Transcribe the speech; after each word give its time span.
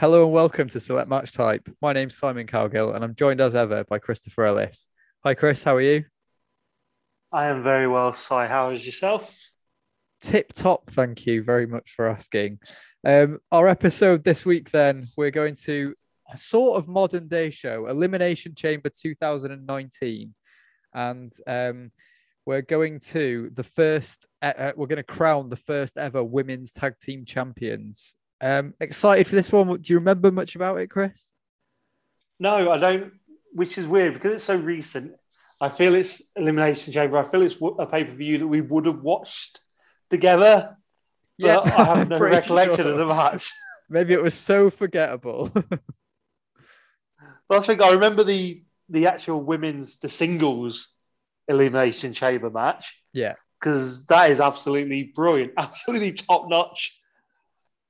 Hello 0.00 0.22
and 0.22 0.32
welcome 0.32 0.68
to 0.68 0.78
Select 0.78 1.08
Match 1.08 1.32
Type. 1.32 1.68
My 1.82 1.92
name's 1.92 2.16
Simon 2.16 2.46
Cowgill 2.46 2.94
and 2.94 3.02
I'm 3.02 3.16
joined 3.16 3.40
as 3.40 3.56
ever 3.56 3.82
by 3.82 3.98
Christopher 3.98 4.44
Ellis. 4.44 4.86
Hi, 5.24 5.34
Chris. 5.34 5.64
How 5.64 5.74
are 5.74 5.80
you? 5.80 6.04
I 7.32 7.48
am 7.48 7.64
very 7.64 7.88
well, 7.88 8.14
Si. 8.14 8.32
How 8.32 8.70
is 8.70 8.86
yourself? 8.86 9.36
Tip 10.20 10.52
top. 10.52 10.88
Thank 10.92 11.26
you 11.26 11.42
very 11.42 11.66
much 11.66 11.94
for 11.96 12.06
asking. 12.06 12.60
Um, 13.04 13.40
our 13.50 13.66
episode 13.66 14.22
this 14.22 14.44
week, 14.44 14.70
then, 14.70 15.04
we're 15.16 15.32
going 15.32 15.56
to 15.64 15.96
a 16.32 16.38
sort 16.38 16.78
of 16.78 16.86
modern 16.86 17.26
day 17.26 17.50
show, 17.50 17.88
Elimination 17.88 18.54
Chamber 18.54 18.90
2019. 18.90 20.32
And 20.94 21.32
um, 21.44 21.90
we're 22.46 22.62
going 22.62 23.00
to 23.00 23.50
the 23.52 23.64
first, 23.64 24.28
uh, 24.42 24.52
uh, 24.56 24.72
we're 24.76 24.86
going 24.86 24.98
to 24.98 25.02
crown 25.02 25.48
the 25.48 25.56
first 25.56 25.98
ever 25.98 26.22
women's 26.22 26.70
tag 26.70 26.94
team 27.02 27.24
champions 27.24 28.14
um, 28.40 28.74
excited 28.80 29.26
for 29.26 29.34
this 29.34 29.50
one. 29.50 29.80
Do 29.80 29.92
you 29.92 29.98
remember 29.98 30.30
much 30.30 30.56
about 30.56 30.78
it, 30.78 30.88
Chris? 30.88 31.32
No, 32.38 32.70
I 32.70 32.78
don't. 32.78 33.12
Which 33.52 33.78
is 33.78 33.86
weird 33.86 34.14
because 34.14 34.32
it's 34.32 34.44
so 34.44 34.56
recent. 34.56 35.12
I 35.60 35.68
feel 35.68 35.94
it's 35.94 36.22
Elimination 36.36 36.92
Chamber. 36.92 37.18
I 37.18 37.24
feel 37.24 37.42
it's 37.42 37.56
a 37.78 37.86
pay 37.86 38.04
per 38.04 38.12
view 38.12 38.38
that 38.38 38.46
we 38.46 38.60
would 38.60 38.86
have 38.86 39.02
watched 39.02 39.60
together. 40.10 40.76
Yeah, 41.36 41.60
I 41.60 41.84
have 41.84 42.08
no 42.10 42.18
recollection 42.18 42.84
sure. 42.84 42.92
of 42.92 42.98
the 42.98 43.06
match. 43.06 43.50
Maybe 43.88 44.12
it 44.12 44.22
was 44.22 44.34
so 44.34 44.70
forgettable. 44.70 45.50
I 47.50 47.60
think 47.60 47.80
I 47.80 47.92
remember 47.92 48.22
the 48.22 48.62
the 48.88 49.06
actual 49.06 49.42
women's 49.42 49.96
the 49.96 50.08
singles 50.08 50.88
elimination 51.48 52.12
chamber 52.12 52.50
match. 52.50 53.02
Yeah, 53.12 53.34
because 53.58 54.06
that 54.06 54.30
is 54.30 54.40
absolutely 54.40 55.12
brilliant, 55.14 55.54
absolutely 55.58 56.12
top 56.12 56.48
notch 56.48 56.97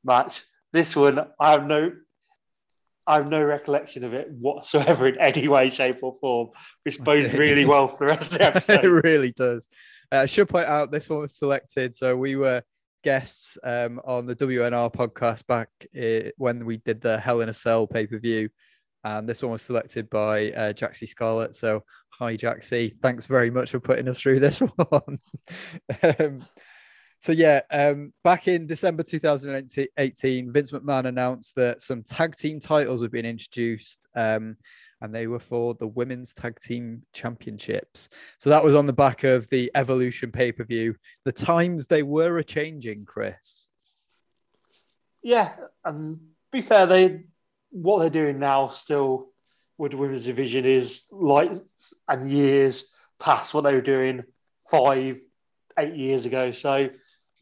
match. 0.05 0.43
This 0.73 0.95
one, 0.95 1.19
I 1.41 1.53
have 1.53 1.67
no, 1.67 1.93
I 3.07 3.17
have 3.17 3.29
no 3.29 3.43
recollection 3.43 4.05
of 4.05 4.13
it 4.13 4.29
whatsoever 4.31 5.09
in 5.09 5.19
any 5.19 5.49
way, 5.49 5.71
shape, 5.71 5.99
or 6.03 6.17
form, 6.21 6.51
which 6.85 6.99
bodes 6.99 7.33
really 7.35 7.65
well 7.65 7.87
for 7.87 7.99
the 7.99 8.07
rest 8.07 8.33
of 8.33 8.39
the 8.39 8.45
episode. 8.47 8.85
it 8.85 8.89
really 8.89 9.33
does. 9.33 9.69
Uh, 10.13 10.19
I 10.19 10.27
should 10.27 10.49
point 10.49 10.67
out 10.67 10.91
this 10.91 11.09
one 11.09 11.21
was 11.21 11.37
selected, 11.37 11.95
so 11.95 12.17
we 12.17 12.37
were 12.37 12.63
guests 13.05 13.57
um, 13.63 14.01
on 14.05 14.27
the 14.27 14.35
WNR 14.37 14.93
podcast 14.93 15.47
back 15.47 15.69
uh, 15.97 16.31
when 16.37 16.65
we 16.65 16.79
did 16.79 17.01
the 17.01 17.19
Hell 17.19 17.41
in 17.41 17.49
a 17.49 17.53
Cell 17.53 17.87
pay 17.87 18.07
per 18.07 18.19
view, 18.19 18.49
and 19.05 19.29
this 19.29 19.43
one 19.43 19.53
was 19.53 19.63
selected 19.63 20.11
by 20.11 20.51
uh, 20.53 20.73
Jaxie 20.73 21.09
Scarlett. 21.09 21.55
So, 21.57 21.85
hi 22.11 22.37
Jaxie, 22.37 22.97
thanks 22.99 23.27
very 23.27 23.51
much 23.51 23.71
for 23.71 23.81
putting 23.81 24.09
us 24.09 24.21
through 24.21 24.41
this 24.41 24.61
one. 24.89 25.19
um, 26.03 26.45
so 27.21 27.33
yeah, 27.33 27.63
um, 27.71 28.13
back 28.23 28.47
in 28.47 28.67
December 28.67 29.03
2018, 29.03 30.53
Vince 30.53 30.71
McMahon 30.71 31.07
announced 31.07 31.57
that 31.57 31.83
some 31.83 32.03
tag 32.03 32.37
team 32.37 32.61
titles 32.61 33.03
had 33.03 33.11
been 33.11 33.27
introduced, 33.27 34.07
um, 34.15 34.57
and 35.01 35.13
they 35.13 35.27
were 35.27 35.41
for 35.41 35.75
the 35.75 35.87
women's 35.87 36.33
tag 36.33 36.59
team 36.61 37.03
championships. 37.13 38.09
So 38.39 38.51
that 38.51 38.63
was 38.63 38.75
on 38.75 38.87
the 38.87 38.93
back 38.93 39.25
of 39.25 39.49
the 39.49 39.71
Evolution 39.75 40.31
pay 40.31 40.53
per 40.53 40.65
view. 40.65 40.95
The 41.25 41.33
times 41.33 41.87
they 41.87 42.05
were 42.05 42.39
a 42.39 42.45
changing, 42.45 43.05
Chris. 43.05 43.69
Yeah, 45.23 45.53
and 45.85 46.21
be 46.53 46.61
fair, 46.61 46.87
they 46.87 47.25
what 47.71 47.99
they're 47.99 48.11
doing 48.11 48.39
now 48.39 48.69
still 48.69 49.31
with 49.77 49.93
the 49.93 49.99
women's 49.99 50.25
division 50.25 50.65
is 50.65 51.05
like 51.11 51.51
and 52.09 52.31
years 52.31 52.93
past 53.19 53.55
what 53.55 53.63
they 53.63 53.75
were 53.75 53.81
doing 53.81 54.25
five, 54.71 55.21
eight 55.79 55.95
years 55.95 56.27
ago. 56.27 56.53
So 56.53 56.91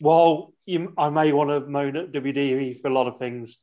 while 0.01 0.53
you, 0.65 0.93
I 0.99 1.11
may 1.11 1.33
want 1.33 1.51
to 1.51 1.61
moan 1.69 1.97
at 1.97 2.13
WWE 2.13 2.81
for 2.81 2.89
a 2.89 2.93
lot 2.93 3.07
of 3.07 3.19
things 3.19 3.61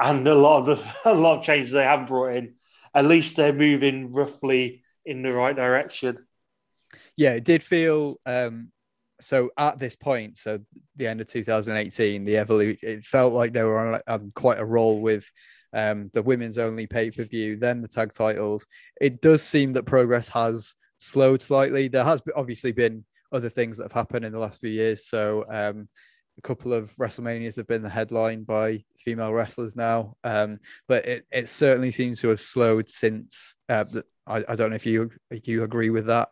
and 0.00 0.26
a 0.26 0.34
lot 0.34 0.60
of 0.60 0.66
the, 0.66 0.92
a 1.10 1.14
lot 1.14 1.38
of 1.38 1.44
changes 1.44 1.72
they 1.72 1.82
have 1.82 2.08
brought 2.08 2.36
in, 2.36 2.54
at 2.94 3.04
least 3.04 3.36
they're 3.36 3.52
moving 3.52 4.12
roughly 4.12 4.82
in 5.04 5.22
the 5.22 5.32
right 5.32 5.54
direction. 5.54 6.18
Yeah, 7.16 7.32
it 7.32 7.44
did 7.44 7.62
feel 7.62 8.16
um, 8.26 8.70
so 9.20 9.50
at 9.56 9.78
this 9.78 9.96
point, 9.96 10.36
so 10.36 10.60
the 10.96 11.06
end 11.06 11.20
of 11.20 11.30
2018, 11.30 12.24
the 12.24 12.38
evolution, 12.38 12.88
it 12.88 13.04
felt 13.04 13.32
like 13.32 13.52
they 13.52 13.62
were 13.62 13.94
on, 13.94 14.00
on 14.06 14.32
quite 14.34 14.58
a 14.58 14.64
roll 14.64 15.00
with 15.00 15.30
um, 15.72 16.10
the 16.12 16.22
women's 16.22 16.58
only 16.58 16.86
pay 16.86 17.10
per 17.10 17.24
view, 17.24 17.56
then 17.56 17.80
the 17.80 17.88
tag 17.88 18.12
titles. 18.12 18.66
It 19.00 19.20
does 19.20 19.42
seem 19.42 19.72
that 19.74 19.84
progress 19.84 20.28
has 20.30 20.74
slowed 20.98 21.42
slightly. 21.42 21.88
There 21.88 22.04
has 22.04 22.22
obviously 22.34 22.72
been 22.72 23.04
other 23.32 23.48
things 23.48 23.76
that 23.76 23.84
have 23.84 23.92
happened 23.92 24.24
in 24.24 24.32
the 24.32 24.38
last 24.38 24.60
few 24.60 24.70
years. 24.70 25.06
So 25.06 25.44
um, 25.48 25.88
a 26.38 26.42
couple 26.42 26.72
of 26.72 26.94
WrestleManias 26.96 27.56
have 27.56 27.66
been 27.66 27.82
the 27.82 27.88
headline 27.88 28.44
by 28.44 28.84
female 28.98 29.32
wrestlers 29.32 29.76
now, 29.76 30.16
um, 30.24 30.58
but 30.86 31.06
it, 31.06 31.26
it 31.30 31.48
certainly 31.48 31.90
seems 31.90 32.20
to 32.20 32.28
have 32.28 32.40
slowed 32.40 32.88
since. 32.88 33.56
Uh, 33.68 33.84
I, 34.26 34.44
I 34.48 34.54
don't 34.54 34.70
know 34.70 34.76
if 34.76 34.86
you 34.86 35.10
you 35.30 35.62
agree 35.62 35.90
with 35.90 36.06
that. 36.06 36.28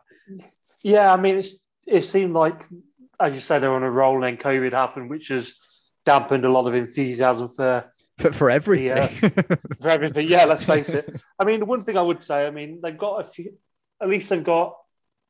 Yeah, 0.83 1.11
I 1.11 1.17
mean, 1.17 1.43
it 1.87 2.03
seemed 2.03 2.33
like, 2.33 2.61
as 3.19 3.33
you 3.33 3.39
said, 3.39 3.59
they're 3.59 3.71
on 3.71 3.83
a 3.83 3.89
roll, 3.89 4.23
and 4.23 4.39
COVID 4.39 4.73
happened, 4.73 5.09
which 5.09 5.29
has 5.29 5.59
dampened 6.05 6.45
a 6.45 6.49
lot 6.49 6.67
of 6.67 6.75
enthusiasm 6.75 7.49
for 7.49 7.91
for, 8.17 8.31
for 8.31 8.49
everything. 8.49 8.95
The, 8.95 9.57
uh, 9.59 9.75
for 9.81 9.89
everything, 9.89 10.27
yeah. 10.27 10.45
Let's 10.45 10.63
face 10.63 10.89
it. 10.89 11.19
I 11.39 11.45
mean, 11.45 11.59
the 11.59 11.65
one 11.65 11.81
thing 11.81 11.97
I 11.97 12.01
would 12.01 12.21
say, 12.21 12.45
I 12.45 12.51
mean, 12.51 12.79
they've 12.81 12.97
got 12.97 13.25
a 13.25 13.27
few. 13.27 13.57
At 14.01 14.09
least 14.09 14.29
they've 14.29 14.43
got 14.43 14.75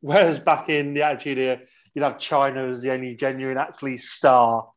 Whereas 0.01 0.39
back 0.39 0.69
in 0.69 0.93
the 0.93 1.03
Attitude 1.03 1.37
Era, 1.37 1.59
you'd 1.93 2.03
have 2.03 2.17
Chyna 2.17 2.69
as 2.69 2.81
the 2.81 2.91
only 2.91 3.15
genuine, 3.15 3.57
actually 3.57 3.97
star. 3.97 4.69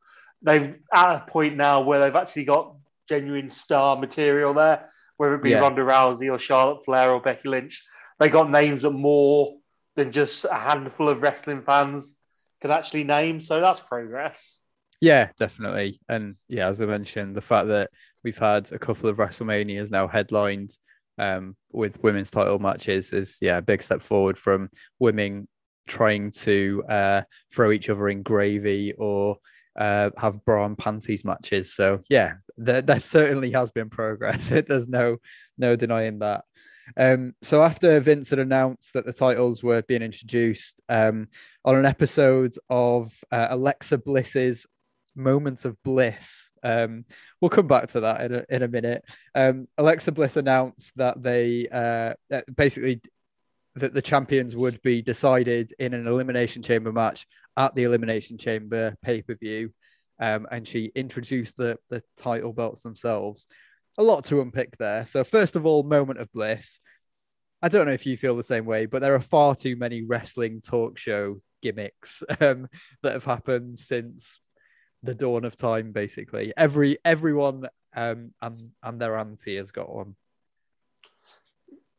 They've 0.43 0.77
at 0.95 1.15
a 1.17 1.25
point 1.29 1.56
now 1.56 1.83
where 1.83 2.01
they've 2.01 2.15
actually 2.15 2.45
got 2.45 2.77
genuine 3.09 3.51
star 3.51 3.97
material 3.97 4.55
there, 4.55 4.87
whether 5.17 5.34
it 5.34 5.43
be 5.43 5.51
yeah. 5.51 5.61
Ronda 5.61 5.83
Rousey 5.83 6.33
or 6.33 6.39
Charlotte 6.39 6.84
Flair 6.84 7.11
or 7.11 7.21
Becky 7.21 7.49
Lynch. 7.49 7.84
They 8.19 8.29
got 8.29 8.51
names 8.51 8.83
that 8.83 8.91
more 8.91 9.59
than 9.97 10.12
just 10.12 10.45
a 10.45 10.55
handful 10.55 11.09
of 11.09 11.23
wrestling 11.23 11.62
fans 11.62 12.17
can 12.61 12.71
actually 12.71 13.05
name. 13.05 13.41
So 13.41 13.61
that's 13.61 13.81
progress. 13.81 14.61
Yeah, 15.00 15.29
definitely. 15.39 16.00
And 16.09 16.37
yeah, 16.49 16.69
as 16.69 16.81
I 16.81 16.87
mentioned, 16.87 17.37
the 17.37 17.41
fact 17.41 17.69
that 17.69 17.91
we've 18.25 18.39
had 18.39 18.73
a 18.73 18.79
couple 18.79 19.09
of 19.09 19.17
WrestleManias 19.17 19.91
now 19.91 20.09
headlined 20.09 20.71
um, 21.19 21.56
with 21.73 22.03
women's 22.03 22.31
title 22.31 22.59
matches 22.59 23.12
is 23.12 23.39
yeah 23.41 23.59
a 23.59 23.62
big 23.62 23.83
step 23.83 24.01
forward 24.01 24.39
from 24.39 24.71
women 24.99 25.49
trying 25.87 26.31
to 26.31 26.84
uh, 26.89 27.23
throw 27.53 27.73
each 27.73 27.89
other 27.91 28.09
in 28.09 28.23
gravy 28.23 28.93
or 28.93 29.39
uh, 29.79 30.11
have 30.19 30.45
bra 30.45 30.67
and 30.67 30.77
panties 30.77 31.25
matches. 31.25 31.75
So 31.75 32.01
yeah, 32.09 32.34
there, 32.56 32.83
there 32.83 33.01
certainly 33.01 33.53
has 33.53 33.71
been 33.71 33.91
progress. 33.91 34.49
There's 34.69 34.89
no 34.89 35.17
no 35.56 35.77
denying 35.77 36.19
that. 36.21 36.45
Um, 36.97 37.35
so 37.43 37.62
after 37.62 38.00
Vince 38.00 38.31
had 38.31 38.39
announced 38.39 38.95
that 38.95 39.05
the 39.05 39.12
titles 39.12 39.62
were 39.62 39.83
being 39.83 40.03
introduced 40.03 40.81
um, 40.89 41.29
on 41.65 41.77
an 41.77 41.85
episode 41.85 42.55
of 42.71 43.12
uh, 43.31 43.49
Alexa 43.50 43.99
Bliss's 43.99 44.67
Moments 45.15 45.65
of 45.65 45.77
Bliss, 45.83 46.47
um, 46.62 47.04
we'll 47.41 47.48
come 47.48 47.66
back 47.66 47.88
to 47.88 48.00
that 48.00 48.20
in 48.22 48.34
a, 48.34 48.44
in 48.48 48.62
a 48.62 48.69
minute. 48.69 49.04
Um, 49.34 49.69
Alexa 49.76 50.12
Bliss 50.12 50.36
announced 50.36 50.92
that 50.96 51.22
they 51.22 51.69
uh, 51.69 52.14
basically 52.56 53.00
that 53.76 53.94
the 53.94 54.02
champions 54.02 54.56
would 54.56 54.80
be 54.82 55.02
decided 55.02 55.72
in 55.78 55.94
an 55.94 56.06
elimination 56.06 56.62
chamber 56.62 56.92
match 56.92 57.26
at 57.56 57.74
the 57.74 57.84
elimination 57.84 58.38
chamber 58.38 58.96
pay 59.02 59.22
per 59.22 59.34
view, 59.34 59.70
um, 60.20 60.46
and 60.50 60.66
she 60.66 60.91
introduced 60.94 61.56
the 61.56 61.78
the 61.91 62.02
title 62.19 62.52
belts 62.52 62.82
themselves. 62.82 63.46
A 63.98 64.02
lot 64.02 64.25
to 64.26 64.40
unpick 64.40 64.76
there. 64.78 65.04
So 65.06 65.25
first 65.25 65.56
of 65.56 65.66
all, 65.66 65.82
moment 65.82 66.20
of 66.20 66.32
bliss. 66.32 66.78
I 67.61 67.69
don't 67.69 67.87
know 67.87 67.93
if 67.93 68.06
you 68.06 68.16
feel 68.16 68.37
the 68.37 68.43
same 68.44 68.66
way, 68.66 68.87
but 68.87 69.02
there 69.02 69.16
are 69.16 69.20
far 69.20 69.56
too 69.56 69.75
many 69.75 70.02
wrestling 70.02 70.61
talk 70.61 70.96
show 70.96 71.40
gimmicks 71.61 72.22
um, 72.40 72.69
that 73.02 73.12
have 73.12 73.25
happened 73.25 73.78
since 73.78 74.40
the 75.03 75.15
dawn 75.15 75.45
of 75.45 75.56
time 75.56 75.93
basically. 75.93 76.53
Every 76.56 76.99
everyone 77.05 77.69
um 77.95 78.33
and 78.41 78.71
and 78.83 79.00
their 79.00 79.17
auntie 79.17 79.56
has 79.56 79.71
got 79.71 79.95
one. 79.95 80.15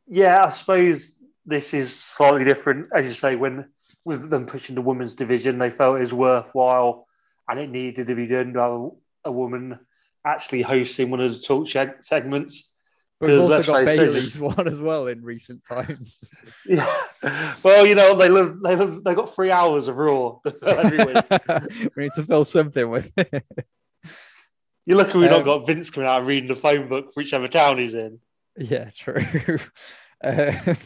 Yeah 0.06 0.44
i 0.44 0.50
suppose 0.50 1.12
this 1.46 1.72
is 1.74 1.94
slightly 1.94 2.44
different 2.44 2.88
as 2.94 3.08
you 3.08 3.14
say 3.14 3.36
when 3.36 3.70
with 4.04 4.30
them 4.30 4.46
pushing 4.46 4.74
the 4.74 4.82
women's 4.82 5.14
division 5.14 5.58
they 5.58 5.70
felt 5.70 5.96
it 5.96 6.00
was 6.00 6.12
worthwhile 6.12 7.06
and 7.48 7.58
it 7.60 7.70
needed 7.70 8.06
to 8.06 8.14
be 8.14 8.26
done 8.26 8.52
by 8.52 8.88
a 9.24 9.32
woman 9.32 9.78
actually 10.24 10.62
hosting 10.62 11.10
one 11.10 11.20
of 11.20 11.32
the 11.32 11.40
talk 11.40 11.68
segments 12.00 12.69
but 13.20 13.28
we've 13.28 13.40
also 13.40 13.62
got 13.62 13.84
Bayley's 13.84 14.40
one 14.40 14.66
as 14.66 14.80
well 14.80 15.06
in 15.06 15.22
recent 15.22 15.62
times. 15.66 16.30
Yeah. 16.66 16.86
Well, 17.62 17.86
you 17.86 17.94
know, 17.94 18.16
they 18.16 18.28
live 18.28 18.60
they 18.60 18.76
live 18.76 19.02
they 19.02 19.14
got 19.14 19.34
three 19.34 19.50
hours 19.50 19.88
of 19.88 19.96
raw 19.96 20.36
every 20.62 20.98
week. 20.98 21.24
we 21.96 22.04
need 22.04 22.12
to 22.12 22.22
fill 22.22 22.44
something 22.44 22.88
with 22.88 23.12
it. 23.16 23.44
You're 24.86 24.98
lucky 24.98 25.18
we've 25.18 25.30
um, 25.30 25.38
not 25.38 25.44
got 25.44 25.66
Vince 25.66 25.90
coming 25.90 26.08
out 26.08 26.18
and 26.18 26.26
reading 26.26 26.48
the 26.48 26.56
phone 26.56 26.88
book 26.88 27.12
for 27.12 27.20
whichever 27.20 27.48
town 27.48 27.78
he's 27.78 27.94
in. 27.94 28.20
Yeah, 28.56 28.90
true. 28.94 29.58
Um, 30.22 30.76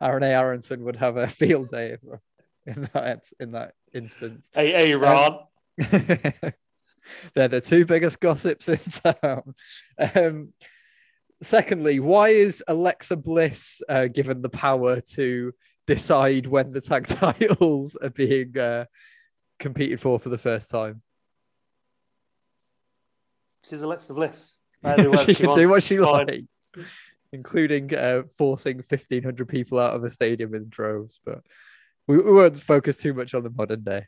Aaron 0.00 0.22
A. 0.22 0.26
Aronson 0.26 0.84
would 0.84 0.96
have 0.96 1.16
a 1.16 1.26
field 1.28 1.70
day 1.70 1.96
in 2.66 2.88
that 2.94 3.24
in 3.40 3.52
that 3.52 3.72
instance. 3.92 4.48
Hey, 4.52 4.72
hey, 4.72 4.94
Ron. 4.94 5.40
Um, 5.92 6.52
They're 7.34 7.48
the 7.48 7.60
two 7.60 7.84
biggest 7.84 8.20
gossips 8.20 8.68
in 8.68 8.78
town. 8.78 9.54
Um, 10.14 10.52
secondly, 11.42 12.00
why 12.00 12.28
is 12.28 12.62
Alexa 12.66 13.16
Bliss 13.16 13.80
uh, 13.88 14.06
given 14.06 14.42
the 14.42 14.48
power 14.48 15.00
to 15.00 15.52
decide 15.86 16.46
when 16.46 16.72
the 16.72 16.80
tag 16.80 17.06
titles 17.08 17.96
are 17.96 18.10
being 18.10 18.56
uh, 18.58 18.84
competed 19.58 20.00
for 20.00 20.18
for 20.18 20.28
the 20.28 20.38
first 20.38 20.70
time? 20.70 21.02
She's 23.68 23.82
Alexa 23.82 24.14
Bliss. 24.14 24.56
she 25.24 25.34
can 25.34 25.54
do 25.54 25.68
what 25.68 25.82
she 25.82 25.98
likes, 25.98 26.44
including 27.32 27.94
uh, 27.94 28.22
forcing 28.36 28.76
1,500 28.76 29.48
people 29.48 29.78
out 29.78 29.94
of 29.94 30.04
a 30.04 30.10
stadium 30.10 30.54
in 30.54 30.68
droves. 30.68 31.20
But 31.24 31.40
we, 32.06 32.18
we 32.18 32.32
won't 32.32 32.60
focus 32.60 32.96
too 32.96 33.12
much 33.12 33.34
on 33.34 33.42
the 33.42 33.50
modern 33.50 33.82
day. 33.82 34.06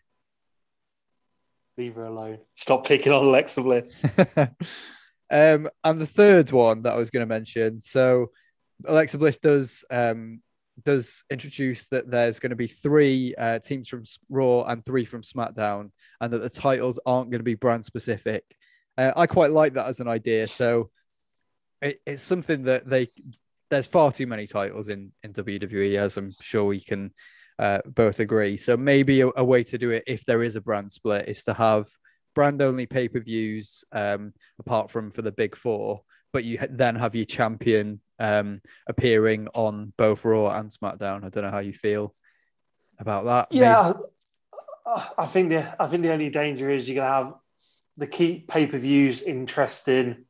Leave 1.76 1.94
her 1.94 2.04
alone. 2.04 2.38
Stop 2.54 2.86
picking 2.86 3.12
on 3.12 3.24
Alexa 3.24 3.60
Bliss. 3.62 4.04
um, 5.30 5.68
and 5.84 6.00
the 6.00 6.06
third 6.06 6.50
one 6.52 6.82
that 6.82 6.92
I 6.92 6.96
was 6.96 7.10
going 7.10 7.26
to 7.26 7.34
mention. 7.34 7.80
So 7.80 8.30
Alexa 8.86 9.18
Bliss 9.18 9.38
does 9.38 9.84
um, 9.90 10.40
does 10.84 11.24
introduce 11.30 11.86
that 11.88 12.10
there's 12.10 12.40
going 12.40 12.50
to 12.50 12.56
be 12.56 12.66
three 12.66 13.34
uh, 13.36 13.58
teams 13.58 13.88
from 13.88 14.04
Raw 14.28 14.64
and 14.64 14.84
three 14.84 15.04
from 15.04 15.22
SmackDown, 15.22 15.90
and 16.20 16.32
that 16.32 16.42
the 16.42 16.50
titles 16.50 16.98
aren't 17.06 17.30
going 17.30 17.40
to 17.40 17.44
be 17.44 17.54
brand 17.54 17.84
specific. 17.84 18.44
Uh, 18.96 19.12
I 19.16 19.26
quite 19.26 19.52
like 19.52 19.74
that 19.74 19.86
as 19.86 20.00
an 20.00 20.08
idea. 20.08 20.46
So 20.46 20.90
it, 21.80 22.00
it's 22.06 22.22
something 22.22 22.64
that 22.64 22.86
they 22.86 23.08
there's 23.70 23.86
far 23.86 24.10
too 24.10 24.26
many 24.26 24.46
titles 24.46 24.88
in 24.88 25.12
in 25.22 25.32
WWE, 25.32 25.96
as 25.96 26.16
I'm 26.16 26.32
sure 26.40 26.64
we 26.64 26.80
can 26.80 27.12
uh, 27.58 27.80
both 27.86 28.20
agree. 28.20 28.56
So 28.56 28.76
maybe 28.76 29.20
a, 29.20 29.28
a, 29.36 29.44
way 29.44 29.62
to 29.64 29.76
do 29.76 29.90
it 29.90 30.04
if 30.06 30.24
there 30.24 30.42
is 30.42 30.56
a 30.56 30.62
brand 30.62 30.90
split 30.90 31.28
is 31.28 31.44
to 31.44 31.52
have 31.52 31.86
brand 32.40 32.62
only 32.62 32.86
pay 32.86 33.06
per 33.06 33.20
views, 33.20 33.84
um, 33.92 34.32
apart 34.58 34.90
from 34.90 35.10
for 35.10 35.20
the 35.20 35.30
big 35.30 35.54
four, 35.54 36.00
but 36.32 36.42
you 36.42 36.58
then 36.70 36.96
have 36.96 37.14
your 37.14 37.26
champion 37.26 38.00
um, 38.18 38.62
appearing 38.88 39.46
on 39.52 39.92
both 39.98 40.24
Raw 40.24 40.58
and 40.58 40.70
SmackDown. 40.70 41.22
I 41.22 41.28
don't 41.28 41.44
know 41.44 41.50
how 41.50 41.58
you 41.58 41.74
feel 41.74 42.14
about 42.98 43.26
that. 43.26 43.48
Yeah, 43.50 43.92
maybe. 43.94 44.06
I 45.18 45.26
think 45.26 45.50
the 45.50 45.82
I 45.82 45.86
think 45.88 46.00
the 46.00 46.12
only 46.12 46.30
danger 46.30 46.70
is 46.70 46.88
you're 46.88 47.04
gonna 47.04 47.24
have 47.24 47.34
the 47.98 48.06
key 48.06 48.42
pay 48.48 48.66
per 48.66 48.78
views 48.78 49.20
interesting 49.20 50.24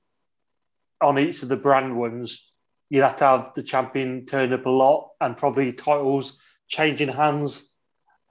on 1.00 1.16
each 1.16 1.44
of 1.44 1.48
the 1.48 1.56
brand 1.56 1.96
ones. 1.96 2.50
You'd 2.88 3.02
have 3.02 3.18
to 3.18 3.24
have 3.24 3.54
the 3.54 3.62
champion 3.62 4.26
turn 4.26 4.52
up 4.52 4.66
a 4.66 4.68
lot 4.68 5.10
and 5.20 5.36
probably 5.36 5.72
titles 5.74 6.40
changing 6.66 7.10
hands 7.10 7.70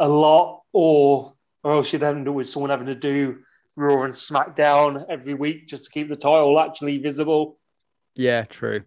a 0.01 0.09
lot, 0.09 0.63
or 0.73 1.35
or 1.63 1.71
else 1.71 1.93
you'd 1.93 2.03
end 2.03 2.27
up 2.27 2.35
with 2.35 2.49
someone 2.49 2.71
having 2.71 2.87
to 2.87 2.95
do 2.95 3.39
Raw 3.79 4.03
and 4.03 4.13
SmackDown 4.13 5.05
every 5.09 5.33
week 5.33 5.67
just 5.67 5.85
to 5.85 5.89
keep 5.89 6.09
the 6.09 6.15
title 6.15 6.59
actually 6.59 6.97
visible. 6.97 7.57
Yeah, 8.15 8.43
true. 8.43 8.83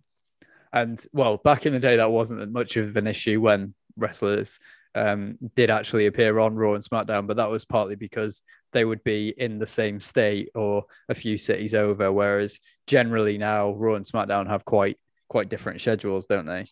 And 0.72 1.04
well, 1.12 1.38
back 1.38 1.64
in 1.64 1.72
the 1.72 1.80
day, 1.80 1.96
that 1.96 2.10
wasn't 2.10 2.52
much 2.52 2.76
of 2.76 2.96
an 2.96 3.06
issue 3.06 3.40
when 3.40 3.74
wrestlers 3.96 4.58
um, 4.94 5.38
did 5.56 5.70
actually 5.70 6.06
appear 6.06 6.38
on 6.38 6.54
Raw 6.54 6.74
and 6.74 6.84
SmackDown, 6.84 7.26
but 7.26 7.38
that 7.38 7.50
was 7.50 7.64
partly 7.64 7.94
because 7.94 8.42
they 8.72 8.84
would 8.84 9.02
be 9.02 9.34
in 9.36 9.58
the 9.58 9.66
same 9.66 9.98
state 9.98 10.50
or 10.54 10.84
a 11.08 11.14
few 11.14 11.38
cities 11.38 11.74
over. 11.74 12.12
Whereas 12.12 12.60
generally 12.86 13.38
now, 13.38 13.72
Raw 13.72 13.94
and 13.94 14.04
SmackDown 14.04 14.48
have 14.48 14.64
quite 14.64 14.98
quite 15.28 15.48
different 15.48 15.80
schedules, 15.80 16.26
don't 16.26 16.44
they? 16.44 16.66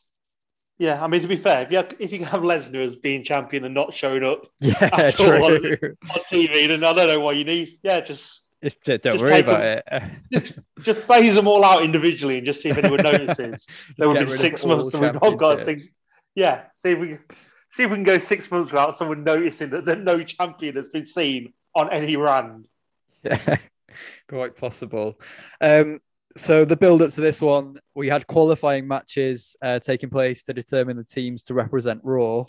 Yeah, 0.81 1.05
I 1.05 1.09
mean 1.09 1.21
to 1.21 1.29
be 1.29 1.37
fair, 1.37 1.61
if 1.61 1.71
you 1.71 1.77
have, 1.77 1.95
if 1.99 2.11
you 2.11 2.25
have 2.25 2.41
Lesnar 2.41 2.83
as 2.83 2.97
being 2.97 3.23
champion 3.23 3.67
and 3.67 3.75
not 3.75 3.93
showing 3.93 4.25
up 4.25 4.47
yeah, 4.61 5.11
true. 5.11 5.45
On, 5.45 5.53
on, 5.53 6.21
TV, 6.33 6.69
then 6.69 6.83
I 6.83 6.95
don't 6.95 7.07
know 7.07 7.21
what 7.21 7.37
you 7.37 7.45
need. 7.45 7.79
Yeah, 7.83 8.01
just, 8.01 8.45
just 8.63 8.83
don't 8.85 9.05
just 9.05 9.23
worry 9.23 9.41
about 9.41 9.61
them, 9.61 10.11
it. 10.31 10.43
just, 10.43 10.59
just 10.81 11.07
phase 11.07 11.35
them 11.35 11.47
all 11.47 11.67
out 11.67 11.83
individually 11.85 12.39
and 12.39 12.47
just 12.47 12.63
see 12.63 12.71
if 12.71 12.79
anyone 12.79 13.03
notices. 13.03 13.67
there 13.99 14.09
will 14.09 14.21
be 14.21 14.25
six 14.25 14.65
months 14.65 14.95
and 14.95 15.21
we've 15.21 15.37
got 15.37 15.61
things. 15.61 15.93
Yeah, 16.35 16.63
see 16.77 16.93
if 16.93 16.99
we 16.99 17.19
see 17.73 17.83
if 17.83 17.91
we 17.91 17.97
can 17.97 18.05
go 18.05 18.17
six 18.17 18.51
months 18.51 18.73
without 18.73 18.97
someone 18.97 19.23
noticing 19.23 19.69
that 19.69 20.01
no 20.01 20.25
champion 20.25 20.77
has 20.77 20.89
been 20.89 21.05
seen 21.05 21.53
on 21.75 21.93
any 21.93 22.17
run. 22.17 22.65
Yeah, 23.23 23.59
quite 24.31 24.57
possible. 24.57 25.21
Um, 25.61 26.01
so 26.37 26.65
the 26.65 26.77
build 26.77 27.03
up 27.03 27.11
to 27.11 27.21
this 27.21 27.41
one, 27.41 27.79
we 27.95 28.09
had 28.09 28.27
qualifying 28.27 28.87
matches 28.87 29.57
uh, 29.63 29.79
taking 29.81 30.11
place 30.11 30.45
to 30.45 30.53
determine 30.53 30.97
the 30.97 31.05
teams 31.05 31.45
to 31.45 31.55
represent 31.55 32.01
Raw. 32.05 32.45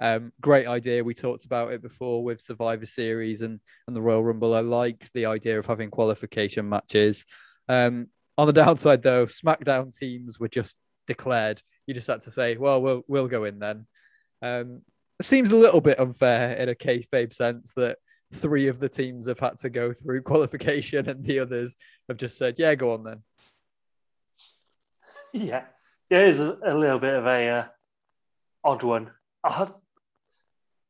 Um, 0.00 0.32
great 0.40 0.66
idea. 0.66 1.04
We 1.04 1.14
talked 1.14 1.44
about 1.44 1.72
it 1.72 1.82
before 1.82 2.22
with 2.22 2.40
Survivor 2.40 2.86
Series 2.86 3.42
and, 3.42 3.60
and 3.86 3.96
the 3.96 4.02
Royal 4.02 4.24
Rumble. 4.24 4.54
I 4.54 4.60
like 4.60 5.10
the 5.12 5.26
idea 5.26 5.58
of 5.58 5.66
having 5.66 5.90
qualification 5.90 6.68
matches. 6.68 7.24
Um, 7.68 8.08
on 8.38 8.46
the 8.46 8.52
downside, 8.64 9.02
though, 9.02 9.26
SmackDown 9.26 9.96
teams 9.96 10.38
were 10.38 10.48
just 10.48 10.78
declared. 11.06 11.62
You 11.86 11.94
just 11.94 12.08
had 12.08 12.22
to 12.22 12.30
say, 12.30 12.56
"Well, 12.56 12.82
we'll 12.82 13.02
we'll 13.06 13.28
go 13.28 13.44
in 13.44 13.58
then." 13.58 13.86
Um, 14.42 14.82
seems 15.22 15.52
a 15.52 15.56
little 15.56 15.80
bit 15.80 15.98
unfair 15.98 16.54
in 16.54 16.68
a 16.68 16.74
kayfabe 16.74 17.32
sense 17.32 17.72
that 17.74 17.98
three 18.32 18.66
of 18.68 18.78
the 18.78 18.88
teams 18.88 19.26
have 19.26 19.38
had 19.38 19.58
to 19.58 19.70
go 19.70 19.92
through 19.92 20.22
qualification 20.22 21.08
and 21.08 21.24
the 21.24 21.40
others 21.40 21.76
have 22.08 22.16
just 22.16 22.38
said, 22.38 22.56
yeah, 22.58 22.74
go 22.74 22.92
on 22.92 23.04
then. 23.04 23.22
Yeah, 25.32 25.64
yeah, 26.08 26.20
it 26.20 26.28
is 26.28 26.40
a, 26.40 26.56
little 26.74 26.98
bit 26.98 27.14
of 27.14 27.26
a 27.26 27.48
uh, 27.48 27.64
odd 28.64 28.82
one. 28.82 29.10
I, 29.44 29.68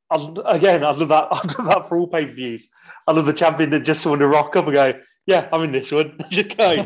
I, 0.09 0.35
again, 0.44 0.85
I 0.85 0.91
love 0.91 1.09
that. 1.09 1.29
I 1.33 1.37
love 1.37 1.67
that 1.67 1.88
for 1.88 1.99
all 1.99 2.06
pay 2.06 2.27
per 2.27 2.33
views. 2.33 2.69
I 3.09 3.12
love 3.12 3.27
the 3.27 3.33
champion 3.33 3.71
that 3.71 3.81
just 3.81 4.06
want 4.06 4.21
to 4.21 4.29
rock 4.29 4.55
up 4.55 4.67
and 4.67 4.75
go, 4.75 5.00
"Yeah, 5.27 5.49
I'm 5.53 5.65
in 5.65 5.73
this 5.73 5.91
one." 5.91 6.17
just 6.31 6.56
go. 6.56 6.85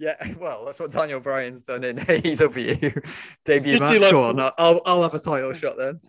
yeah, 0.00 0.14
well, 0.40 0.64
that's 0.64 0.80
what 0.80 0.90
Daniel 0.90 1.20
Bryan's 1.20 1.62
done 1.62 1.84
in 1.84 1.98
AEW 1.98 3.38
debut 3.44 3.78
match. 3.78 4.00
Like, 4.00 4.10
go 4.10 4.24
on, 4.24 4.40
I'll 4.40 4.80
I'll 4.84 5.02
have 5.02 5.14
a 5.14 5.20
title 5.20 5.52
shot 5.52 5.76
then. 5.78 6.00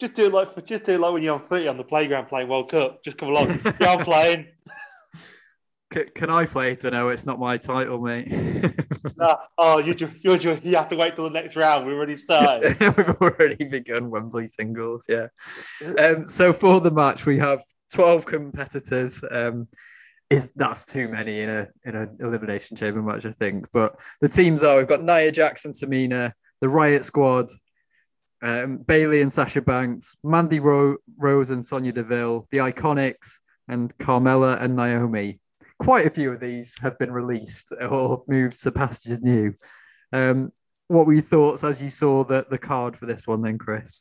Just 0.00 0.14
do 0.14 0.26
it 0.26 0.32
like 0.32 0.66
just 0.66 0.84
do 0.84 0.92
it 0.92 1.00
like 1.00 1.12
when 1.12 1.22
you're 1.22 1.34
on 1.34 1.40
footy 1.40 1.68
on 1.68 1.76
the 1.76 1.84
playground 1.84 2.26
playing 2.26 2.48
World 2.48 2.70
Cup. 2.70 3.02
Just 3.04 3.16
come 3.16 3.28
along. 3.28 3.48
yeah, 3.80 3.92
I'm 3.92 4.04
playing. 4.04 4.46
Can, 5.90 6.08
can 6.14 6.30
I 6.30 6.46
play 6.46 6.74
to 6.76 6.90
know 6.90 7.10
it's 7.10 7.24
not 7.24 7.38
my 7.38 7.56
title, 7.56 8.00
mate? 8.00 8.26
nah, 9.16 9.36
oh, 9.56 9.78
you 9.78 9.94
you 10.22 10.34
you 10.34 10.76
have 10.76 10.88
to 10.88 10.96
wait 10.96 11.14
till 11.14 11.24
the 11.24 11.30
next 11.30 11.54
round. 11.54 11.86
We've 11.86 11.94
already 11.94 12.16
started. 12.16 12.74
We've 12.96 13.08
already 13.20 13.64
begun 13.64 14.10
Wembley 14.10 14.48
singles. 14.48 15.06
Yeah. 15.08 15.28
Um, 16.00 16.26
so 16.26 16.52
for 16.52 16.80
the 16.80 16.90
match, 16.90 17.26
we 17.26 17.38
have 17.38 17.62
twelve 17.92 18.26
competitors. 18.26 19.22
Um, 19.30 19.68
is 20.30 20.50
that's 20.56 20.86
too 20.86 21.08
many 21.08 21.42
in 21.42 21.50
a 21.50 21.68
in 21.84 21.94
an 21.94 22.16
elimination 22.20 22.76
chamber 22.76 23.02
match, 23.02 23.24
I 23.26 23.30
think. 23.30 23.66
But 23.72 24.00
the 24.20 24.28
teams 24.28 24.64
are 24.64 24.78
we've 24.78 24.88
got 24.88 25.04
Nia 25.04 25.30
Jax 25.30 25.64
and, 25.64 25.74
Tamina, 25.74 26.32
the 26.60 26.68
Riot 26.68 27.04
Squad, 27.04 27.50
um, 28.44 28.76
Bayley 28.76 29.22
and 29.22 29.32
Sasha 29.32 29.62
Banks, 29.62 30.16
Mandy 30.22 30.60
Ro- 30.60 30.98
Rose 31.16 31.50
and 31.50 31.64
Sonya 31.64 31.92
Deville, 31.92 32.46
the 32.50 32.58
Iconics, 32.58 33.40
and 33.68 33.96
Carmella 33.96 34.60
and 34.60 34.76
Naomi. 34.76 35.40
Quite 35.78 36.06
a 36.06 36.10
few 36.10 36.30
of 36.30 36.40
these 36.40 36.78
have 36.82 36.98
been 36.98 37.10
released 37.10 37.72
or 37.80 38.22
moved 38.28 38.62
to 38.62 38.70
passages 38.70 39.22
new. 39.22 39.54
Um, 40.12 40.52
what 40.88 41.06
were 41.06 41.14
your 41.14 41.22
thoughts 41.22 41.64
as 41.64 41.82
you 41.82 41.88
saw 41.88 42.22
the, 42.22 42.46
the 42.50 42.58
card 42.58 42.98
for 42.98 43.06
this 43.06 43.26
one, 43.26 43.40
then, 43.40 43.56
Chris? 43.56 44.00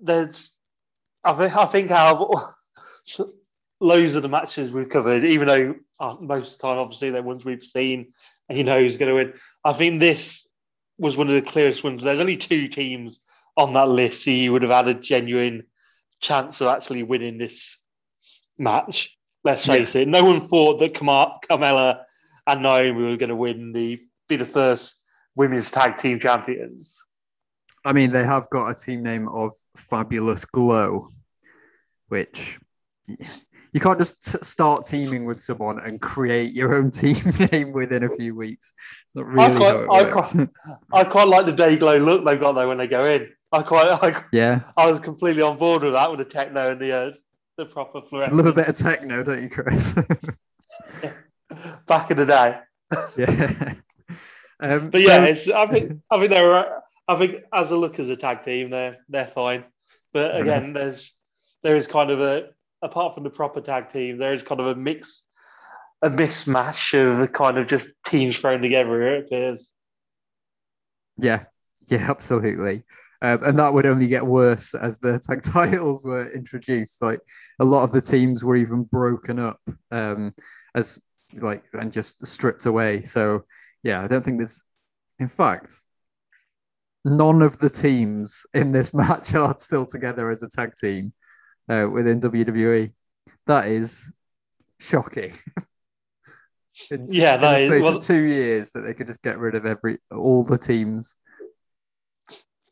There's, 0.00 0.52
I 1.24 1.32
think, 1.34 1.56
I 1.56 1.66
think 1.66 1.90
our 1.90 2.54
loads 3.80 4.14
of 4.14 4.22
the 4.22 4.28
matches 4.28 4.70
we've 4.70 4.88
covered, 4.88 5.24
even 5.24 5.48
though 5.48 5.74
uh, 5.98 6.16
most 6.20 6.52
of 6.52 6.58
the 6.58 6.68
time, 6.68 6.78
obviously, 6.78 7.10
they're 7.10 7.22
ones 7.22 7.44
we've 7.44 7.64
seen 7.64 8.12
and 8.48 8.56
you 8.56 8.62
know 8.62 8.78
who's 8.78 8.96
going 8.96 9.08
to 9.08 9.14
win. 9.14 9.34
I 9.64 9.72
think 9.72 9.98
this 9.98 10.46
was 10.98 11.16
one 11.16 11.28
of 11.28 11.34
the 11.34 11.42
clearest 11.42 11.84
ones. 11.84 12.02
There's 12.02 12.20
only 12.20 12.36
two 12.36 12.68
teams 12.68 13.20
on 13.56 13.72
that 13.74 13.88
list, 13.88 14.24
so 14.24 14.30
you 14.30 14.52
would 14.52 14.62
have 14.62 14.70
had 14.70 14.88
a 14.88 14.94
genuine 14.94 15.64
chance 16.20 16.60
of 16.60 16.68
actually 16.68 17.02
winning 17.02 17.38
this 17.38 17.78
match. 18.58 19.16
Let's 19.44 19.66
face 19.66 19.94
yeah. 19.94 20.02
it. 20.02 20.08
No 20.08 20.24
one 20.24 20.40
thought 20.40 20.78
that 20.78 20.94
Car- 20.94 21.40
Carmella 21.48 22.04
and 22.46 22.62
Naomi 22.62 23.02
were 23.02 23.16
going 23.16 23.28
to 23.28 23.36
win 23.36 23.72
the 23.72 24.00
be 24.28 24.36
the 24.36 24.46
first 24.46 24.96
women's 25.34 25.70
tag 25.70 25.98
team 25.98 26.20
champions. 26.20 26.98
I 27.84 27.92
mean, 27.92 28.12
they 28.12 28.24
have 28.24 28.48
got 28.50 28.70
a 28.70 28.74
team 28.74 29.02
name 29.02 29.28
of 29.28 29.52
Fabulous 29.76 30.44
Glow, 30.44 31.12
which 32.08 32.60
you 33.72 33.80
can't 33.80 33.98
just 33.98 34.32
t- 34.32 34.38
start 34.42 34.84
teaming 34.84 35.24
with 35.24 35.40
someone 35.40 35.80
and 35.80 36.00
create 36.00 36.52
your 36.52 36.74
own 36.74 36.90
team 37.00 37.16
name 37.50 37.72
within 37.72 38.04
a 38.04 38.10
few 38.10 38.34
weeks. 38.34 38.74
It's 39.06 39.16
not 39.16 39.26
really 39.26 39.44
I 39.44 39.56
quite, 39.56 39.86
I 39.90 40.10
quite, 40.10 40.48
I 40.92 41.04
quite, 41.04 41.28
like 41.28 41.46
the 41.46 41.52
day 41.52 41.76
glow 41.76 41.96
look 41.96 42.24
they've 42.24 42.40
got 42.40 42.52
though 42.52 42.68
when 42.68 42.78
they 42.78 42.86
go 42.86 43.04
in. 43.04 43.28
I 43.50 43.62
quite, 43.62 43.88
I, 43.88 44.24
yeah. 44.32 44.60
I 44.76 44.86
was 44.86 45.00
completely 45.00 45.42
on 45.42 45.58
board 45.58 45.82
with 45.82 45.92
that 45.92 46.10
with 46.10 46.18
the 46.18 46.24
techno 46.24 46.72
and 46.72 46.80
the 46.80 46.92
uh, 46.92 47.10
the 47.58 47.66
proper 47.66 48.00
fluorescent. 48.08 48.32
A 48.32 48.36
little 48.36 48.52
bit 48.52 48.68
of 48.68 48.76
techno, 48.76 49.22
don't 49.22 49.42
you, 49.42 49.50
Chris? 49.50 49.94
Back 51.86 52.10
in 52.10 52.16
the 52.16 52.26
day. 52.26 52.58
yeah. 53.16 53.74
Um, 54.60 54.90
but 54.90 55.00
yeah, 55.00 55.24
it's, 55.24 55.48
I 55.50 55.66
think 55.66 56.00
I 56.10 56.18
think 56.18 56.30
they're 56.30 56.82
I 57.08 57.18
think 57.18 57.42
as 57.52 57.70
a 57.70 57.76
look 57.76 57.98
as 57.98 58.08
a 58.08 58.16
tag 58.16 58.44
team, 58.44 58.70
they're 58.70 58.98
they're 59.08 59.26
fine. 59.26 59.64
But 60.12 60.40
again, 60.40 60.72
there's 60.72 61.14
there 61.62 61.76
is 61.76 61.86
kind 61.86 62.10
of 62.10 62.20
a 62.20 62.50
apart 62.82 63.14
from 63.14 63.22
the 63.22 63.30
proper 63.30 63.60
tag 63.60 63.90
team, 63.90 64.18
there 64.18 64.34
is 64.34 64.42
kind 64.42 64.60
of 64.60 64.66
a 64.66 64.74
mix, 64.74 65.24
a 66.02 66.10
mismatch 66.10 66.94
of 66.94 67.32
kind 67.32 67.58
of 67.58 67.66
just 67.68 67.86
teams 68.06 68.36
thrown 68.36 68.60
together. 68.60 69.16
It 69.16 69.26
appears. 69.26 69.72
Yeah, 71.18 71.44
yeah, 71.88 72.06
absolutely. 72.10 72.84
Um, 73.22 73.44
and 73.44 73.58
that 73.60 73.72
would 73.72 73.86
only 73.86 74.08
get 74.08 74.26
worse 74.26 74.74
as 74.74 74.98
the 74.98 75.20
tag 75.20 75.42
titles 75.52 76.04
were 76.04 76.32
introduced. 76.32 77.00
Like 77.00 77.20
a 77.60 77.64
lot 77.64 77.84
of 77.84 77.92
the 77.92 78.00
teams 78.00 78.44
were 78.44 78.56
even 78.56 78.82
broken 78.82 79.38
up 79.38 79.60
um, 79.92 80.34
as 80.74 81.00
like 81.34 81.62
and 81.72 81.92
just 81.92 82.26
stripped 82.26 82.66
away. 82.66 83.02
So 83.02 83.44
yeah, 83.82 84.02
I 84.02 84.08
don't 84.08 84.24
think 84.24 84.38
there's. 84.38 84.62
In 85.18 85.28
fact, 85.28 85.72
none 87.04 87.42
of 87.42 87.58
the 87.60 87.70
teams 87.70 88.44
in 88.54 88.72
this 88.72 88.92
match 88.94 89.34
are 89.34 89.54
still 89.58 89.86
together 89.86 90.30
as 90.30 90.42
a 90.42 90.48
tag 90.48 90.72
team 90.74 91.12
uh, 91.68 91.88
within 91.90 92.20
WWE. 92.20 92.92
That 93.46 93.66
is 93.66 94.12
shocking. 94.78 95.32
in, 96.90 97.06
yeah, 97.08 97.36
that 97.36 97.60
in 97.60 97.68
the 97.68 97.74
space 97.74 97.80
is, 97.80 97.84
well, 97.84 97.96
of 97.96 98.04
two 98.04 98.24
years 98.24 98.72
that 98.72 98.80
they 98.80 98.94
could 98.94 99.06
just 99.06 99.22
get 99.22 99.38
rid 99.38 99.54
of 99.54 99.66
every 99.66 99.98
all 100.10 100.44
the 100.44 100.58
teams. 100.58 101.16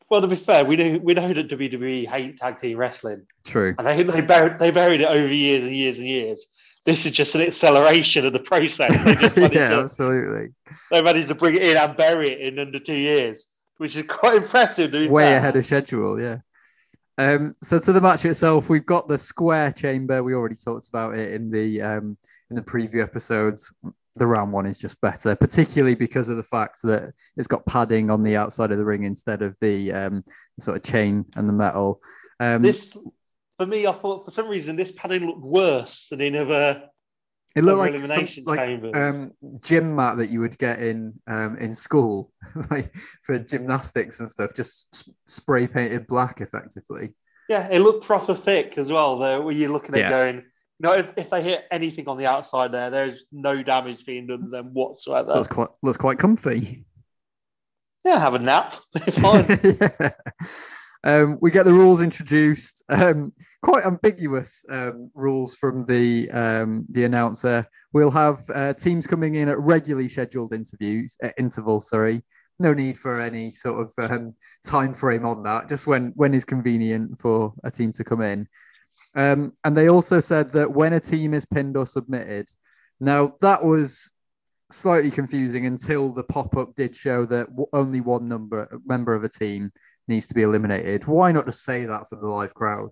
well, 0.09 0.21
to 0.21 0.27
be 0.27 0.35
fair, 0.35 0.65
we 0.65 0.75
know 0.75 0.99
we 0.99 1.13
know 1.13 1.33
that 1.33 1.49
WWE 1.49 2.07
hate 2.07 2.37
tag 2.37 2.59
team 2.59 2.77
wrestling, 2.77 3.25
True. 3.45 3.75
and 3.77 3.87
they 3.87 4.03
they 4.03 4.21
buried, 4.21 4.59
they 4.59 4.71
buried 4.71 5.01
it 5.01 5.07
over 5.07 5.33
years 5.33 5.63
and 5.63 5.75
years 5.75 5.97
and 5.97 6.07
years. 6.07 6.45
This 6.83 7.05
is 7.05 7.11
just 7.11 7.35
an 7.35 7.41
acceleration 7.41 8.25
of 8.25 8.33
the 8.33 8.39
process. 8.39 9.03
They 9.03 9.15
just 9.15 9.37
yeah, 9.53 9.69
to, 9.69 9.75
absolutely. 9.81 10.49
they 10.89 11.01
managed 11.01 11.27
to 11.27 11.35
bring 11.35 11.55
it 11.55 11.61
in 11.61 11.77
and 11.77 11.95
bury 11.95 12.31
it 12.31 12.41
in 12.41 12.57
under 12.57 12.79
two 12.79 12.95
years, 12.95 13.45
which 13.77 13.95
is 13.95 14.03
quite 14.07 14.37
impressive. 14.37 14.91
Way 15.11 15.35
ahead 15.35 15.55
of 15.55 15.63
schedule, 15.63 16.19
yeah. 16.19 16.37
Um, 17.17 17.55
so 17.61 17.77
to 17.77 17.93
the 17.93 18.01
match 18.01 18.25
itself, 18.25 18.69
we've 18.69 18.85
got 18.85 19.07
the 19.07 19.17
square 19.17 19.71
chamber. 19.71 20.23
We 20.23 20.33
already 20.33 20.55
talked 20.55 20.87
about 20.87 21.15
it 21.15 21.33
in 21.33 21.51
the 21.51 21.81
um, 21.81 22.15
in 22.49 22.55
the 22.55 22.61
preview 22.61 23.03
episodes. 23.03 23.73
The 24.15 24.27
round 24.27 24.51
one 24.51 24.65
is 24.65 24.77
just 24.77 24.99
better, 25.01 25.35
particularly 25.35 25.95
because 25.95 26.29
of 26.29 26.37
the 26.37 26.43
fact 26.43 26.81
that 26.83 27.13
it's 27.37 27.47
got 27.47 27.65
padding 27.65 28.09
on 28.09 28.23
the 28.23 28.35
outside 28.35 28.71
of 28.71 28.77
the 28.77 28.85
ring 28.85 29.03
instead 29.03 29.41
of 29.41 29.57
the 29.61 29.93
um, 29.93 30.23
sort 30.59 30.77
of 30.77 30.83
chain 30.83 31.25
and 31.35 31.47
the 31.47 31.53
metal. 31.53 32.01
Um, 32.39 32.61
This, 32.61 32.97
for 33.57 33.65
me, 33.65 33.87
I 33.87 33.93
thought 33.93 34.25
for 34.25 34.31
some 34.31 34.49
reason 34.49 34.75
this 34.75 34.91
padding 34.91 35.27
looked 35.27 35.41
worse 35.41 36.07
than 36.09 36.21
in 36.21 36.35
other. 36.35 36.89
It 37.55 37.63
looked 37.63 37.79
like 37.79 37.97
some, 37.99 38.43
like 38.45 38.95
um, 38.95 39.31
gym 39.61 39.95
mat 39.95 40.17
that 40.17 40.29
you 40.29 40.39
would 40.39 40.57
get 40.57 40.79
in 40.79 41.13
um, 41.27 41.57
in 41.57 41.73
school, 41.73 42.29
like 42.71 42.95
for 43.23 43.37
gymnastics 43.39 44.19
and 44.19 44.29
stuff, 44.29 44.53
just 44.55 44.87
s- 44.93 45.09
spray 45.27 45.67
painted 45.67 46.07
black, 46.07 46.41
effectively. 46.41 47.13
Yeah, 47.49 47.67
it 47.69 47.79
looked 47.79 48.05
proper 48.05 48.33
thick 48.33 48.77
as 48.77 48.91
well. 48.91 49.17
Though, 49.19 49.41
where 49.41 49.53
you're 49.53 49.69
looking 49.69 49.95
at 49.95 50.01
Yeah. 50.01 50.09
going, 50.09 50.43
no, 50.79 50.93
if, 50.93 51.11
if 51.17 51.29
they 51.29 51.43
hit 51.43 51.65
anything 51.69 52.07
on 52.07 52.17
the 52.17 52.25
outside 52.25 52.71
there, 52.71 52.89
there's 52.89 53.25
no 53.31 53.61
damage 53.61 54.05
being 54.05 54.27
done 54.27 54.43
to 54.43 54.49
them 54.49 54.73
whatsoever. 54.73 55.33
Looks 55.33 55.47
quite 55.47 55.69
looks 55.83 55.97
quite 55.97 56.17
comfy. 56.17 56.85
yeah, 58.05 58.19
have 58.19 58.35
a 58.35 58.39
nap. 58.39 58.73
Fine. 59.21 59.45
yeah. 59.63 60.11
Um, 61.03 61.37
we 61.41 61.49
get 61.49 61.65
the 61.65 61.73
rules 61.73 62.01
introduced. 62.01 62.83
Um, 62.89 63.33
quite 63.63 63.85
ambiguous 63.85 64.63
um, 64.69 65.09
rules 65.13 65.55
from 65.55 65.85
the 65.85 66.29
um, 66.31 66.85
the 66.89 67.05
announcer. 67.05 67.65
We'll 67.93 68.11
have 68.11 68.41
uh, 68.53 68.73
teams 68.73 69.07
coming 69.07 69.35
in 69.35 69.49
at 69.49 69.59
regularly 69.59 70.09
scheduled 70.09 70.53
interviews 70.53 71.17
uh, 71.23 71.29
intervals. 71.37 71.89
Sorry, 71.89 72.21
no 72.59 72.73
need 72.73 72.97
for 72.97 73.19
any 73.19 73.51
sort 73.51 73.81
of 73.81 74.11
um, 74.11 74.35
time 74.65 74.93
frame 74.93 75.25
on 75.25 75.43
that. 75.43 75.69
Just 75.69 75.87
when 75.87 76.11
when 76.15 76.33
is 76.33 76.45
convenient 76.45 77.19
for 77.19 77.53
a 77.63 77.71
team 77.71 77.91
to 77.93 78.03
come 78.03 78.21
in. 78.21 78.47
Um, 79.15 79.53
and 79.63 79.75
they 79.75 79.89
also 79.89 80.19
said 80.19 80.51
that 80.51 80.71
when 80.71 80.93
a 80.93 80.99
team 80.99 81.33
is 81.33 81.45
pinned 81.45 81.77
or 81.77 81.85
submitted. 81.87 82.47
Now 82.99 83.33
that 83.41 83.65
was 83.65 84.11
slightly 84.71 85.11
confusing 85.11 85.65
until 85.65 86.13
the 86.13 86.23
pop 86.23 86.55
up 86.55 86.75
did 86.75 86.95
show 86.95 87.25
that 87.25 87.47
only 87.73 87.99
one 87.99 88.27
number 88.27 88.79
member 88.85 89.13
of 89.13 89.23
a 89.23 89.29
team 89.29 89.71
needs 90.07 90.27
to 90.27 90.35
be 90.35 90.41
eliminated. 90.41 91.05
Why 91.07 91.31
not 91.31 91.45
just 91.45 91.63
say 91.63 91.85
that 91.85 92.09
for 92.09 92.15
the 92.15 92.27
live 92.27 92.53
crowd? 92.53 92.91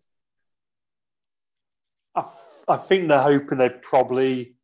I, 2.16 2.25
I 2.68 2.78
think 2.78 3.08
they're 3.08 3.22
hoping 3.22 3.58
they 3.58 3.70
probably, 3.70 4.56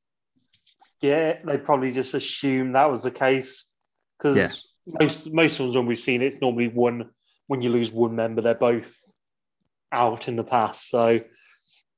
yeah, 1.01 1.39
they 1.43 1.57
probably 1.57 1.91
just 1.91 2.13
assume 2.13 2.73
that 2.73 2.89
was 2.89 3.03
the 3.03 3.11
case 3.11 3.67
because 4.17 4.37
Yeah. 4.37 4.99
most 4.99 5.33
most 5.33 5.59
ones 5.59 5.75
when 5.75 5.85
we've 5.87 5.99
seen 5.99 6.21
it's 6.21 6.41
normally 6.41 6.67
one 6.67 7.09
when 7.47 7.61
you 7.61 7.69
lose 7.69 7.91
one 7.91 8.15
member, 8.15 8.41
they're 8.41 8.55
both 8.55 8.95
out 9.91 10.27
in 10.27 10.35
the 10.35 10.43
past. 10.43 10.89
So 10.89 11.19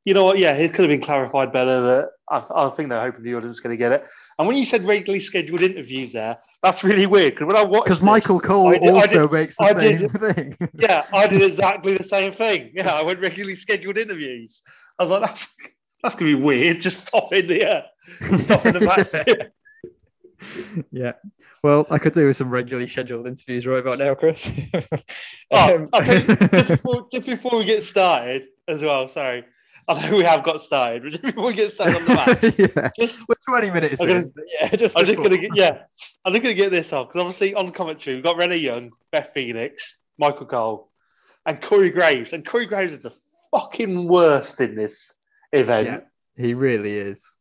you 0.07 0.13
know 0.13 0.23
what? 0.23 0.37
Yeah, 0.37 0.53
it 0.53 0.69
could 0.73 0.83
have 0.83 0.89
been 0.89 1.01
clarified 1.05 1.51
better. 1.51 1.81
That 1.81 2.09
I, 2.29 2.41
I 2.55 2.69
think 2.69 2.87
they're 2.87 3.01
hoping 3.01 3.23
the 3.23 3.35
audience 3.35 3.57
is 3.57 3.59
going 3.59 3.73
to 3.73 3.77
get 3.77 3.91
it. 3.91 4.07
And 4.39 4.47
when 4.47 4.55
you 4.55 4.63
said 4.63 4.85
regularly 4.85 5.19
scheduled 5.19 5.61
interviews, 5.61 6.13
there, 6.13 6.37
that's 6.63 6.81
really 6.81 7.05
weird 7.05 7.33
because 7.33 7.45
when 7.47 7.57
I 7.57 7.63
watched 7.63 7.83
Because 7.85 8.01
Michael 8.01 8.39
Cole 8.39 8.71
did- 8.71 8.83
also 8.89 9.23
did- 9.23 9.31
makes 9.33 9.57
the 9.57 9.63
I 9.65 9.71
same 9.73 9.97
did- 9.97 10.11
thing. 10.11 10.55
yeah, 10.75 11.03
I 11.13 11.27
did 11.27 11.41
exactly 11.41 11.97
the 11.97 12.05
same 12.05 12.31
thing. 12.31 12.71
Yeah, 12.73 12.93
I 12.93 13.01
went 13.03 13.19
regularly 13.19 13.55
scheduled 13.55 13.97
interviews. 13.97 14.63
I 14.97 15.03
was 15.03 15.11
like, 15.11 15.21
that's 15.23 15.53
that's 16.03 16.15
gonna 16.15 16.31
be 16.31 16.35
weird. 16.41 16.79
Just 16.79 17.05
stop 17.07 17.33
in 17.33 17.47
the 17.47 17.65
uh, 17.65 17.81
stop 18.37 18.65
in 18.65 18.73
the 18.75 18.79
match. 18.79 19.51
yeah. 20.91 21.13
Well, 21.63 21.85
I 21.91 21.97
could 21.97 22.13
do 22.13 22.27
with 22.27 22.35
some 22.37 22.49
regularly 22.49 22.87
scheduled 22.87 23.27
interviews 23.27 23.67
right 23.67 23.79
about 23.79 23.99
now, 23.99 24.15
Chris. 24.15 24.51
Oh, 25.51 25.51
Um, 25.75 25.89
I'll 25.93 26.01
tell 26.03 26.19
just, 26.21 26.67
before, 26.67 27.07
just 27.11 27.25
before 27.25 27.57
we 27.59 27.65
get 27.65 27.83
started 27.83 28.45
as 28.67 28.83
well. 28.83 29.07
Sorry, 29.07 29.43
I 29.89 30.09
know 30.09 30.17
we 30.17 30.23
have 30.23 30.43
got 30.43 30.61
started, 30.61 31.03
but 31.03 31.21
before 31.21 31.45
we 31.45 31.53
get 31.53 31.71
started 31.71 31.95
on 31.95 32.05
the 32.05 32.13
match, 32.13 32.75
yeah. 32.75 32.89
just 32.99 33.27
We're 33.29 33.35
20 33.35 33.71
minutes 33.71 34.01
I'm 34.01 34.07
gonna- 34.07 34.19
in. 34.19 34.33
Yeah, 34.59 34.67
just 34.75 34.97
I'm 34.97 35.05
just 35.05 35.17
gonna 35.17 35.37
get 35.37 35.55
yeah, 35.55 35.83
I'm 36.25 36.33
just 36.33 36.43
gonna 36.43 36.55
get 36.55 36.71
this 36.71 36.91
off 36.91 37.07
because 37.07 37.21
obviously 37.21 37.53
on 37.53 37.71
commentary 37.71 38.17
we've 38.17 38.23
got 38.23 38.35
Renee 38.35 38.57
Young, 38.57 38.91
Beth 39.11 39.31
Phoenix, 39.33 39.97
Michael 40.17 40.45
Cole, 40.45 40.91
and 41.45 41.61
Corey 41.61 41.89
Graves, 41.89 42.33
and 42.33 42.45
Corey 42.45 42.65
Graves 42.65 42.91
is 42.91 43.03
the 43.03 43.13
fucking 43.51 44.09
worst 44.09 44.59
in 44.59 44.75
this 44.75 45.13
event. 45.53 45.87
Yeah, 45.87 46.43
he 46.45 46.53
really 46.53 46.97
is. 46.97 47.37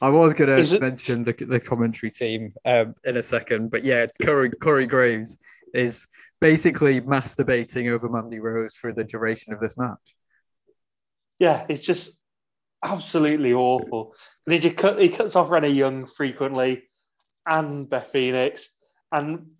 I 0.00 0.08
was 0.08 0.34
going 0.34 0.64
to 0.66 0.80
mention 0.80 1.22
the, 1.22 1.32
the 1.32 1.60
commentary 1.60 2.10
team 2.10 2.52
um, 2.64 2.96
in 3.04 3.16
a 3.16 3.22
second, 3.22 3.70
but 3.70 3.84
yeah, 3.84 4.06
Corey, 4.20 4.50
Corey 4.50 4.84
Graves 4.84 5.38
is 5.74 6.08
basically 6.40 7.00
masturbating 7.00 7.88
over 7.88 8.08
Mandy 8.08 8.40
Rose 8.40 8.74
for 8.74 8.92
the 8.92 9.04
duration 9.04 9.52
of 9.52 9.60
this 9.60 9.78
match. 9.78 10.16
Yeah, 11.42 11.66
it's 11.68 11.82
just 11.82 12.20
absolutely 12.84 13.52
awful. 13.52 14.14
And 14.46 14.54
he 14.54 14.60
just 14.60 14.76
cut, 14.76 15.00
he 15.00 15.08
cuts 15.08 15.34
off 15.34 15.50
Renee 15.50 15.70
Young 15.70 16.06
frequently, 16.06 16.84
and 17.44 17.90
Beth 17.90 18.10
Phoenix. 18.12 18.68
And 19.10 19.50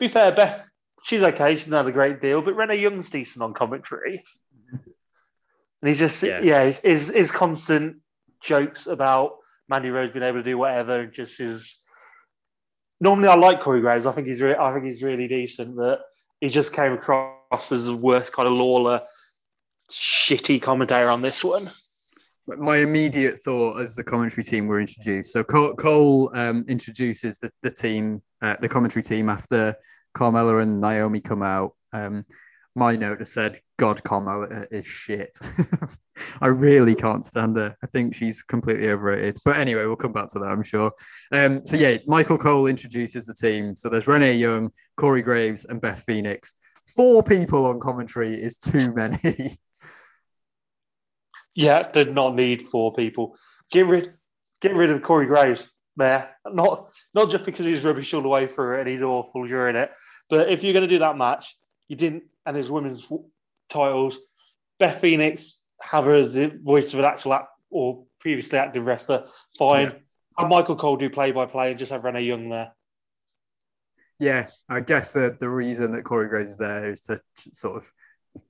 be 0.00 0.08
fair, 0.08 0.32
Beth, 0.32 0.68
she's 1.04 1.22
okay. 1.22 1.54
She's 1.54 1.68
not 1.68 1.86
a 1.86 1.92
great 1.92 2.20
deal, 2.20 2.42
but 2.42 2.56
Renee 2.56 2.80
Young's 2.80 3.08
decent 3.08 3.44
on 3.44 3.54
commentary. 3.54 4.20
And 4.72 5.88
he's 5.88 6.00
just 6.00 6.20
Yeah. 6.24 6.40
yeah, 6.40 6.64
his, 6.64 6.78
his 6.80 7.08
his 7.08 7.30
constant 7.30 7.98
jokes 8.42 8.88
about 8.88 9.36
Mandy 9.68 9.90
Rose 9.90 10.10
being 10.10 10.24
able 10.24 10.40
to 10.40 10.42
do 10.42 10.58
whatever, 10.58 11.02
and 11.02 11.12
just 11.12 11.38
his. 11.38 11.80
Normally, 13.00 13.28
I 13.28 13.36
like 13.36 13.60
Corey 13.60 13.80
Graves. 13.80 14.06
I 14.06 14.12
think 14.12 14.26
he's 14.26 14.40
really, 14.40 14.56
I 14.56 14.72
think 14.72 14.86
he's 14.86 15.04
really 15.04 15.28
decent, 15.28 15.76
but 15.76 16.00
he 16.40 16.48
just 16.48 16.72
came 16.72 16.94
across 16.94 17.70
as 17.70 17.86
the 17.86 17.94
worst 17.94 18.32
kind 18.32 18.48
of 18.48 18.54
Lawler, 18.54 19.02
shitty 19.90 20.60
commentator 20.60 21.08
on 21.08 21.20
this 21.20 21.42
one. 21.42 21.68
My 22.46 22.78
immediate 22.78 23.38
thought 23.38 23.80
as 23.80 23.94
the 23.94 24.04
commentary 24.04 24.42
team 24.42 24.66
were 24.66 24.80
introduced. 24.80 25.32
So 25.32 25.44
Cole, 25.44 25.74
Cole 25.74 26.30
um, 26.34 26.64
introduces 26.66 27.38
the, 27.38 27.50
the 27.62 27.70
team, 27.70 28.22
uh, 28.40 28.56
the 28.60 28.68
commentary 28.68 29.02
team 29.02 29.28
after 29.28 29.74
Carmella 30.16 30.62
and 30.62 30.80
Naomi 30.80 31.20
come 31.20 31.42
out. 31.42 31.72
Um, 31.92 32.24
my 32.74 32.96
note 32.96 33.18
has 33.18 33.32
said, 33.32 33.58
God, 33.76 34.02
Carmella 34.02 34.66
is 34.70 34.86
shit. 34.86 35.36
I 36.40 36.46
really 36.46 36.94
can't 36.94 37.24
stand 37.24 37.56
her. 37.56 37.76
I 37.82 37.86
think 37.88 38.14
she's 38.14 38.42
completely 38.42 38.88
overrated. 38.88 39.38
But 39.44 39.56
anyway, 39.56 39.84
we'll 39.84 39.96
come 39.96 40.12
back 40.12 40.28
to 40.28 40.38
that, 40.38 40.48
I'm 40.48 40.62
sure. 40.62 40.92
Um, 41.32 41.64
so 41.66 41.76
yeah, 41.76 41.98
Michael 42.06 42.38
Cole 42.38 42.66
introduces 42.66 43.26
the 43.26 43.34
team. 43.34 43.74
So 43.74 43.88
there's 43.88 44.06
Renee 44.06 44.36
Young, 44.36 44.70
Corey 44.96 45.22
Graves, 45.22 45.64
and 45.64 45.80
Beth 45.80 46.04
Phoenix. 46.06 46.54
Four 46.94 47.22
people 47.22 47.66
on 47.66 47.80
commentary 47.80 48.34
is 48.34 48.56
too 48.56 48.94
many. 48.94 49.18
Yeah, 51.58 51.82
did 51.90 52.14
not 52.14 52.36
need 52.36 52.68
four 52.68 52.92
people. 52.94 53.36
Get 53.72 53.86
rid, 53.86 54.14
get 54.60 54.76
rid 54.76 54.90
of 54.90 55.02
Corey 55.02 55.26
Graves 55.26 55.68
there. 55.96 56.30
Not 56.46 56.92
not 57.14 57.30
just 57.30 57.44
because 57.44 57.66
he's 57.66 57.82
rubbish 57.82 58.14
all 58.14 58.22
the 58.22 58.28
way 58.28 58.46
through 58.46 58.76
it 58.76 58.80
and 58.82 58.88
he's 58.88 59.02
awful 59.02 59.44
during 59.44 59.74
it, 59.74 59.90
but 60.30 60.50
if 60.50 60.62
you're 60.62 60.72
going 60.72 60.86
to 60.86 60.94
do 60.94 61.00
that 61.00 61.16
match, 61.16 61.58
you 61.88 61.96
didn't. 61.96 62.22
And 62.46 62.56
his 62.56 62.70
women's 62.70 63.08
titles, 63.68 64.20
Beth 64.78 65.00
Phoenix 65.00 65.60
have 65.82 66.04
her 66.04 66.14
as 66.14 66.32
the 66.32 66.56
voice 66.62 66.92
of 66.92 67.00
an 67.00 67.04
actual 67.04 67.34
act 67.34 67.48
or 67.70 68.04
previously 68.20 68.56
active 68.56 68.86
wrestler. 68.86 69.26
Fine. 69.58 69.90
And 70.38 70.48
Michael 70.48 70.76
Cole 70.76 70.96
do 70.96 71.10
play 71.10 71.32
by 71.32 71.46
play 71.46 71.70
and 71.70 71.78
just 71.78 71.90
have 71.90 72.04
Renee 72.04 72.22
Young 72.22 72.50
there. 72.50 72.70
Yeah, 74.20 74.46
I 74.68 74.78
guess 74.78 75.12
the 75.12 75.36
the 75.40 75.50
reason 75.50 75.90
that 75.90 76.04
Corey 76.04 76.28
Graves 76.28 76.52
is 76.52 76.58
there 76.58 76.88
is 76.92 77.02
to 77.02 77.20
sort 77.34 77.78
of 77.78 77.92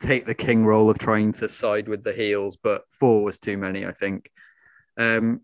take 0.00 0.26
the 0.26 0.35
king 0.35 0.64
role 0.64 0.90
of 0.90 0.99
trying 0.99 1.33
to 1.33 1.49
side 1.49 1.88
with 1.88 2.04
the 2.04 2.12
heels, 2.12 2.57
but 2.57 2.83
four 2.90 3.25
was 3.25 3.38
too 3.38 3.57
many, 3.57 3.87
I 3.87 3.92
think. 3.92 4.30
Um, 4.97 5.42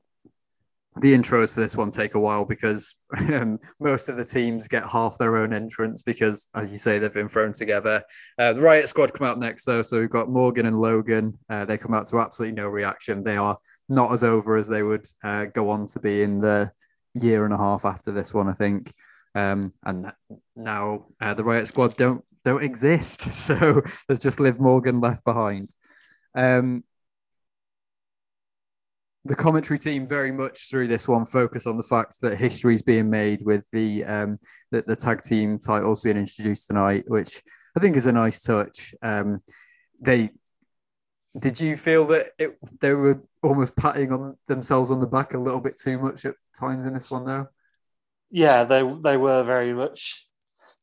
the 1.01 1.17
intros 1.17 1.55
for 1.55 1.61
this 1.61 1.77
one 1.77 1.91
take 1.91 2.15
a 2.15 2.21
while 2.21 2.45
because 2.45 2.95
um, 3.33 3.59
most 3.81 4.09
of 4.09 4.17
the 4.17 4.25
teams 4.25 4.69
get 4.69 4.87
half 4.87 5.19
their 5.19 5.37
own 5.37 5.53
entrance 5.53 6.03
because, 6.03 6.49
as 6.55 6.71
you 6.71 6.79
say, 6.79 6.99
they've 6.99 7.13
been 7.13 7.29
thrown 7.29 7.53
together. 7.53 8.03
Uh, 8.39 8.53
the 8.53 8.61
Riot 8.61 8.89
Squad 8.89 9.13
come 9.13 9.27
out 9.27 9.39
next, 9.39 9.65
though. 9.65 9.83
So 9.83 9.99
we've 9.99 10.11
got 10.11 10.29
Morgan 10.29 10.67
and 10.67 10.81
Logan. 10.81 11.37
Uh, 11.49 11.65
they 11.65 11.79
come 11.79 11.95
out 11.95 12.07
to 12.07 12.19
absolutely 12.21 12.55
no 12.55 12.69
reaction. 12.69 13.23
They 13.23 13.37
are 13.37 13.59
not 13.89 14.13
as 14.13 14.23
over 14.23 14.57
as 14.57 14.69
they 14.69 14.83
would 14.83 15.05
uh, 15.25 15.47
go 15.47 15.71
on 15.71 15.87
to 15.87 16.01
be 16.01 16.23
in 16.23 16.39
the 16.39 16.71
year 17.15 17.45
and 17.45 17.55
a 17.55 17.59
half 17.59 17.85
after 17.85 18.13
this 18.13 18.33
one, 18.33 18.49
I 18.49 18.53
think. 18.53 18.93
Um, 19.35 19.73
and 19.85 20.13
now 20.55 21.07
uh, 21.21 21.35
the 21.35 21.43
Riot 21.43 21.67
Squad 21.67 21.97
don't 21.97 22.25
don't 22.45 22.63
exist. 22.63 23.23
So 23.33 23.83
there's 24.07 24.21
just 24.21 24.41
Liv 24.41 24.59
Morgan 24.59 25.01
left 25.01 25.25
behind. 25.25 25.71
Um, 26.35 26.85
the 29.25 29.35
commentary 29.35 29.79
team 29.79 30.07
very 30.07 30.33
much 30.33 30.71
through 30.71 30.89
this 30.89 31.09
one 31.09 31.25
focus 31.25 31.67
on 31.67 31.77
the 31.77 31.83
fact 31.83 32.21
that 32.21 32.37
history 32.37 32.75
is 32.75 32.83
being 32.83 33.09
made 33.09 33.41
with 33.43 33.69
the 33.73 34.05
um, 34.05 34.37
the, 34.71 34.83
the, 34.87 34.97
tag 34.97 35.23
team 35.23 35.59
titles 35.59 36.01
being 36.01 36.19
introduced 36.19 36.67
tonight, 36.69 37.05
which 37.07 37.43
I 37.77 37.81
think 37.81 37.97
is 37.97 38.07
a 38.07 38.13
nice 38.13 38.43
touch. 38.43 38.95
Um, 39.03 39.41
they 40.01 40.31
did 41.39 41.61
you 41.61 41.77
feel 41.77 42.07
that 42.09 42.27
it, 42.39 42.59
they 42.81 42.93
were 42.95 43.23
almost 43.43 43.77
patting 43.77 44.13
on 44.13 44.37
themselves 44.47 44.91
on 44.91 45.01
the 45.01 45.07
back 45.07 45.35
a 45.35 45.39
little 45.39 45.61
bit 45.61 45.79
too 45.79 45.99
much 45.99 46.25
at 46.25 46.35
times 46.59 46.87
in 46.87 46.95
this 46.95 47.11
one, 47.11 47.25
though? 47.25 47.49
Yeah, 48.31 48.65
they 48.65 48.83
they 49.03 49.17
were 49.17 49.43
very 49.43 49.73
much. 49.73 50.29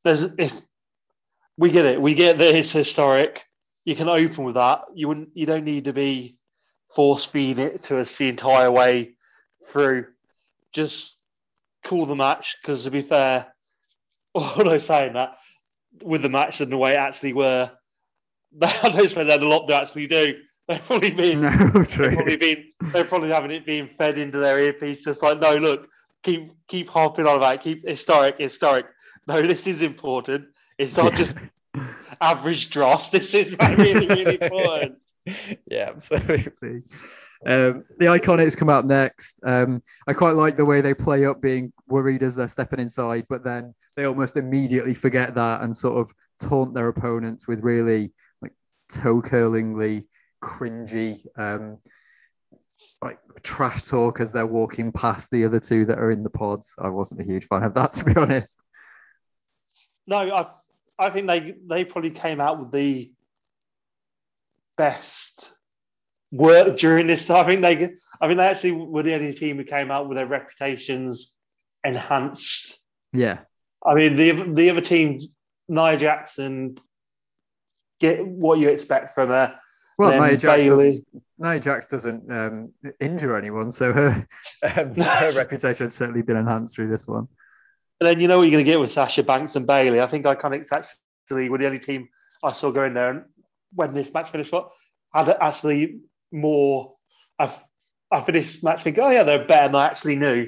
There's 0.03 0.24
it's, 0.38 0.62
we 1.58 1.72
get 1.72 1.86
it. 1.86 2.01
We 2.01 2.13
get 2.13 2.38
that 2.38 2.55
it's 2.55 2.72
historic. 2.72 3.46
You 3.86 3.96
can 3.96 4.10
open 4.10 4.43
with 4.43 4.55
that. 4.55 4.84
You 4.93 5.08
wouldn't. 5.08 5.29
You 5.34 5.46
don't 5.46 5.65
need 5.65 5.86
to 5.86 5.93
be 5.93 6.38
force 6.93 7.25
feed 7.25 7.60
it 7.60 7.84
to 7.84 7.98
us 8.00 8.15
the 8.17 8.29
entire 8.29 8.72
way 8.72 9.15
through. 9.65 10.08
Just 10.74 11.20
call 11.84 12.05
the 12.05 12.15
match 12.15 12.58
because 12.62 12.84
to 12.84 12.91
be 12.91 13.01
fair, 13.01 13.48
what 14.31 14.60
am 14.60 14.70
I 14.70 14.77
saying 14.77 15.13
that 15.13 15.38
with 16.01 16.22
the 16.22 16.29
match 16.29 16.62
and 16.62 16.72
the 16.72 16.77
way 16.77 16.93
it 16.93 16.98
actually 16.98 17.34
were, 17.34 17.72
I 18.62 18.89
don't 18.89 19.05
expect 19.05 19.27
that 19.27 19.41
a 19.41 19.48
lot 19.48 19.67
to 19.67 19.75
actually 19.75 20.08
do. 20.08 20.36
They've 20.67 20.81
probably 20.84 21.12
been, 21.12 21.41
no, 21.41 21.50
they've 21.74 22.13
probably 22.13 22.38
been, 22.38 22.65
they're 22.93 23.03
probably 23.03 23.29
having 23.29 23.51
it 23.51 23.65
being 23.65 23.89
fed 23.98 24.17
into 24.17 24.38
their 24.38 24.60
earpiece. 24.60 25.03
Just 25.03 25.24
like, 25.24 25.39
no, 25.39 25.55
look, 25.58 25.89
keep 26.24 26.51
keep 26.67 26.88
harping 26.88 27.27
on 27.27 27.38
about 27.38 27.55
it, 27.55 27.62
keep 27.62 27.88
historic, 27.88 28.38
historic. 28.38 28.86
No, 29.27 29.41
this 29.41 29.67
is 29.67 29.81
important. 29.81 30.48
It's 30.81 30.97
not 30.97 31.13
just 31.13 31.35
average 32.19 32.71
dross. 32.71 33.11
This 33.11 33.35
is 33.35 33.55
really, 33.77 34.07
really 34.07 34.38
fun. 34.38 34.97
yeah, 35.69 35.89
absolutely. 35.89 36.81
Um, 37.45 37.85
the 38.00 38.05
Iconics 38.05 38.57
come 38.57 38.69
out 38.69 38.85
next. 38.88 39.41
Um, 39.43 39.83
I 40.07 40.13
quite 40.13 40.35
like 40.35 40.55
the 40.55 40.65
way 40.65 40.81
they 40.81 40.95
play 40.95 41.25
up 41.25 41.39
being 41.39 41.71
worried 41.88 42.23
as 42.23 42.35
they're 42.35 42.47
stepping 42.47 42.79
inside, 42.79 43.27
but 43.29 43.43
then 43.43 43.75
they 43.95 44.05
almost 44.05 44.38
immediately 44.38 44.95
forget 44.95 45.35
that 45.35 45.61
and 45.61 45.75
sort 45.75 46.00
of 46.00 46.13
taunt 46.41 46.73
their 46.73 46.88
opponents 46.88 47.47
with 47.47 47.63
really 47.63 48.11
like 48.41 48.53
toe 48.89 49.21
curlingly 49.21 50.07
cringy, 50.43 51.23
um, 51.38 51.77
like 53.03 53.19
trash 53.43 53.83
talk 53.83 54.19
as 54.19 54.33
they're 54.33 54.47
walking 54.47 54.91
past 54.91 55.29
the 55.29 55.45
other 55.45 55.59
two 55.59 55.85
that 55.85 56.00
are 56.00 56.09
in 56.09 56.23
the 56.23 56.29
pods. 56.31 56.75
I 56.79 56.89
wasn't 56.89 57.21
a 57.21 57.23
huge 57.23 57.45
fan 57.45 57.63
of 57.63 57.75
that, 57.75 57.93
to 57.93 58.05
be 58.05 58.15
honest. 58.15 58.59
No, 60.07 60.17
I, 60.17 60.47
I 61.01 61.10
think 61.10 61.27
they 61.27 61.55
they 61.67 61.84
probably 61.84 62.12
came 62.12 62.39
out 62.39 62.60
with 62.60 62.71
the 62.71 63.12
best 64.78 65.52
work 66.32 66.78
during 66.78 67.08
this. 67.08 67.30
I 67.30 67.43
think 67.43 67.62
they, 67.62 67.89
I 68.21 68.28
mean, 68.28 68.38
they 68.38 68.45
actually 68.45 68.73
were 68.73 69.04
the 69.04 69.15
only 69.15 69.34
team 69.34 69.58
who 69.58 69.63
came 69.63 69.89
out 69.89 70.08
with 70.08 70.15
their 70.15 70.28
reputations 70.28 71.34
enhanced. 71.84 72.86
Yeah. 73.13 73.39
I 73.86 73.95
mean, 73.95 74.15
the 74.15 74.32
the 74.54 74.69
other 74.69 74.82
teams, 74.82 75.28
Nia 75.67 75.97
Jackson, 75.97 76.78
get 77.99 78.25
what 78.25 78.60
you 78.60 78.69
expect 78.69 79.15
from 79.15 79.30
her. 79.30 79.56
Well, 79.97 80.19
Nia 80.19 80.38
Jax, 80.38 80.65
doesn't, 80.65 81.06
Nia 81.39 81.60
Jax 81.60 81.88
doesn't 81.88 82.32
um, 82.32 82.73
injure 82.99 83.36
anyone, 83.38 83.71
so 83.71 83.91
her, 83.91 84.28
um, 84.78 84.93
her 84.95 85.32
reputation 85.36 85.86
has 85.86 85.95
certainly 85.95 86.21
been 86.21 86.38
enhanced 86.38 86.75
through 86.75 86.89
this 86.89 87.08
one. 87.08 87.28
And 88.01 88.07
then 88.07 88.19
you 88.19 88.27
know 88.27 88.39
what 88.39 88.45
you're 88.45 88.51
going 88.51 88.65
to 88.65 88.71
get 88.71 88.79
with 88.79 88.91
Sasha 88.91 89.21
Banks 89.21 89.55
and 89.55 89.67
Bayley. 89.67 90.01
I 90.01 90.07
think 90.07 90.25
Iconics 90.25 90.71
actually 90.71 91.49
were 91.49 91.59
the 91.59 91.67
only 91.67 91.77
team 91.77 92.09
I 92.43 92.51
saw 92.51 92.71
go 92.71 92.83
in 92.83 92.95
there 92.95 93.11
and 93.11 93.25
when 93.75 93.91
this 93.91 94.11
match 94.11 94.31
finished, 94.31 94.51
what 94.51 94.71
had 95.13 95.29
actually 95.39 95.99
more. 96.31 96.95
I've 97.37 97.55
I 98.11 98.21
finished 98.21 98.63
match 98.63 98.83
thinking, 98.83 99.03
oh 99.03 99.11
yeah, 99.11 99.21
they're 99.21 99.45
better 99.45 99.67
than 99.67 99.75
I 99.75 99.85
actually 99.85 100.15
knew. 100.15 100.47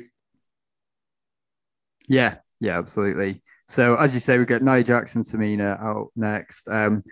Yeah, 2.09 2.37
yeah, 2.59 2.79
absolutely. 2.79 3.43
So 3.67 3.97
as 3.97 4.15
you 4.15 4.19
say, 4.19 4.39
we 4.39 4.45
get 4.45 4.63
Nia 4.63 4.83
Jax 4.83 5.15
and, 5.15 5.23
Tamina 5.23 5.79
out 5.79 6.09
next. 6.15 6.67
Um, 6.67 7.03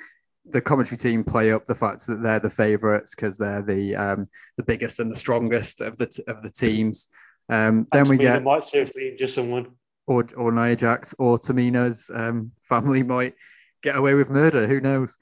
the 0.46 0.60
commentary 0.60 0.98
team 0.98 1.24
play 1.24 1.52
up 1.52 1.68
the 1.68 1.76
fact 1.76 2.08
that 2.08 2.24
they're 2.24 2.40
the 2.40 2.50
favourites 2.50 3.14
because 3.14 3.38
they're 3.38 3.62
the 3.62 3.96
um, 3.96 4.28
the 4.58 4.64
biggest 4.64 5.00
and 5.00 5.12
the 5.12 5.16
strongest 5.16 5.82
of 5.82 5.98
the 5.98 6.08
t- 6.08 6.24
of 6.28 6.42
the 6.42 6.50
teams. 6.50 7.10
Um, 7.48 7.88
then 7.92 8.10
we 8.10 8.18
get 8.18 8.44
might 8.44 8.64
seriously 8.64 9.10
injure 9.10 9.28
someone, 9.28 9.68
or 10.08 10.26
or 10.36 10.52
Nia 10.52 10.76
Jax 10.76 11.14
or 11.20 11.38
Tamina's 11.38 12.10
um, 12.14 12.52
family 12.62 13.04
might 13.04 13.36
get 13.82 13.96
away 13.96 14.14
with 14.14 14.30
murder. 14.30 14.68
Who 14.68 14.80
knows? 14.80 15.18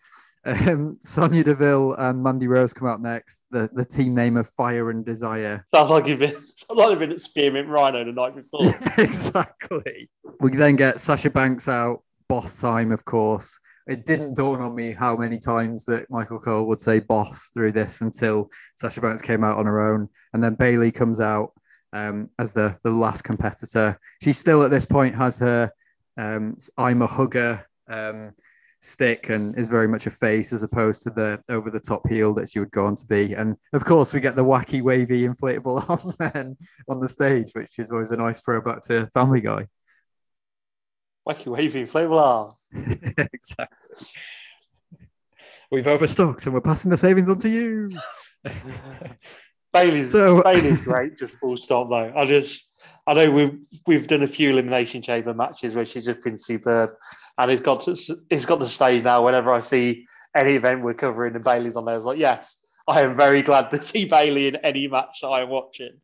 Um, 0.46 0.98
Sonya 1.02 1.44
Deville 1.44 1.94
and 1.96 2.24
Mandy 2.24 2.48
Rose 2.48 2.74
come 2.74 2.88
out 2.88 3.02
next. 3.02 3.44
The 3.52 3.70
the 3.74 3.86
team 3.86 4.15
name 4.15 4.38
of 4.38 4.48
Fire 4.50 4.89
and 4.89 5.06
Desire. 5.06 5.65
Sounds 5.74 5.89
like 5.89 6.08
you've 6.08 6.20
been 6.20 6.36
sounds 6.56 6.78
like 6.78 6.89
you've 6.92 7.00
been 7.00 7.12
at 7.12 7.22
Spearmint 7.22 7.68
Rhino 7.68 8.04
the 8.06 8.12
night 8.12 8.36
before. 8.36 8.74
exactly. 8.98 10.10
We 10.39 10.52
then 10.52 10.76
get 10.76 11.00
Sasha 11.00 11.30
Banks 11.30 11.68
out. 11.68 12.04
Boss 12.28 12.62
time, 12.62 12.92
of 12.92 13.06
course. 13.06 13.60
It 13.88 14.06
didn't 14.06 14.36
dawn 14.36 14.62
on 14.62 14.76
me 14.76 14.92
how 14.92 15.18
many 15.18 15.39
times 15.39 15.84
that 15.86 16.06
Michael 16.12 16.38
Cole 16.38 16.65
would 16.65 16.80
say 16.80 17.00
boss 17.00 17.50
through 17.50 17.72
this 17.72 18.02
until 18.02 18.52
Sasha 18.76 19.02
Banks 19.02 19.24
came 19.24 19.44
out 19.44 19.58
on 19.58 19.65
her 19.65 19.80
own. 19.94 20.10
And 20.32 20.44
then 20.44 20.54
Bayley 20.54 20.92
comes 20.92 21.20
out 21.20 21.54
um, 21.93 22.30
as 22.39 22.54
the, 22.54 22.78
the 22.84 22.91
last 22.91 23.23
competitor. 23.23 23.99
She 24.23 24.34
still 24.34 24.63
at 24.63 24.71
this 24.71 24.86
point 24.86 25.15
has 25.15 25.39
her 25.39 25.71
um, 26.17 26.58
I'm 26.78 27.02
a 27.02 27.08
hugger 27.08 27.65
um, 27.88 28.34
stick 28.82 29.30
and 29.30 29.58
is 29.58 29.69
very 29.69 29.88
much 29.88 30.06
a 30.06 30.12
face 30.12 30.52
as 30.52 30.63
opposed 30.63 31.04
to 31.04 31.10
the 31.10 31.41
over 31.49 31.69
the 31.69 31.80
top 31.80 32.08
heel 32.08 32.34
that 32.34 32.49
she 32.49 32.60
would 32.60 32.71
go 32.71 32.86
on 32.86 32.95
to 32.95 33.06
be. 33.06 33.34
And 33.34 33.56
of 33.73 33.86
course, 33.86 34.13
we 34.13 34.19
get 34.19 34.36
the 34.36 34.43
wacky, 34.43 34.82
wavy, 34.82 35.28
inflatable 35.28 35.89
arm 35.89 36.34
men 36.34 36.58
on 36.88 36.99
the 36.99 37.08
stage, 37.08 37.52
which 37.54 37.80
is 37.80 37.91
always 37.91 38.12
a 38.12 38.17
nice 38.17 38.41
throwback 38.41 38.82
to 38.84 39.08
Family 39.13 39.41
Guy. 39.41 39.67
Wacky, 41.28 41.47
wavy, 41.47 41.86
inflatable 41.86 42.21
arm. 42.21 42.54
exactly. 43.34 44.08
We've 45.71 45.88
overstocked 45.88 46.45
and 46.45 46.54
we're 46.54 46.62
passing 46.62 46.89
the 46.89 46.97
savings 46.97 47.30
on 47.30 47.38
to 47.38 47.49
you. 47.49 47.89
Bayley's 49.71 50.12
so, 50.12 50.41
Bayley's 50.43 50.84
great, 50.84 51.17
just 51.17 51.36
full 51.36 51.58
stop 51.58 51.89
though. 51.89 52.12
I 52.15 52.25
just 52.25 52.67
I 53.05 53.13
know 53.13 53.32
we've 53.32 53.58
we've 53.86 54.08
done 54.08 54.23
a 54.23 54.27
few 54.27 54.49
elimination 54.49 55.01
chamber 55.01 55.34
matches 55.34 55.75
where 55.75 55.86
she's 55.86 56.05
just 56.05 56.21
been 56.21 56.38
superb 56.38 56.91
and 57.38 57.51
he's 57.51 57.60
got 57.60 57.82
to, 57.82 57.95
he's 58.29 58.45
got 58.45 58.60
the 58.60 58.67
stage 58.67 59.03
now. 59.03 59.25
Whenever 59.25 59.53
I 59.53 59.60
see 59.60 60.05
any 60.36 60.53
event 60.53 60.82
we're 60.82 60.93
covering 60.93 61.36
and 61.36 61.43
Bayley's 61.43 61.75
on 61.75 61.86
there, 61.86 61.93
I 61.93 61.97
was 61.97 62.05
like, 62.05 62.19
yes, 62.19 62.55
I 62.88 63.01
am 63.01 63.15
very 63.15 63.41
glad 63.41 63.69
to 63.71 63.82
see 63.82 64.05
Bailey 64.05 64.47
in 64.47 64.58
any 64.58 64.88
match 64.88 65.23
I 65.23 65.41
am 65.41 65.49
watching. 65.49 66.01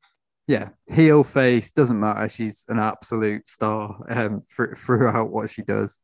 Yeah, 0.48 0.70
heel 0.88 1.24
face 1.24 1.72
doesn't 1.72 2.00
matter. 2.00 2.30
She's 2.30 2.66
an 2.70 2.80
absolute 2.80 3.50
star 3.50 4.06
um, 4.10 4.44
throughout 4.48 5.32
what 5.32 5.50
she 5.50 5.64
does. 5.64 6.00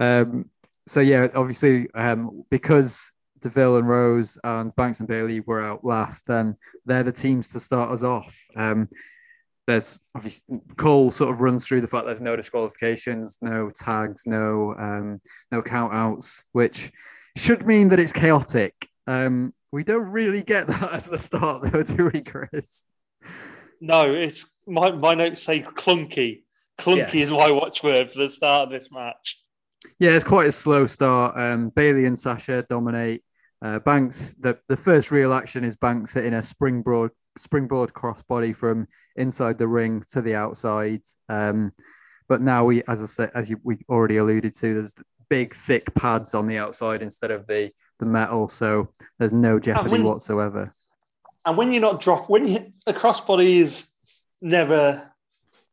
Um, 0.00 0.50
so 0.86 1.00
yeah, 1.00 1.28
obviously, 1.34 1.88
um, 1.94 2.44
because 2.50 3.12
Deville 3.40 3.76
and 3.76 3.88
Rose 3.88 4.38
and 4.44 4.74
Banks 4.76 5.00
and 5.00 5.08
Bayley 5.08 5.40
were 5.40 5.60
out 5.60 5.84
last, 5.84 6.26
then 6.26 6.56
they're 6.86 7.02
the 7.02 7.12
teams 7.12 7.50
to 7.50 7.60
start 7.60 7.90
us 7.90 8.02
off. 8.02 8.36
Um, 8.56 8.86
there's 9.66 9.98
obviously 10.14 10.60
Cole 10.76 11.10
sort 11.10 11.30
of 11.30 11.40
runs 11.40 11.66
through 11.66 11.80
the 11.80 11.86
fact 11.86 12.06
there's 12.06 12.20
no 12.20 12.36
disqualifications, 12.36 13.38
no 13.40 13.70
tags, 13.70 14.26
no 14.26 14.74
um, 14.78 15.20
no 15.52 15.62
count 15.62 15.94
outs, 15.94 16.46
which 16.52 16.90
should 17.36 17.66
mean 17.66 17.88
that 17.88 18.00
it's 18.00 18.12
chaotic. 18.12 18.74
Um, 19.06 19.52
we 19.72 19.84
don't 19.84 20.06
really 20.06 20.42
get 20.42 20.66
that 20.66 20.92
as 20.92 21.08
the 21.08 21.18
start, 21.18 21.70
though, 21.70 21.82
do 21.82 22.10
we, 22.12 22.20
Chris? 22.20 22.84
No, 23.80 24.12
it's 24.12 24.46
my, 24.66 24.90
my 24.90 25.14
notes 25.14 25.42
say 25.42 25.60
clunky. 25.60 26.42
Clunky 26.78 27.14
yes. 27.14 27.28
is 27.28 27.30
my 27.32 27.50
watchword 27.50 28.12
for 28.12 28.18
the 28.18 28.30
start 28.30 28.64
of 28.64 28.70
this 28.70 28.90
match. 28.90 29.42
Yeah, 29.98 30.10
it's 30.10 30.24
quite 30.24 30.48
a 30.48 30.52
slow 30.52 30.86
start. 30.86 31.36
Um, 31.36 31.70
Bayley 31.70 32.06
and 32.06 32.18
Sasha 32.18 32.64
dominate. 32.68 33.22
Uh, 33.62 33.78
Banks, 33.78 34.34
the, 34.40 34.58
the 34.68 34.76
first 34.76 35.10
real 35.10 35.32
action 35.32 35.64
is 35.64 35.76
Banks 35.76 36.14
hitting 36.14 36.34
a 36.34 36.42
springboard 36.42 37.10
springboard 37.38 37.92
crossbody 37.92 38.54
from 38.54 38.88
inside 39.16 39.56
the 39.56 39.68
ring 39.68 40.02
to 40.08 40.20
the 40.20 40.34
outside. 40.34 41.00
Um, 41.28 41.72
but 42.28 42.40
now 42.40 42.64
we, 42.64 42.82
as 42.88 43.02
I 43.02 43.06
said, 43.06 43.30
as 43.34 43.50
you, 43.50 43.60
we 43.62 43.78
already 43.88 44.16
alluded 44.16 44.54
to, 44.54 44.74
there's 44.74 44.94
big 45.28 45.54
thick 45.54 45.94
pads 45.94 46.34
on 46.34 46.46
the 46.46 46.58
outside 46.58 47.02
instead 47.02 47.30
of 47.30 47.46
the 47.46 47.70
the 47.98 48.06
metal, 48.06 48.48
so 48.48 48.88
there's 49.18 49.32
no 49.32 49.60
jeopardy 49.60 49.90
when- 49.90 50.04
whatsoever. 50.04 50.72
And 51.46 51.56
when 51.56 51.72
you're 51.72 51.80
not 51.80 52.00
drop, 52.00 52.28
when 52.28 52.46
you 52.46 52.70
the 52.84 52.92
crossbody 52.92 53.56
is 53.56 53.88
never, 54.42 55.10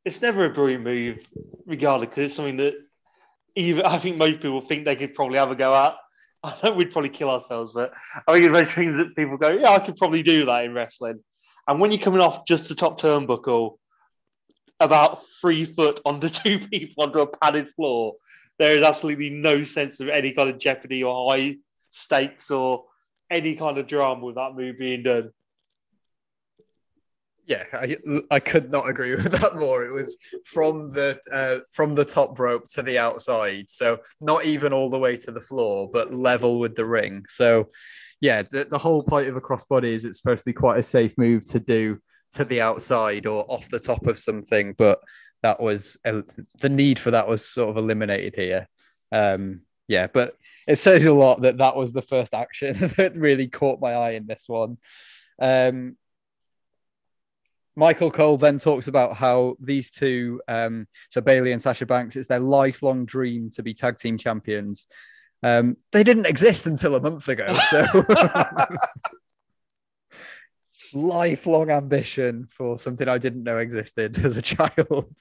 it's 0.06 0.22
never 0.22 0.46
a 0.46 0.50
brilliant 0.50 0.84
move, 0.84 1.20
regardless, 1.66 2.10
because 2.10 2.26
it's 2.26 2.36
something 2.36 2.58
that 2.58 2.76
even 3.56 3.86
I 3.86 4.00
think 4.00 4.18
most 4.18 4.40
people 4.40 4.62
think 4.62 4.86
they 4.86 4.96
could 4.96 5.14
probably 5.14 5.38
have 5.38 5.52
a 5.52 5.56
go 5.56 5.76
at. 5.76 5.96
I 6.44 6.58
know 6.64 6.74
we'd 6.74 6.92
probably 6.92 7.10
kill 7.10 7.30
ourselves, 7.30 7.74
but 7.74 7.94
I 8.28 8.34
think 8.34 8.46
it's 8.46 8.52
most 8.52 8.72
things 8.74 8.98
that 8.98 9.16
people 9.16 9.38
go, 9.38 9.50
yeah, 9.50 9.72
I 9.72 9.80
could 9.80 9.98
probably 9.98 10.24
do 10.24 10.46
that 10.46 10.66
in 10.66 10.74
wrestling. 10.74 11.20
And 11.68 11.80
when 11.80 11.92
you're 11.92 12.02
coming 12.02 12.22
off 12.22 12.46
just 12.46 12.70
the 12.70 12.76
top 12.76 13.00
turnbuckle, 13.00 13.78
about 14.80 15.24
three 15.42 15.66
foot 15.66 16.00
onto 16.06 16.30
two 16.30 16.60
people 16.60 17.04
onto 17.04 17.20
a 17.20 17.28
padded 17.28 17.70
floor, 17.70 18.16
there 18.60 18.78
is 18.78 18.84
absolutely 18.84 19.30
no 19.30 19.64
sense 19.64 20.00
of 20.00 20.10
any 20.10 20.34
kind 20.34 20.50
of 20.50 20.60
jeopardy 20.60 21.04
or 21.04 21.30
high 21.30 21.58
stakes 21.92 22.52
or 22.52 22.86
any 23.30 23.56
kind 23.56 23.78
of 23.78 23.88
drama 23.88 24.26
with 24.26 24.36
that 24.36 24.56
move 24.56 24.78
being 24.78 25.04
done. 25.04 25.32
Yeah, 27.48 27.64
I, 27.72 27.98
I 28.30 28.40
could 28.42 28.72
not 28.72 28.90
agree 28.90 29.12
with 29.16 29.32
that 29.32 29.56
more. 29.56 29.86
It 29.86 29.94
was 29.94 30.18
from 30.46 30.92
the 30.92 31.18
uh, 31.32 31.60
from 31.72 31.96
the 31.96 32.06
top 32.06 32.38
rope 32.38 32.66
to 32.74 32.84
the 32.84 33.00
outside, 33.00 33.70
so 33.70 34.00
not 34.20 34.46
even 34.46 34.74
all 34.74 34.90
the 34.90 35.00
way 35.00 35.16
to 35.16 35.32
the 35.32 35.42
floor, 35.42 35.90
but 35.92 36.14
level 36.14 36.60
with 36.60 36.76
the 36.76 36.86
ring. 36.86 37.24
So, 37.28 37.70
yeah, 38.20 38.42
the, 38.42 38.66
the 38.66 38.78
whole 38.78 39.02
point 39.02 39.30
of 39.30 39.38
a 39.38 39.42
crossbody 39.42 39.94
is 39.94 40.04
it's 40.04 40.20
supposed 40.20 40.44
to 40.44 40.50
be 40.50 40.54
quite 40.54 40.80
a 40.80 40.84
safe 40.84 41.18
move 41.18 41.46
to 41.46 41.60
do 41.60 42.00
to 42.32 42.44
the 42.44 42.60
outside 42.60 43.26
or 43.26 43.46
off 43.48 43.70
the 43.70 43.80
top 43.80 44.08
of 44.08 44.20
something, 44.20 44.76
but 44.78 45.00
that 45.42 45.62
was 45.62 45.98
uh, 46.04 46.24
the 46.60 46.70
need 46.70 47.00
for 47.00 47.12
that 47.12 47.30
was 47.30 47.48
sort 47.48 47.70
of 47.70 47.78
eliminated 47.78 48.36
here. 48.36 48.68
Um, 49.14 49.62
yeah, 49.88 50.08
but 50.08 50.34
it 50.68 50.76
says 50.76 51.06
a 51.06 51.14
lot 51.14 51.44
that 51.44 51.60
that 51.60 51.78
was 51.78 51.94
the 51.94 52.02
first 52.02 52.34
action 52.34 52.74
that 52.98 53.16
really 53.16 53.48
caught 53.48 53.80
my 53.80 53.94
eye 53.94 54.12
in 54.12 54.28
this 54.28 54.44
one. 54.48 54.78
Um, 55.40 55.96
Michael 57.78 58.10
Cole 58.10 58.38
then 58.38 58.58
talks 58.58 58.88
about 58.88 59.16
how 59.16 59.56
these 59.60 59.92
two, 59.92 60.42
um, 60.48 60.88
so 61.12 61.22
Bayley 61.22 61.52
and 61.52 61.62
Sasha 61.62 61.86
Banks, 61.86 62.16
it's 62.16 62.28
their 62.28 62.40
lifelong 62.40 63.06
dream 63.06 63.52
to 63.52 63.62
be 63.62 63.76
tag 63.76 64.00
team 64.00 64.18
champions. 64.18 64.88
Um, 65.44 65.78
they 65.92 66.04
didn't 66.04 66.26
exist 66.26 66.66
until 66.66 66.96
a 66.96 67.00
month 67.00 67.28
ago, 67.28 67.56
so 67.70 67.86
lifelong 70.94 71.70
ambition 71.70 72.48
for 72.50 72.80
something 72.80 73.08
I 73.08 73.20
didn't 73.20 73.44
know 73.44 73.60
existed 73.60 74.18
as 74.26 74.38
a 74.38 74.42
child. 74.42 75.14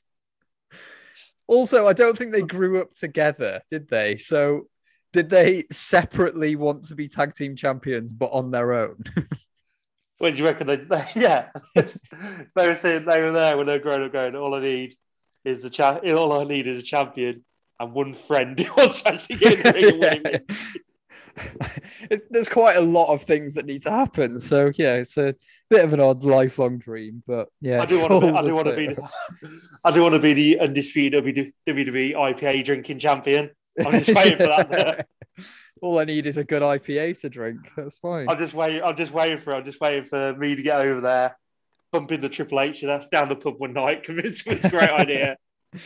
Also, 1.46 1.86
I 1.86 1.92
don't 1.92 2.16
think 2.16 2.32
they 2.32 2.40
grew 2.40 2.80
up 2.80 2.94
together, 2.94 3.60
did 3.68 3.86
they? 3.90 4.16
So, 4.16 4.68
did 5.12 5.28
they 5.28 5.64
separately 5.70 6.56
want 6.56 6.84
to 6.84 6.94
be 6.94 7.06
tag 7.06 7.34
team 7.34 7.54
champions 7.54 8.14
but 8.14 8.30
on 8.32 8.50
their 8.50 8.72
own? 8.72 9.02
When 10.18 10.32
do 10.32 10.38
you 10.38 10.44
reckon 10.44 10.66
they, 10.66 10.76
they 10.76 11.04
yeah. 11.16 11.48
they 11.74 12.66
were 12.66 12.74
saying 12.74 13.04
they 13.04 13.20
were 13.20 13.32
there 13.32 13.56
when 13.56 13.66
they 13.66 13.74
were 13.74 13.78
growing 13.82 14.04
up 14.04 14.12
going, 14.12 14.34
all 14.36 14.54
I 14.54 14.60
need 14.60 14.96
is 15.44 15.62
the 15.62 15.70
cha- 15.70 15.98
all 15.98 16.32
I 16.32 16.44
need 16.44 16.66
is 16.66 16.78
a 16.78 16.82
champion 16.82 17.44
and 17.78 17.92
one 17.92 18.14
friend 18.14 18.58
who 18.58 18.72
wants 18.76 19.02
to 19.02 19.08
actually 19.14 19.36
get 19.36 19.52
in 19.54 19.62
the 19.62 19.72
ring 19.72 19.84
and 19.92 20.00
win 20.00 20.22
me. 20.32 20.40
It- 22.10 22.22
There's 22.30 22.48
quite 22.48 22.76
a 22.76 22.80
lot 22.80 23.12
of 23.12 23.22
things 23.22 23.54
that 23.54 23.66
need 23.66 23.82
to 23.82 23.90
happen. 23.90 24.38
So, 24.40 24.72
yeah, 24.74 24.94
it's 24.94 25.18
a 25.18 25.34
bit 25.68 25.84
of 25.84 25.92
an 25.92 26.00
odd 26.00 26.24
lifelong 26.24 26.78
dream, 26.78 27.22
but 27.26 27.48
yeah. 27.60 27.82
I 27.82 27.86
do 27.86 28.00
want 28.00 28.12
to 28.12 28.20
be, 28.20 28.28
I 28.28 28.42
do 28.42 28.54
want 28.54 28.68
to 28.68 28.76
be 28.76 28.86
the, 28.86 29.08
I 29.84 29.90
do 29.90 30.00
want 30.02 30.14
to 30.14 30.20
be 30.20 30.32
the 30.32 30.60
undisputed 30.60 31.22
WWE 31.24 32.14
IPA 32.14 32.64
drinking 32.64 32.98
champion. 33.00 33.50
I'm 33.84 33.92
just 34.02 34.14
waiting 34.16 34.38
for 34.38 34.46
that. 34.46 35.06
All 35.82 35.98
I 35.98 36.04
need 36.04 36.26
is 36.26 36.38
a 36.38 36.44
good 36.44 36.62
IPA 36.62 37.20
to 37.20 37.28
drink. 37.28 37.60
That's 37.76 37.98
fine. 37.98 38.28
I'm 38.28 38.38
just 38.38 38.54
waiting. 38.54 38.82
I'm 38.82 38.96
just 38.96 39.12
waiting 39.12 39.38
for. 39.38 39.54
I'm 39.54 39.64
just 39.64 39.80
waiting 39.80 40.04
for 40.04 40.34
me 40.36 40.54
to 40.56 40.62
get 40.62 40.80
over 40.80 41.00
there, 41.00 41.36
bump 41.92 42.12
into 42.12 42.28
Triple 42.28 42.60
H 42.60 42.82
and 42.82 42.90
that's 42.90 43.06
down 43.08 43.28
the 43.28 43.36
pub 43.36 43.54
one 43.58 43.72
night. 43.72 44.02
Convince 44.04 44.46
it's 44.46 44.64
a 44.64 44.70
great 44.70 44.90
idea. 44.90 45.36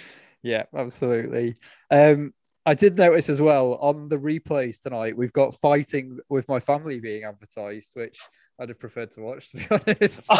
Yeah, 0.42 0.64
absolutely. 0.74 1.56
Um, 1.90 2.32
I 2.64 2.72
did 2.72 2.96
notice 2.96 3.28
as 3.28 3.42
well 3.42 3.74
on 3.74 4.08
the 4.08 4.16
replays 4.16 4.80
tonight, 4.80 5.14
we've 5.14 5.34
got 5.34 5.54
fighting 5.56 6.18
with 6.30 6.48
my 6.48 6.60
family 6.60 6.98
being 6.98 7.24
advertised, 7.24 7.90
which 7.92 8.18
I'd 8.58 8.70
have 8.70 8.78
preferred 8.78 9.10
to 9.10 9.20
watch, 9.20 9.50
to 9.50 9.56
be 9.58 9.66
honest. 9.70 10.30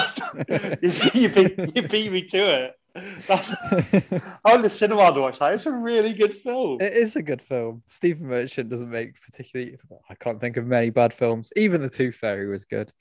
you 1.15 1.29
beat, 1.29 1.77
you 1.77 1.89
beat 1.89 2.13
me 2.13 2.23
to 2.29 2.65
it. 2.65 2.73
That's, 3.29 3.53
I 4.45 4.53
went 4.53 4.63
to 4.65 4.69
cinema 4.69 5.13
to 5.13 5.21
watch 5.21 5.39
that. 5.39 5.53
It's 5.53 5.67
a 5.67 5.73
really 5.73 6.13
good 6.13 6.37
film. 6.37 6.81
It 6.81 6.93
is 6.93 7.17
a 7.17 7.23
good 7.23 7.43
film. 7.43 7.83
Stephen 7.87 8.27
Merchant 8.27 8.69
doesn't 8.69 8.91
make 8.91 9.21
particularly. 9.21 9.77
I 10.09 10.15
can't 10.15 10.41
think 10.41 10.57
of 10.57 10.67
many 10.67 10.91
bad 10.91 11.15
films. 11.15 11.53
Even 11.57 11.83
the 11.83 11.89
Tooth 11.89 12.17
Fairy 12.17 12.49
was 12.49 12.65
good. 12.65 12.93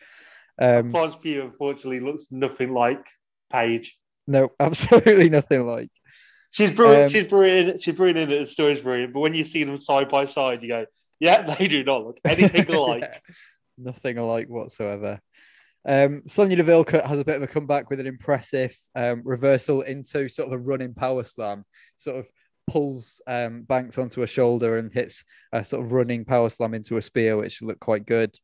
Um, 0.62 0.90
Florence 0.92 1.16
Pugh 1.16 1.42
unfortunately 1.44 2.02
looks 2.02 2.32
nothing 2.32 2.74
like 2.74 3.04
Paige. 3.52 3.98
no, 4.28 4.50
absolutely 4.60 5.30
nothing 5.30 5.66
like. 5.66 5.90
She's 6.52 6.72
brilliant. 6.72 7.04
Um, 7.04 7.10
she's 7.10 7.30
brilliant. 7.30 7.82
She's 7.82 7.96
brilliant. 7.96 8.30
The 8.30 8.46
story's 8.46 8.82
brilliant. 8.82 9.14
But 9.14 9.20
when 9.20 9.34
you 9.34 9.44
see 9.44 9.64
them 9.64 9.78
side 9.78 10.10
by 10.10 10.26
side, 10.26 10.64
you 10.64 10.70
go, 10.70 10.86
"Yeah, 11.20 11.42
they 11.60 11.68
do 11.68 11.84
not 11.84 12.06
look 12.06 12.20
anything 12.26 12.70
alike." 12.74 13.22
nothing 13.78 14.18
alike 14.18 14.50
whatsoever. 14.50 15.22
Um, 15.86 16.24
Sonya 16.26 16.58
Deville 16.58 16.86
has 17.06 17.20
a 17.20 17.26
bit 17.26 17.38
of 17.38 17.44
a 17.44 17.48
comeback 17.48 17.90
with 17.90 18.00
an 18.00 18.08
impressive 18.08 18.76
um, 18.96 19.22
reversal 19.24 19.82
into 19.82 20.28
sort 20.28 20.52
of 20.52 20.60
a 20.60 20.64
running 20.64 20.94
power 20.94 21.24
slam, 21.24 21.64
sort 21.96 22.18
of 22.18 22.28
pulls 22.68 23.22
um, 23.28 23.64
Banks 23.64 23.98
onto 23.98 24.22
a 24.22 24.28
shoulder 24.28 24.78
and 24.78 24.94
hits 24.94 25.24
a 25.52 25.64
sort 25.64 25.84
of 25.84 25.94
running 25.94 26.26
power 26.26 26.50
slam 26.50 26.74
into 26.74 26.98
a 26.98 27.02
spear, 27.02 27.38
which 27.38 27.62
looked 27.62 27.80
quite 27.80 28.06
good. 28.06 28.36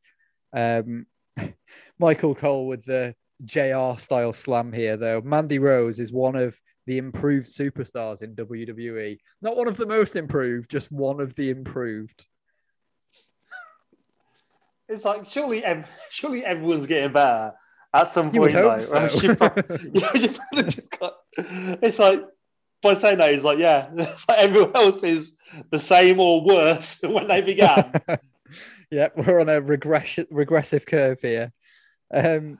Um, 0.53 1.05
Michael 1.99 2.35
Cole 2.35 2.67
with 2.67 2.85
the 2.85 3.15
JR 3.43 3.97
style 3.97 4.33
slam 4.33 4.71
here, 4.71 4.97
though. 4.97 5.21
Mandy 5.21 5.59
Rose 5.59 5.99
is 5.99 6.11
one 6.11 6.35
of 6.35 6.57
the 6.85 6.97
improved 6.97 7.47
superstars 7.47 8.21
in 8.21 8.35
WWE. 8.35 9.17
Not 9.41 9.57
one 9.57 9.67
of 9.67 9.77
the 9.77 9.85
most 9.85 10.15
improved, 10.15 10.69
just 10.69 10.91
one 10.91 11.19
of 11.19 11.35
the 11.35 11.49
improved. 11.49 12.25
It's 14.87 15.05
like 15.05 15.25
surely, 15.27 15.63
ev- 15.63 15.89
surely 16.11 16.45
everyone's 16.45 16.85
getting 16.87 17.11
better 17.11 17.53
at 17.93 18.07
some 18.09 18.33
You 18.33 18.41
point. 18.41 18.53
though. 18.53 18.77
so. 18.79 19.07
She 19.07 19.33
prob- 19.35 19.63
Yeah, 19.93 20.11
she 20.13 20.27
probably 20.29 20.63
just 20.71 20.89
got- 20.99 21.17
it's 21.37 21.99
like 21.99 22.23
by 22.81 22.93
saying 22.93 23.17
that, 23.17 23.33
it's 23.33 23.43
like 23.43 23.57
yeah, 23.57 23.89
it's 23.97 24.27
like 24.29 24.39
everyone 24.39 24.75
else 24.75 25.03
is 25.03 25.33
the 25.71 25.79
same 25.79 26.19
or 26.19 26.43
worse 26.45 26.95
than 26.99 27.13
when 27.13 27.27
they 27.27 27.41
began. 27.41 27.91
yeah, 28.91 29.07
we're 29.15 29.39
on 29.41 29.49
a 29.49 29.59
regression 29.61 30.27
regressive 30.29 30.85
curve 30.85 31.19
here. 31.21 31.51
Um, 32.13 32.59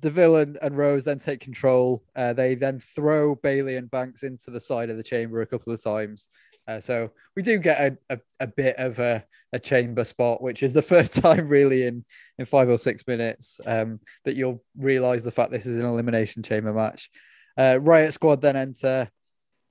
Deville 0.00 0.36
and, 0.36 0.58
and 0.60 0.76
Rose 0.76 1.04
then 1.04 1.18
take 1.18 1.40
control. 1.40 2.02
Uh, 2.14 2.34
they 2.34 2.54
then 2.56 2.78
throw 2.78 3.34
Bayley 3.36 3.76
and 3.76 3.90
Banks 3.90 4.22
into 4.22 4.50
the 4.50 4.60
side 4.60 4.90
of 4.90 4.98
the 4.98 5.02
chamber 5.02 5.40
a 5.40 5.46
couple 5.46 5.72
of 5.72 5.82
times. 5.82 6.28
Uh, 6.66 6.80
so 6.80 7.10
we 7.36 7.42
do 7.42 7.58
get 7.58 7.80
a, 7.80 8.14
a, 8.14 8.20
a 8.40 8.46
bit 8.46 8.76
of 8.76 8.98
a, 8.98 9.24
a 9.52 9.58
chamber 9.58 10.04
spot, 10.04 10.42
which 10.42 10.62
is 10.62 10.72
the 10.72 10.82
first 10.94 11.14
time 11.16 11.48
really 11.48 11.86
in, 11.86 12.04
in 12.38 12.46
five 12.46 12.68
or 12.68 12.78
six 12.78 13.06
minutes 13.06 13.60
um, 13.66 13.96
that 14.24 14.36
you'll 14.36 14.62
realize 14.76 15.24
the 15.24 15.30
fact 15.30 15.50
this 15.50 15.66
is 15.66 15.78
an 15.78 15.84
elimination 15.84 16.42
chamber 16.42 16.72
match. 16.72 17.10
Uh, 17.56 17.78
Riot 17.80 18.12
Squad 18.12 18.40
then 18.40 18.56
enter. 18.56 19.10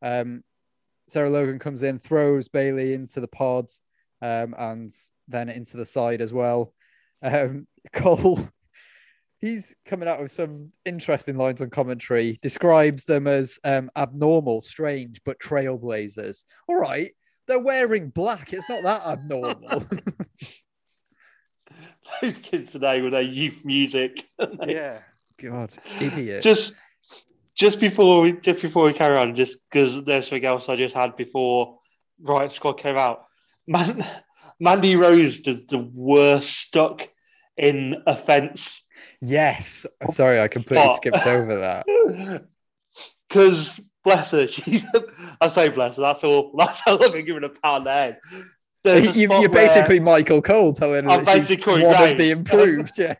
Um, 0.02 0.44
Sarah 1.08 1.30
Logan 1.30 1.60
comes 1.60 1.84
in, 1.84 2.00
throws 2.00 2.48
Bayley 2.48 2.94
into 2.94 3.20
the 3.20 3.28
pods 3.28 3.82
um, 4.22 4.56
and 4.58 4.92
then 5.28 5.50
into 5.50 5.78
the 5.78 5.86
side 5.86 6.22
as 6.22 6.32
well. 6.32 6.74
Um, 7.22 7.68
Cole, 7.94 8.40
he's 9.44 9.76
coming 9.86 10.08
out 10.08 10.22
with 10.22 10.32
some 10.32 10.72
interesting 10.86 11.38
lines 11.38 11.62
on 11.62 11.70
commentary, 11.70 12.40
describes 12.42 13.04
them 13.04 13.28
as 13.28 13.60
um, 13.66 13.92
abnormal, 13.96 14.62
strange, 14.62 15.20
but 15.26 15.38
trailblazers. 15.40 16.44
All 16.68 16.80
right, 16.80 17.12
they're 17.48 17.62
wearing 17.62 18.10
black. 18.10 18.54
It's 18.54 18.70
not 18.70 18.84
that 18.84 19.06
abnormal. 19.06 19.86
Those 22.22 22.38
kids 22.40 22.72
today 22.72 23.02
with 23.02 23.12
their 23.12 23.22
youth 23.22 23.66
music. 23.66 24.26
yeah. 24.66 24.98
God, 25.42 25.74
idiot. 26.00 26.42
just 26.42 26.78
just 27.56 27.82
before 27.82 28.22
we 28.22 28.34
just 28.34 28.62
before 28.62 28.86
we 28.86 28.94
carry 28.94 29.18
on, 29.18 29.36
just 29.36 29.58
because 29.70 30.06
there's 30.06 30.28
something 30.28 30.46
else 30.46 30.70
I 30.70 30.78
just 30.78 30.96
had 30.96 31.18
before 31.18 31.80
Riot 32.22 32.54
Squad 32.54 32.74
came 32.74 32.96
out. 32.96 33.26
Man, 33.68 34.06
Mandy 34.60 34.96
Rose 34.96 35.42
does 35.42 35.66
the 35.66 35.80
worst 35.94 36.50
stuck 36.50 37.10
in 37.58 38.02
offense 38.08 38.83
yes. 39.22 39.86
Sorry, 40.10 40.40
I 40.42 40.48
completely 40.48 40.88
But- 40.88 40.96
skipped 40.96 41.28
over 41.28 41.60
that. 41.60 41.86
because 43.28 43.80
bless 44.04 44.32
her, 44.32 44.48
she 44.48 44.84
I 45.42 45.48
say 45.48 45.70
bless 45.70 45.96
her. 45.98 46.02
That's 46.02 46.24
all. 46.24 46.54
That's 46.58 46.82
how 46.82 46.98
long 46.98 47.16
I'm 47.16 47.26
giving 47.26 47.44
a 47.44 47.50
pound 47.50 47.88
head. 47.88 48.20
You, 48.86 49.40
you're 49.40 49.48
basically 49.50 50.02
Michael 50.02 50.42
Cole 50.42 50.74
telling 50.74 51.10
I'm 51.10 51.24
that 51.24 51.38
she's 51.38 51.48
basically 51.50 51.84
one 51.84 51.94
of 51.96 52.00
Graves. 52.00 52.18
the 52.18 52.32
improved. 52.32 53.00
Yeah. 53.00 53.14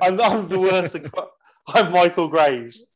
I'm, 0.00 0.18
I'm 0.18 0.48
the 0.48 0.58
worst. 0.58 0.96
I'm 1.68 1.92
Michael 1.92 2.28
Graves. 2.28 2.86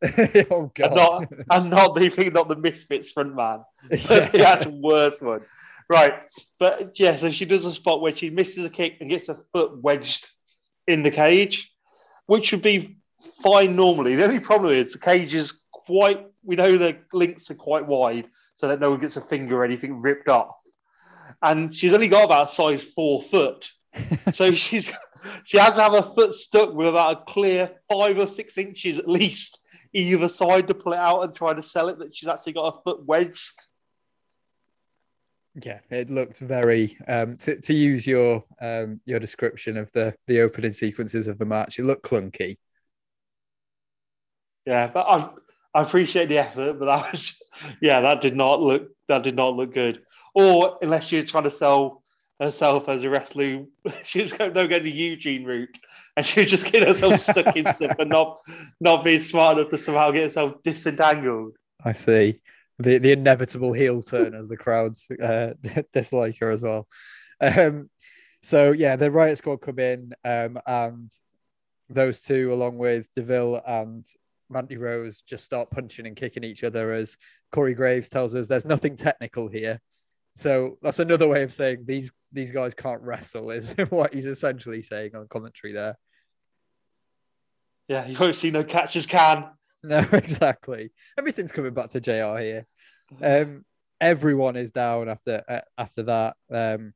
oh 0.51 0.72
God. 0.75 0.94
not, 0.94 1.33
and 1.51 1.70
not 1.70 1.94
the 1.94 2.31
not 2.33 2.49
the 2.49 2.57
Misfits 2.57 3.11
front 3.11 3.37
man. 3.37 3.61
Yeah. 3.90 4.29
the 4.31 4.49
actual 4.49 4.81
worst 4.81 5.20
one. 5.20 5.42
right. 5.90 6.14
But 6.59 6.99
yeah, 6.99 7.16
so 7.16 7.31
she 7.31 7.44
does 7.44 7.66
a 7.66 7.72
spot 7.72 8.01
where 8.01 8.16
she 8.16 8.31
misses 8.31 8.64
a 8.64 8.70
kick 8.70 8.96
and 9.01 9.11
gets 9.11 9.27
her 9.27 9.37
foot 9.53 9.83
wedged 9.83 10.31
in 10.87 11.03
the 11.03 11.11
cage, 11.11 11.70
which 12.27 12.53
would 12.53 12.62
be 12.62 12.97
fine 13.43 13.77
normally. 13.77 14.15
The 14.15 14.25
only 14.25 14.41
problem 14.41 14.73
is 14.73 14.93
the 14.93 14.99
cage 14.99 15.35
is 15.35 15.61
quite, 15.73 16.27
we 16.45 16.57
know 16.57 16.77
the 16.77 16.99
links 17.12 17.51
are 17.51 17.55
quite 17.55 17.87
wide 17.87 18.29
so 18.55 18.69
that 18.69 18.81
no 18.81 18.91
one 18.91 19.01
gets 19.01 19.17
a 19.17 19.21
finger 19.21 19.59
or 19.59 19.65
anything 19.65 20.01
ripped 20.01 20.29
off. 20.29 20.57
And 21.43 21.75
she's 21.75 21.95
only 21.95 22.09
got 22.09 22.25
about 22.25 22.49
a 22.49 22.53
size 22.53 22.85
four 22.85 23.23
foot. 23.23 23.71
so 24.33 24.53
she's 24.53 24.93
she 25.45 25.59
has 25.59 25.75
to 25.75 25.83
have 25.83 25.93
her 25.93 26.15
foot 26.15 26.35
stuck 26.35 26.75
with 26.75 26.89
about 26.89 27.23
a 27.23 27.25
clear 27.33 27.71
five 27.89 28.19
or 28.19 28.27
six 28.27 28.59
inches 28.59 28.99
at 28.99 29.09
least 29.09 29.59
either 29.93 30.29
side 30.29 30.67
to 30.69 30.75
pull 30.75 30.93
it 30.93 30.99
out 30.99 31.23
and 31.23 31.35
try 31.35 31.55
to 31.55 31.62
sell 31.62 31.89
it 31.89 31.99
that 31.99 32.15
she's 32.15 32.29
actually 32.29 32.53
got 32.53 32.75
her 32.75 32.81
foot 32.85 33.05
wedged. 33.07 33.67
Yeah, 35.64 35.81
it 35.90 36.11
looked 36.11 36.38
very 36.38 36.99
um, 37.09 37.37
to, 37.38 37.59
to 37.59 37.73
use 37.73 38.07
your 38.07 38.45
um, 38.61 39.01
your 39.07 39.19
description 39.19 39.79
of 39.79 39.90
the 39.92 40.14
the 40.27 40.40
opening 40.40 40.73
sequences 40.73 41.29
of 41.29 41.38
the 41.38 41.47
match. 41.47 41.79
It 41.79 41.85
looked 41.85 42.05
clunky. 42.05 42.57
Yeah, 44.66 44.88
but 44.88 45.07
I 45.09 45.31
I 45.73 45.83
appreciate 45.83 46.29
the 46.29 46.38
effort, 46.38 46.79
but 46.79 46.87
that 46.87 47.11
was 47.11 47.42
yeah, 47.81 48.01
that 48.03 48.21
did 48.21 48.37
not 48.37 48.61
look 48.61 48.90
that 49.09 49.23
did 49.23 49.35
not 49.35 49.57
look 49.57 49.73
good. 49.73 50.03
Or 50.35 50.79
unless 50.83 51.11
you're 51.11 51.25
trying 51.25 51.45
to 51.45 51.51
sell 51.51 52.03
herself 52.38 52.90
as 52.90 53.03
a 53.05 53.09
wrestler, 53.09 53.64
she 54.05 54.21
was 54.21 54.35
going 54.35 54.53
to 54.53 54.69
go 54.69 54.79
the 54.79 54.90
Eugene 54.90 55.45
route, 55.45 55.75
and 56.19 56.27
she 56.27 56.40
was 56.40 56.51
just 56.51 56.66
getting 56.66 56.88
herself 56.88 57.21
stuck 57.21 57.57
in 57.57 57.73
stuff 57.73 57.97
and 57.99 58.11
not 58.11 58.38
not 58.79 59.05
being 59.05 59.21
smart 59.21 59.57
enough 59.57 59.71
to 59.71 59.79
somehow 59.79 60.11
get 60.11 60.25
herself 60.25 60.62
disentangled. 60.62 61.57
I 61.83 61.95
see 61.95 62.40
the 62.79 62.99
the 62.99 63.12
inevitable 63.12 63.73
heel 63.73 64.03
turn 64.03 64.35
as 64.35 64.49
the 64.49 64.57
crowds 64.57 65.07
uh, 65.23 65.51
dislike 65.93 66.39
her 66.41 66.51
as 66.51 66.62
well. 66.62 66.87
Um, 67.41 67.91
so 68.43 68.73
yeah, 68.73 68.97
the 68.97 69.11
Riot 69.11 69.39
Squad 69.39 69.59
come 69.59 69.79
in, 69.79 70.12
um, 70.25 70.59
and 70.67 71.11
those 71.89 72.23
two, 72.23 72.53
along 72.53 72.79
with 72.79 73.09
Deville 73.17 73.61
and 73.67 74.05
Mandy 74.51 74.77
Rose, 74.77 75.23
just 75.23 75.45
start 75.45 75.71
punching 75.71 76.07
and 76.07 76.17
kicking 76.17 76.45
each 76.45 76.65
other. 76.65 76.93
As 76.93 77.17
Corey 77.53 77.75
Graves 77.75 78.09
tells 78.09 78.35
us, 78.35 78.49
there's 78.49 78.67
nothing 78.67 78.97
technical 78.97 79.49
here. 79.49 79.81
So 80.35 80.79
that's 80.83 80.99
another 80.99 81.27
way 81.27 81.43
of 81.43 81.53
saying 81.53 81.85
these 81.87 82.12
these 82.31 82.53
guys 82.53 82.75
can't 82.75 83.03
wrestle. 83.03 83.51
Is 83.51 83.75
what 83.89 84.15
he's 84.15 84.27
essentially 84.27 84.83
saying 84.83 85.15
on 85.15 85.29
commentary 85.29 85.73
there. 85.73 85.99
Yeah, 87.89 88.07
you 88.07 88.19
won't 88.19 88.37
see 88.37 88.51
no 88.51 88.65
catches 88.65 89.07
can. 89.07 89.47
No, 89.88 90.05
exactly. 90.12 90.90
Everything's 91.16 91.53
coming 91.53 91.72
back 91.72 91.88
to 91.90 92.01
JR 92.01 92.38
here. 92.38 92.66
Um, 93.22 93.64
everyone 94.01 94.57
is 94.57 94.72
down 94.72 95.09
after 95.09 95.44
uh, 95.49 95.61
after 95.79 96.03
that. 96.03 96.37
Um, 96.53 96.92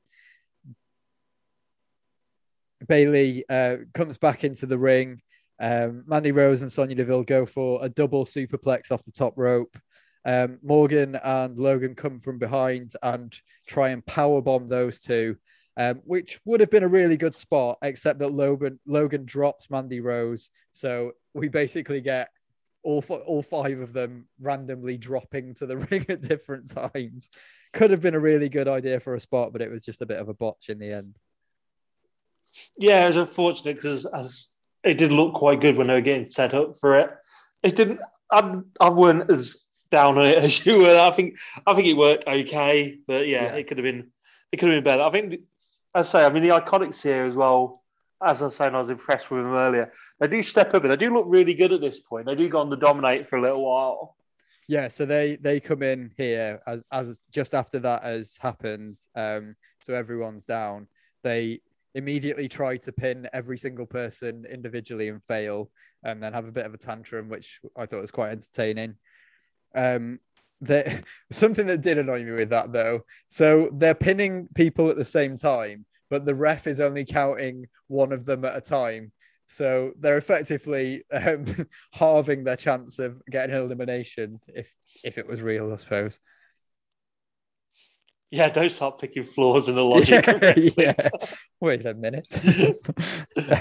Bayley 2.84 3.44
uh, 3.48 3.76
comes 3.94 4.18
back 4.18 4.42
into 4.42 4.66
the 4.66 4.76
ring. 4.76 5.22
Um, 5.60 6.02
Mandy 6.08 6.32
Rose 6.32 6.62
and 6.62 6.72
Sonya 6.72 6.96
Deville 6.96 7.22
go 7.22 7.46
for 7.46 7.84
a 7.84 7.88
double 7.88 8.24
superplex 8.24 8.90
off 8.90 9.04
the 9.04 9.12
top 9.12 9.34
rope. 9.36 9.78
Um, 10.24 10.58
Morgan 10.60 11.14
and 11.14 11.56
Logan 11.58 11.94
come 11.94 12.18
from 12.18 12.38
behind 12.38 12.94
and 13.04 13.38
try 13.68 13.90
and 13.90 14.04
power 14.04 14.42
bomb 14.42 14.68
those 14.68 14.98
two, 15.00 15.36
um, 15.76 16.00
which 16.04 16.40
would 16.44 16.58
have 16.58 16.72
been 16.72 16.82
a 16.82 16.88
really 16.88 17.16
good 17.16 17.36
spot, 17.36 17.78
except 17.82 18.18
that 18.18 18.32
Logan 18.32 18.80
Logan 18.84 19.26
drops 19.26 19.70
Mandy 19.70 20.00
Rose, 20.00 20.50
so 20.72 21.12
we 21.34 21.46
basically 21.46 22.00
get 22.00 22.30
all 22.82 23.00
all 23.26 23.42
five 23.42 23.80
of 23.80 23.92
them 23.92 24.26
randomly 24.40 24.96
dropping 24.96 25.54
to 25.54 25.66
the 25.66 25.76
ring 25.90 26.06
at 26.08 26.22
different 26.22 26.70
times. 26.70 27.30
Could 27.72 27.90
have 27.90 28.00
been 28.00 28.14
a 28.14 28.20
really 28.20 28.48
good 28.48 28.68
idea 28.68 29.00
for 29.00 29.14
a 29.14 29.20
spot, 29.20 29.52
but 29.52 29.62
it 29.62 29.70
was 29.70 29.84
just 29.84 30.02
a 30.02 30.06
bit 30.06 30.18
of 30.18 30.28
a 30.28 30.34
botch 30.34 30.68
in 30.68 30.78
the 30.78 30.92
end. 30.92 31.16
Yeah, 32.76 33.04
it 33.04 33.08
was 33.08 33.16
unfortunate 33.16 33.76
because 33.76 34.06
as 34.06 34.48
it 34.82 34.94
did 34.94 35.12
look 35.12 35.34
quite 35.34 35.60
good 35.60 35.76
when 35.76 35.86
they 35.86 35.94
were 35.94 36.00
getting 36.00 36.26
set 36.26 36.54
up 36.54 36.78
for 36.78 36.98
it. 36.98 37.10
It 37.62 37.76
didn't. 37.76 38.00
I, 38.32 38.58
I 38.80 38.90
weren't 38.90 39.30
as 39.30 39.66
down 39.90 40.18
on 40.18 40.26
it 40.26 40.38
as 40.44 40.64
you 40.64 40.78
were. 40.78 40.98
I 40.98 41.10
think 41.10 41.38
I 41.66 41.74
think 41.74 41.86
it 41.86 41.94
worked 41.94 42.26
okay, 42.26 42.98
but 43.06 43.28
yeah, 43.28 43.44
yeah. 43.44 43.54
it 43.54 43.68
could 43.68 43.78
have 43.78 43.84
been 43.84 44.10
it 44.52 44.56
could 44.56 44.70
have 44.70 44.76
been 44.76 44.84
better. 44.84 45.02
I 45.02 45.10
think 45.10 45.40
as 45.94 46.08
I 46.08 46.20
say, 46.20 46.24
I 46.24 46.30
mean, 46.30 46.42
the 46.42 46.50
iconics 46.50 47.02
here 47.02 47.24
as 47.24 47.36
well 47.36 47.79
as 48.22 48.42
I 48.42 48.48
saying, 48.48 48.74
I 48.74 48.78
was 48.78 48.90
impressed 48.90 49.30
with 49.30 49.44
them 49.44 49.54
earlier. 49.54 49.92
They 50.18 50.28
do 50.28 50.42
step 50.42 50.74
up 50.74 50.82
and 50.82 50.92
they 50.92 50.96
do 50.96 51.12
look 51.12 51.26
really 51.28 51.54
good 51.54 51.72
at 51.72 51.80
this 51.80 52.00
point. 52.00 52.26
They 52.26 52.34
do 52.34 52.48
go 52.48 52.58
on 52.58 52.70
to 52.70 52.76
dominate 52.76 53.26
for 53.26 53.36
a 53.36 53.42
little 53.42 53.64
while. 53.64 54.16
Yeah, 54.68 54.88
so 54.88 55.04
they 55.04 55.36
they 55.36 55.58
come 55.58 55.82
in 55.82 56.12
here 56.16 56.60
as 56.66 56.84
as 56.92 57.22
just 57.32 57.54
after 57.54 57.80
that 57.80 58.04
has 58.04 58.36
happened. 58.40 58.98
Um, 59.16 59.56
so 59.82 59.94
everyone's 59.94 60.44
down. 60.44 60.86
They 61.24 61.60
immediately 61.94 62.48
try 62.48 62.76
to 62.76 62.92
pin 62.92 63.28
every 63.32 63.58
single 63.58 63.86
person 63.86 64.44
individually 64.44 65.08
and 65.08 65.22
fail, 65.24 65.70
and 66.04 66.22
then 66.22 66.32
have 66.34 66.46
a 66.46 66.52
bit 66.52 66.66
of 66.66 66.74
a 66.74 66.78
tantrum, 66.78 67.28
which 67.28 67.60
I 67.76 67.86
thought 67.86 68.00
was 68.00 68.12
quite 68.12 68.30
entertaining. 68.30 68.94
Um, 69.74 70.20
that 70.60 71.04
something 71.30 71.66
that 71.66 71.80
did 71.80 71.98
annoy 71.98 72.22
me 72.22 72.32
with 72.32 72.50
that 72.50 72.72
though. 72.72 73.00
So 73.26 73.70
they're 73.72 73.94
pinning 73.94 74.48
people 74.54 74.90
at 74.90 74.96
the 74.96 75.04
same 75.04 75.36
time, 75.36 75.84
but 76.10 76.24
the 76.26 76.34
ref 76.34 76.66
is 76.66 76.80
only 76.80 77.04
counting 77.04 77.66
one 77.86 78.12
of 78.12 78.26
them 78.26 78.44
at 78.44 78.56
a 78.56 78.60
time. 78.60 79.12
So 79.46 79.92
they're 79.98 80.18
effectively 80.18 81.04
um, 81.12 81.44
halving 81.92 82.44
their 82.44 82.56
chance 82.56 82.98
of 82.98 83.20
getting 83.30 83.54
an 83.54 83.62
elimination 83.62 84.40
if 84.48 84.74
if 85.02 85.18
it 85.18 85.26
was 85.26 85.40
real, 85.40 85.72
I 85.72 85.76
suppose. 85.76 86.18
Yeah, 88.30 88.48
don't 88.48 88.70
start 88.70 89.00
picking 89.00 89.24
flaws 89.24 89.68
in 89.68 89.74
the 89.74 89.84
logic. 89.84 90.24
Yeah, 90.26 90.54
yeah. 90.76 91.08
Wait 91.60 91.84
a 91.84 91.94
minute. 91.94 92.32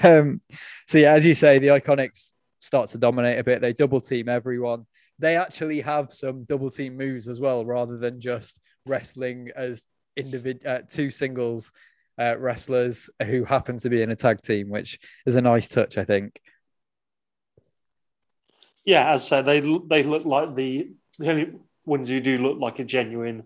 um, 0.03 0.41
so 0.87 0.99
yeah, 0.99 1.13
as 1.13 1.25
you 1.25 1.33
say, 1.33 1.57
the 1.57 1.67
Iconics 1.67 2.33
start 2.59 2.89
to 2.89 2.97
dominate 2.99 3.39
a 3.39 3.43
bit. 3.43 3.61
They 3.61 3.73
double 3.73 3.99
team 3.99 4.29
everyone. 4.29 4.85
They 5.17 5.37
actually 5.37 5.81
have 5.81 6.11
some 6.11 6.43
double 6.43 6.69
team 6.69 6.97
moves 6.97 7.27
as 7.27 7.39
well, 7.39 7.65
rather 7.65 7.97
than 7.97 8.21
just 8.21 8.61
wrestling 8.85 9.49
as 9.55 9.87
individ- 10.17 10.65
uh, 10.65 10.81
two 10.87 11.09
singles 11.09 11.71
uh, 12.19 12.35
wrestlers 12.37 13.09
who 13.23 13.45
happen 13.45 13.77
to 13.77 13.89
be 13.89 14.01
in 14.01 14.11
a 14.11 14.15
tag 14.15 14.41
team, 14.41 14.69
which 14.69 14.99
is 15.25 15.35
a 15.35 15.41
nice 15.41 15.69
touch, 15.69 15.97
I 15.97 16.03
think. 16.03 16.39
Yeah, 18.85 19.11
as 19.11 19.21
I 19.21 19.25
said, 19.25 19.45
they 19.45 19.59
they 19.59 20.03
look 20.03 20.25
like 20.25 20.55
the 20.55 20.91
the 21.17 21.29
only 21.29 21.53
ones 21.85 22.09
who 22.09 22.19
do 22.19 22.37
look 22.37 22.59
like 22.59 22.79
a 22.79 22.83
genuine 22.83 23.43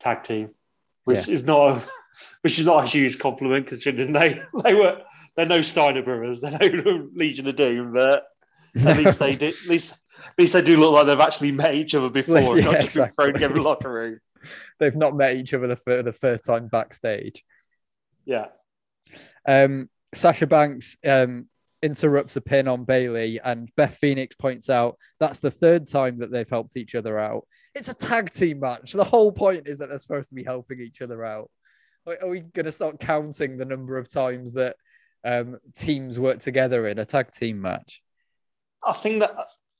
tag 0.00 0.24
team, 0.24 0.52
which 1.04 1.28
yeah. 1.28 1.34
is 1.34 1.44
not 1.44 1.76
a, 1.76 1.84
which 2.42 2.58
is 2.58 2.66
not 2.66 2.84
a 2.84 2.86
huge 2.86 3.18
compliment 3.18 3.66
considering 3.66 4.12
they 4.12 4.42
they 4.62 4.74
were 4.74 5.02
they're 5.34 5.46
no 5.46 5.62
Steiner 5.62 6.02
brothers, 6.02 6.40
they're 6.40 6.58
no 6.72 7.08
Legion 7.14 7.46
of 7.48 7.56
Doom, 7.56 7.92
but 7.92 8.24
at 8.76 8.96
least 8.96 9.18
they 9.18 9.34
do 9.34 9.46
at 9.64 9.68
least 9.68 9.92
at 9.92 10.38
least 10.38 10.52
they 10.52 10.62
do 10.62 10.76
look 10.76 10.92
like 10.92 11.06
they've 11.06 11.20
actually 11.20 11.52
met 11.52 11.74
each 11.74 11.94
other 11.94 12.08
before, 12.08 12.58
yeah, 12.58 12.64
not 12.64 12.74
just 12.74 12.96
exactly. 12.96 13.24
thrown 13.24 13.34
together 13.34 13.54
in 13.54 13.62
the 13.62 13.68
locker 13.68 13.92
room. 13.92 14.20
They've 14.78 14.96
not 14.96 15.16
met 15.16 15.36
each 15.36 15.52
other 15.52 15.74
for 15.76 16.02
the 16.02 16.12
first 16.12 16.44
time 16.44 16.68
backstage. 16.68 17.44
Yeah. 18.26 18.48
Um, 19.46 19.88
Sasha 20.14 20.46
Banks 20.46 20.96
um, 21.06 21.46
interrupts 21.82 22.36
a 22.36 22.40
pin 22.40 22.68
on 22.68 22.84
Bayley, 22.84 23.40
and 23.42 23.70
Beth 23.76 23.96
Phoenix 23.96 24.34
points 24.34 24.68
out 24.68 24.98
that's 25.20 25.40
the 25.40 25.50
third 25.50 25.86
time 25.86 26.18
that 26.18 26.30
they've 26.30 26.48
helped 26.48 26.76
each 26.76 26.94
other 26.94 27.18
out. 27.18 27.46
It's 27.74 27.88
a 27.88 27.94
tag 27.94 28.30
team 28.30 28.60
match. 28.60 28.92
The 28.92 29.04
whole 29.04 29.32
point 29.32 29.66
is 29.68 29.78
that 29.78 29.88
they're 29.88 29.98
supposed 29.98 30.30
to 30.30 30.34
be 30.34 30.44
helping 30.44 30.80
each 30.80 31.00
other 31.00 31.24
out. 31.24 31.50
Are 32.06 32.28
we 32.28 32.40
going 32.40 32.66
to 32.66 32.72
start 32.72 33.00
counting 33.00 33.56
the 33.56 33.64
number 33.64 33.98
of 33.98 34.10
times 34.10 34.54
that 34.54 34.76
um, 35.24 35.58
teams 35.74 36.18
work 36.18 36.38
together 36.38 36.86
in 36.86 36.98
a 36.98 37.04
tag 37.04 37.32
team 37.32 37.60
match? 37.60 38.02
I 38.84 38.92
think 38.92 39.20
that 39.20 39.32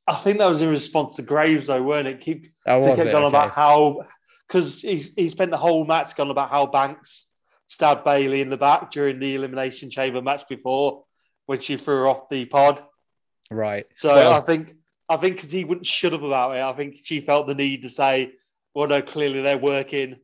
I 0.08 0.16
think 0.16 0.38
that 0.38 0.46
was 0.46 0.62
in 0.62 0.68
response 0.68 1.16
to 1.16 1.22
Graves, 1.22 1.66
though, 1.66 1.82
weren't 1.82 2.08
it? 2.08 2.20
Keep 2.20 2.52
oh, 2.66 2.84
kept 2.84 3.10
going 3.10 3.16
okay. 3.16 3.26
about 3.26 3.50
how 3.50 4.02
because 4.46 4.82
he, 4.82 5.04
he 5.16 5.28
spent 5.28 5.50
the 5.50 5.56
whole 5.56 5.84
match 5.84 6.16
going 6.16 6.30
about 6.30 6.50
how 6.50 6.66
Banks 6.66 7.26
stabbed 7.66 8.04
Bayley 8.04 8.40
in 8.40 8.50
the 8.50 8.56
back 8.56 8.90
during 8.90 9.18
the 9.18 9.34
Elimination 9.34 9.90
Chamber 9.90 10.22
match 10.22 10.48
before 10.48 11.04
when 11.46 11.60
she 11.60 11.76
threw 11.76 12.08
off 12.08 12.28
the 12.28 12.44
pod. 12.44 12.82
Right. 13.50 13.86
So 13.96 14.14
well, 14.14 14.32
I 14.32 14.40
think 14.40 14.72
I 15.08 15.16
think 15.16 15.36
because 15.36 15.52
he 15.52 15.64
wouldn't 15.64 15.86
shut 15.86 16.12
up 16.12 16.22
about 16.22 16.56
it, 16.56 16.62
I 16.62 16.72
think 16.72 16.98
she 17.02 17.20
felt 17.20 17.46
the 17.46 17.54
need 17.54 17.82
to 17.82 17.90
say, 17.90 18.32
"Well, 18.74 18.88
no, 18.88 19.02
clearly 19.02 19.42
they're 19.42 19.58
working." 19.58 20.16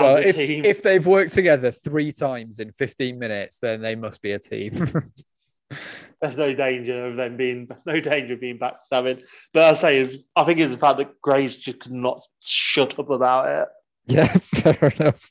Well, 0.00 0.16
if, 0.16 0.36
team. 0.36 0.64
if 0.64 0.82
they've 0.82 1.04
worked 1.04 1.32
together 1.32 1.70
three 1.70 2.12
times 2.12 2.60
in 2.60 2.72
15 2.72 3.18
minutes, 3.18 3.58
then 3.58 3.80
they 3.80 3.96
must 3.96 4.22
be 4.22 4.32
a 4.32 4.38
team. 4.38 4.72
There's 6.20 6.36
no 6.36 6.54
danger 6.54 7.06
of 7.06 7.16
them 7.16 7.36
being 7.36 7.68
no 7.86 8.00
danger 8.00 8.34
of 8.34 8.40
being 8.40 8.58
backstabbing. 8.58 9.22
But 9.52 9.64
I 9.64 9.74
say 9.74 9.98
is 9.98 10.26
I 10.34 10.44
think 10.44 10.58
it's 10.58 10.72
the 10.72 10.78
fact 10.78 10.98
that 10.98 11.20
Graves 11.20 11.56
just 11.56 11.80
could 11.80 11.92
not 11.92 12.22
shut 12.40 12.98
up 12.98 13.10
about 13.10 13.48
it. 13.48 13.68
Yeah, 14.10 14.32
fair 14.38 14.92
enough. 14.98 15.30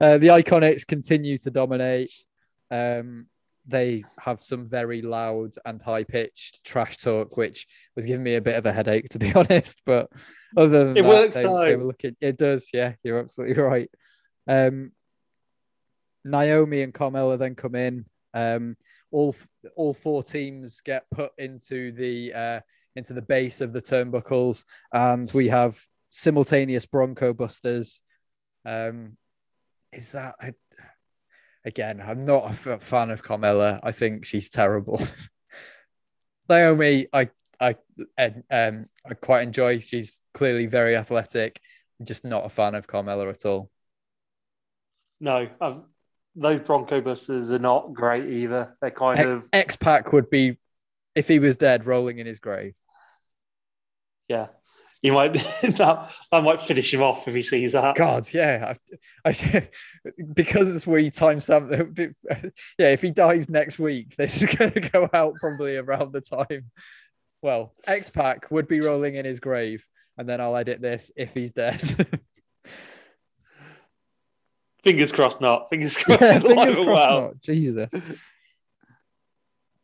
Uh, 0.00 0.16
the 0.16 0.28
Iconics 0.28 0.86
continue 0.86 1.36
to 1.38 1.50
dominate. 1.50 2.10
Um, 2.70 3.26
they 3.66 4.04
have 4.18 4.42
some 4.42 4.64
very 4.64 5.02
loud 5.02 5.52
and 5.64 5.80
high 5.80 6.04
pitched 6.04 6.64
trash 6.64 6.96
talk, 6.96 7.36
which 7.36 7.66
was 7.96 8.06
giving 8.06 8.22
me 8.22 8.36
a 8.36 8.40
bit 8.40 8.56
of 8.56 8.64
a 8.66 8.72
headache, 8.72 9.08
to 9.10 9.18
be 9.18 9.32
honest. 9.34 9.82
But 9.84 10.10
other 10.56 10.86
than 10.86 10.96
it 10.96 11.02
that, 11.02 11.08
works. 11.08 11.34
They, 11.34 11.42
they, 11.42 11.76
were 11.76 11.84
looking. 11.84 12.16
It 12.20 12.38
does. 12.38 12.68
Yeah, 12.72 12.94
you're 13.02 13.18
absolutely 13.20 13.62
right. 13.62 13.90
Um, 14.46 14.92
Naomi 16.24 16.82
and 16.82 16.94
Carmella 16.94 17.38
then 17.38 17.54
come 17.54 17.74
in. 17.74 18.06
Um, 18.32 18.74
all 19.10 19.34
all 19.76 19.94
four 19.94 20.22
teams 20.22 20.80
get 20.80 21.04
put 21.10 21.32
into 21.38 21.92
the 21.92 22.32
uh, 22.32 22.60
into 22.96 23.12
the 23.12 23.22
base 23.22 23.60
of 23.60 23.72
the 23.72 23.80
turnbuckles, 23.80 24.64
and 24.92 25.30
we 25.32 25.48
have 25.48 25.78
simultaneous 26.10 26.86
Bronco 26.86 27.32
Busters. 27.32 28.02
Um, 28.64 29.16
is 29.92 30.12
that 30.12 30.36
I, 30.40 30.54
again? 31.64 32.02
I'm 32.04 32.24
not 32.24 32.44
a 32.44 32.72
f- 32.72 32.82
fan 32.82 33.10
of 33.10 33.22
Carmella. 33.22 33.80
I 33.82 33.92
think 33.92 34.24
she's 34.24 34.50
terrible. 34.50 35.00
Naomi, 36.48 37.06
I 37.12 37.30
I 37.60 37.76
um 38.50 38.86
I 39.08 39.14
quite 39.14 39.42
enjoy. 39.42 39.78
She's 39.78 40.22
clearly 40.32 40.66
very 40.66 40.96
athletic. 40.96 41.60
I'm 42.00 42.06
just 42.06 42.24
not 42.24 42.44
a 42.44 42.48
fan 42.48 42.74
of 42.74 42.86
Carmella 42.86 43.30
at 43.30 43.46
all. 43.46 43.70
No, 45.20 45.48
um, 45.60 45.84
those 46.34 46.60
Bronco 46.60 47.00
Busters 47.00 47.52
are 47.52 47.58
not 47.58 47.94
great 47.94 48.28
either. 48.30 48.76
They're 48.80 48.90
kind 48.90 49.20
X- 49.20 49.26
of 49.26 49.48
X 49.52 49.76
Pac 49.76 50.12
would 50.12 50.28
be, 50.28 50.58
if 51.14 51.28
he 51.28 51.38
was 51.38 51.56
dead, 51.56 51.86
rolling 51.86 52.18
in 52.18 52.26
his 52.26 52.40
grave. 52.40 52.76
yeah. 54.28 54.48
You 55.04 55.12
might 55.12 55.34
that, 55.62 56.10
that 56.32 56.42
might 56.42 56.62
finish 56.62 56.94
him 56.94 57.02
off 57.02 57.28
if 57.28 57.34
he 57.34 57.42
sees 57.42 57.72
that. 57.72 57.94
God, 57.94 58.26
yeah, 58.32 58.72
I, 59.22 59.28
I, 59.28 59.68
because 60.34 60.74
it's 60.74 60.86
we 60.86 61.10
timestamp. 61.10 62.14
Yeah, 62.78 62.88
if 62.88 63.02
he 63.02 63.10
dies 63.10 63.50
next 63.50 63.78
week, 63.78 64.16
this 64.16 64.40
is 64.40 64.54
going 64.54 64.70
to 64.70 64.80
go 64.80 65.10
out 65.12 65.34
probably 65.38 65.76
around 65.76 66.14
the 66.14 66.22
time. 66.22 66.70
Well, 67.42 67.74
X 67.86 68.08
Pac 68.08 68.50
would 68.50 68.66
be 68.66 68.80
rolling 68.80 69.16
in 69.16 69.26
his 69.26 69.40
grave, 69.40 69.86
and 70.16 70.26
then 70.26 70.40
I'll 70.40 70.56
edit 70.56 70.80
this 70.80 71.12
if 71.16 71.34
he's 71.34 71.52
dead. 71.52 71.82
Fingers 74.82 75.12
crossed, 75.12 75.42
not. 75.42 75.68
Fingers 75.68 75.98
crossed. 75.98 76.22
yeah, 76.22 76.38
fingers 76.38 76.76
crossed 76.76 76.88
well. 76.88 77.20
not. 77.20 77.40
Jesus. 77.42 77.90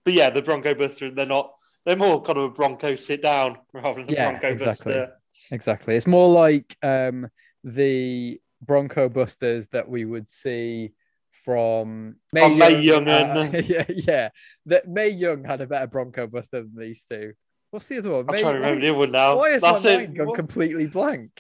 But 0.07 0.15
yeah, 0.15 0.31
the 0.31 0.41
Bronco 0.41 0.73
Busters, 0.73 1.15
they're 1.15 1.27
not. 1.27 1.53
They're 1.87 1.97
more 1.97 2.23
kind 2.23 2.38
of 2.38 2.45
a 2.45 2.49
Bronco 2.51 2.95
sit 2.95 3.23
down 3.23 3.59
rather 3.73 4.03
than 4.03 4.11
a 4.11 4.12
Yeah, 4.12 4.31
Bronco 4.31 4.49
exactly. 4.49 4.93
Buster. 4.95 5.16
Exactly. 5.53 5.97
It's 5.97 6.07
more 6.07 6.29
like 6.29 6.77
um, 6.83 7.29
the 7.64 8.40
Bronco 8.62 9.09
Busters 9.09 9.69
that 9.69 9.88
we 9.88 10.05
would 10.05 10.29
see 10.29 10.93
from 11.31 12.16
May, 12.35 12.55
Mae 12.55 12.81
Young. 12.81 13.07
Young 13.07 13.09
uh, 13.09 13.49
and- 13.53 13.69
yeah, 13.69 13.85
yeah. 13.88 14.29
That 14.66 14.88
Mae 14.88 15.09
Young 15.09 15.45
had 15.45 15.61
a 15.62 15.66
better 15.66 15.87
Bronco 15.87 16.27
Buster 16.27 16.62
than 16.62 16.77
these 16.77 17.05
two. 17.09 17.33
What's 17.71 17.87
the 17.88 17.99
other 17.99 18.11
one? 18.11 18.21
I'm 18.29 18.35
May- 18.35 18.43
trying 18.43 18.55
to 18.55 18.61
remember 18.61 18.81
the 18.81 18.88
other 18.90 18.99
one 18.99 19.12
now. 19.12 19.37
why 19.38 19.49
is 19.51 19.62
That's 19.62 19.85
my 19.85 19.90
it. 19.90 19.97
mind 19.99 20.16
gone 20.19 20.35
completely 20.35 20.87
blank? 20.88 21.31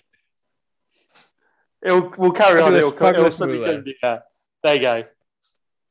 It'll, 1.82 2.12
we'll 2.16 2.32
carry 2.32 2.60
on. 2.60 2.74
It'll, 2.74 2.88
it'll 2.88 2.98
Fabulous 2.98 3.36
suddenly 3.36 3.60
Moolah. 3.60 3.72
come 3.74 3.84
to- 3.84 3.94
yeah. 4.02 4.18
There 4.62 4.74
you 4.74 4.80
go. 4.80 5.02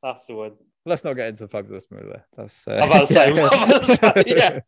That's 0.04 0.26
the 0.28 0.36
one. 0.36 0.52
Let's 0.86 1.04
not 1.04 1.14
get 1.14 1.30
into 1.30 1.48
Fabulous 1.48 1.86
Moolah. 1.92 2.24
That's 2.36 2.68
uh, 2.68 2.74
about 2.74 3.08
to 3.08 3.14
say, 3.14 3.24
I'm 3.28 3.38
about 3.38 3.84
to 3.86 3.96
say, 3.96 4.24
yeah. 4.28 4.60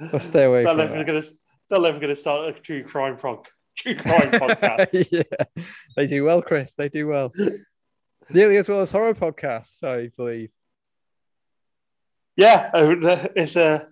Let's 0.12 0.26
stay 0.26 0.44
away 0.44 0.64
They're 0.64 0.74
from 0.74 0.78
never 0.78 1.04
going 1.04 1.22
to. 1.22 1.28
They're 1.70 1.80
going 1.80 2.00
to 2.00 2.16
start 2.16 2.48
a 2.54 2.60
true 2.60 2.84
crime 2.84 3.16
prog, 3.16 3.46
true 3.76 3.96
crime 3.96 4.30
podcast. 4.32 5.08
yeah, 5.10 5.62
they 5.96 6.06
do 6.06 6.24
well, 6.24 6.42
Chris. 6.42 6.74
They 6.74 6.88
do 6.88 7.06
well. 7.06 7.32
Nearly 8.30 8.56
as 8.56 8.68
well 8.68 8.80
as 8.80 8.90
horror 8.90 9.14
podcasts, 9.14 9.82
I 9.82 10.10
believe. 10.16 10.50
Yeah, 12.36 12.70
uh, 12.72 13.28
it's 13.36 13.56
a. 13.56 13.88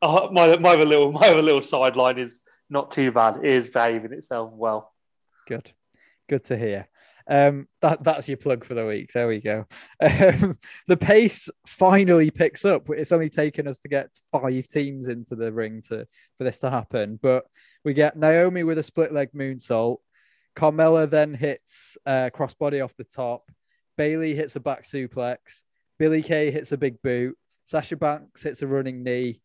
Uh, 0.00 0.28
my 0.32 0.56
my 0.56 0.74
other 0.74 0.84
little 0.84 1.12
my 1.12 1.28
other 1.28 1.42
little 1.42 1.62
sideline 1.62 2.18
is 2.18 2.40
not 2.68 2.90
too 2.90 3.10
bad. 3.10 3.38
It 3.38 3.46
is 3.46 3.70
behaving 3.70 4.12
itself 4.12 4.52
well. 4.52 4.92
Good, 5.48 5.72
good 6.28 6.44
to 6.44 6.56
hear. 6.56 6.88
Um, 7.26 7.68
that 7.80 8.04
that's 8.04 8.28
your 8.28 8.36
plug 8.36 8.64
for 8.64 8.74
the 8.74 8.86
week. 8.86 9.10
There 9.12 9.28
we 9.28 9.40
go. 9.40 9.66
Um, 10.00 10.58
the 10.86 10.96
pace 10.96 11.48
finally 11.66 12.30
picks 12.30 12.64
up. 12.64 12.88
It's 12.90 13.12
only 13.12 13.30
taken 13.30 13.66
us 13.66 13.80
to 13.80 13.88
get 13.88 14.14
five 14.30 14.68
teams 14.68 15.08
into 15.08 15.34
the 15.34 15.52
ring 15.52 15.82
to 15.88 16.06
for 16.38 16.44
this 16.44 16.60
to 16.60 16.70
happen, 16.70 17.18
but 17.22 17.44
we 17.84 17.94
get 17.94 18.16
Naomi 18.16 18.62
with 18.62 18.78
a 18.78 18.82
split 18.82 19.12
leg 19.12 19.30
moonsault. 19.34 19.98
Carmella 20.56 21.08
then 21.08 21.34
hits 21.34 21.96
uh, 22.06 22.30
crossbody 22.34 22.84
off 22.84 22.96
the 22.96 23.04
top. 23.04 23.50
Bayley 23.96 24.34
hits 24.34 24.56
a 24.56 24.60
back 24.60 24.82
suplex. 24.84 25.62
Billie 25.98 26.22
Kay 26.22 26.50
hits 26.50 26.72
a 26.72 26.76
big 26.76 27.00
boot. 27.02 27.36
Sasha 27.64 27.96
Banks 27.96 28.42
hits 28.42 28.62
a 28.62 28.66
running 28.66 29.02
knee. 29.02 29.40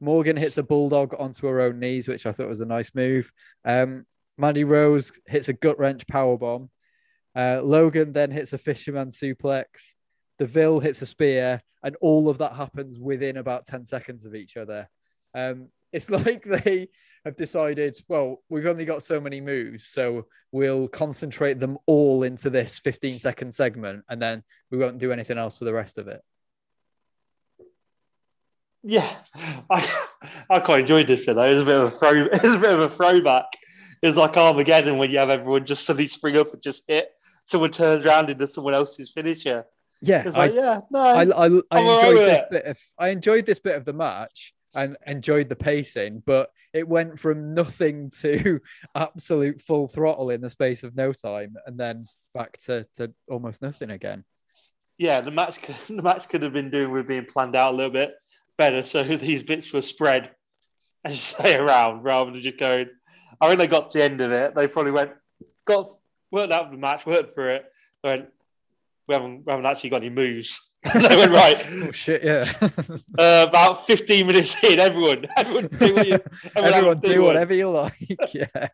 Morgan 0.00 0.36
hits 0.36 0.58
a 0.58 0.62
bulldog 0.62 1.14
onto 1.18 1.46
her 1.46 1.60
own 1.60 1.78
knees, 1.78 2.08
which 2.08 2.26
I 2.26 2.32
thought 2.32 2.48
was 2.48 2.60
a 2.60 2.66
nice 2.66 2.92
move. 2.94 3.32
Um, 3.64 4.04
Mandy 4.36 4.64
Rose 4.64 5.12
hits 5.26 5.48
a 5.48 5.52
gut 5.52 5.78
wrench 5.78 6.06
power 6.06 6.36
bomb. 6.36 6.70
Uh, 7.34 7.60
Logan 7.62 8.12
then 8.12 8.30
hits 8.30 8.52
a 8.52 8.58
fisherman 8.58 9.10
suplex. 9.10 9.94
Deville 10.38 10.80
hits 10.80 11.02
a 11.02 11.06
spear, 11.06 11.62
and 11.82 11.96
all 12.00 12.28
of 12.28 12.38
that 12.38 12.54
happens 12.54 12.98
within 12.98 13.36
about 13.36 13.64
10 13.64 13.84
seconds 13.84 14.24
of 14.24 14.34
each 14.34 14.56
other. 14.56 14.88
Um, 15.34 15.68
it's 15.92 16.10
like 16.10 16.42
they 16.42 16.88
have 17.24 17.36
decided, 17.36 17.98
well, 18.08 18.42
we've 18.48 18.66
only 18.66 18.84
got 18.84 19.02
so 19.02 19.20
many 19.20 19.40
moves, 19.40 19.86
so 19.86 20.26
we'll 20.50 20.88
concentrate 20.88 21.60
them 21.60 21.78
all 21.86 22.22
into 22.22 22.50
this 22.50 22.78
15 22.78 23.18
second 23.18 23.54
segment, 23.54 24.04
and 24.08 24.20
then 24.20 24.42
we 24.70 24.78
won't 24.78 24.98
do 24.98 25.12
anything 25.12 25.38
else 25.38 25.58
for 25.58 25.64
the 25.64 25.72
rest 25.72 25.98
of 25.98 26.08
it. 26.08 26.20
Yeah, 28.82 29.08
I 29.70 30.06
I 30.50 30.60
quite 30.60 30.80
enjoyed 30.80 31.06
this 31.06 31.24
though. 31.24 31.40
It 31.40 31.50
was 31.50 31.60
a 31.60 31.64
bit 31.64 31.74
of 31.76 31.84
a 31.84 31.90
throw. 31.90 32.10
It 32.32 32.42
was 32.42 32.54
a 32.54 32.58
bit 32.58 32.72
of 32.72 32.80
a 32.80 32.88
throwback. 32.88 33.46
It's 34.02 34.16
like 34.16 34.36
Armageddon 34.36 34.98
when 34.98 35.10
you 35.10 35.18
have 35.18 35.30
everyone 35.30 35.64
just 35.64 35.86
suddenly 35.86 36.08
spring 36.08 36.36
up 36.36 36.52
and 36.52 36.60
just 36.60 36.82
hit. 36.88 37.12
Someone 37.44 37.70
turns 37.70 38.04
around 38.04 38.30
into 38.30 38.46
someone 38.48 38.74
else's 38.74 39.10
finisher. 39.10 39.64
Yeah, 40.00 40.24
It's 40.26 40.36
I, 40.36 40.46
yeah, 40.46 40.80
no, 40.90 40.98
I, 40.98 41.22
I, 41.22 41.60
I 41.70 41.80
enjoyed 41.80 42.14
with 42.14 42.26
this 42.26 42.42
it. 42.42 42.50
bit 42.50 42.64
of 42.64 42.78
I 42.98 43.08
enjoyed 43.10 43.46
this 43.46 43.60
bit 43.60 43.76
of 43.76 43.84
the 43.84 43.92
match 43.92 44.52
and 44.74 44.96
enjoyed 45.06 45.48
the 45.48 45.54
pacing, 45.54 46.22
but 46.26 46.50
it 46.72 46.88
went 46.88 47.18
from 47.20 47.54
nothing 47.54 48.10
to 48.20 48.60
absolute 48.96 49.62
full 49.62 49.86
throttle 49.86 50.30
in 50.30 50.40
the 50.40 50.50
space 50.50 50.82
of 50.82 50.96
no 50.96 51.12
time, 51.12 51.54
and 51.66 51.78
then 51.78 52.06
back 52.34 52.58
to, 52.64 52.86
to 52.96 53.12
almost 53.28 53.62
nothing 53.62 53.90
again. 53.90 54.24
yeah, 54.98 55.20
the 55.20 55.30
match 55.30 55.62
could, 55.62 55.76
the 55.96 56.02
match 56.02 56.28
could 56.28 56.42
have 56.42 56.52
been 56.52 56.70
doing 56.70 56.90
with 56.90 57.06
being 57.06 57.26
planned 57.26 57.54
out 57.54 57.72
a 57.72 57.76
little 57.76 57.92
bit 57.92 58.14
better, 58.56 58.82
so 58.82 59.04
these 59.16 59.44
bits 59.44 59.72
were 59.72 59.82
spread 59.82 60.30
and 61.04 61.14
stay 61.14 61.54
around 61.56 62.02
rather 62.02 62.32
than 62.32 62.42
just 62.42 62.58
going. 62.58 62.88
I 63.42 63.48
think 63.48 63.58
they 63.58 63.66
got 63.66 63.90
to 63.90 63.98
the 63.98 64.04
end 64.04 64.20
of 64.20 64.30
it. 64.30 64.54
They 64.54 64.68
probably 64.68 64.92
went, 64.92 65.10
got 65.64 65.96
worked 66.30 66.52
out 66.52 66.66
of 66.66 66.70
the 66.70 66.78
match, 66.78 67.04
worked 67.04 67.34
for 67.34 67.48
it. 67.48 67.64
They 68.02 68.10
went, 68.10 68.28
we 69.08 69.14
haven't, 69.14 69.44
we 69.44 69.50
haven't 69.50 69.66
actually 69.66 69.90
got 69.90 70.02
any 70.02 70.10
moves. 70.10 70.70
they 70.94 71.16
went 71.16 71.32
right. 71.32 71.58
Oh 71.70 71.90
shit! 71.90 72.22
Yeah, 72.22 72.44
Uh, 73.18 73.46
about 73.48 73.84
15 73.86 74.26
minutes 74.26 74.56
in, 74.62 74.78
everyone, 74.78 75.26
everyone 75.36 75.66
do 75.66 75.94
what 75.94 76.06
you, 76.06 76.18
everyone, 76.54 76.74
everyone 76.74 76.98
a 76.98 77.00
do 77.00 77.22
whatever 77.22 77.54
you 77.54 77.68
like. 77.68 78.32
yeah. 78.32 78.68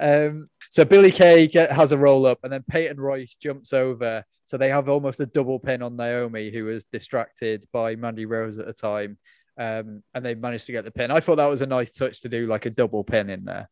Um. 0.00 0.48
So 0.70 0.84
Billie 0.84 1.12
Kay 1.12 1.46
get, 1.46 1.70
has 1.70 1.92
a 1.92 1.98
roll 1.98 2.26
up, 2.26 2.40
and 2.42 2.52
then 2.52 2.64
Peyton 2.68 3.00
Royce 3.00 3.36
jumps 3.36 3.72
over. 3.72 4.24
So 4.44 4.56
they 4.56 4.68
have 4.68 4.88
almost 4.88 5.20
a 5.20 5.26
double 5.26 5.58
pin 5.60 5.82
on 5.82 5.96
Naomi, 5.96 6.50
who 6.50 6.64
was 6.64 6.84
distracted 6.86 7.64
by 7.72 7.94
Mandy 7.94 8.26
Rose 8.26 8.58
at 8.58 8.66
the 8.66 8.72
time. 8.72 9.18
Um, 9.58 10.02
and 10.12 10.24
they 10.24 10.34
managed 10.34 10.66
to 10.66 10.72
get 10.72 10.84
the 10.84 10.90
pin. 10.90 11.10
I 11.10 11.20
thought 11.20 11.36
that 11.36 11.46
was 11.46 11.62
a 11.62 11.66
nice 11.66 11.92
touch 11.92 12.22
to 12.22 12.28
do 12.28 12.46
like 12.46 12.66
a 12.66 12.70
double 12.70 13.04
pin 13.04 13.30
in 13.30 13.44
there. 13.44 13.68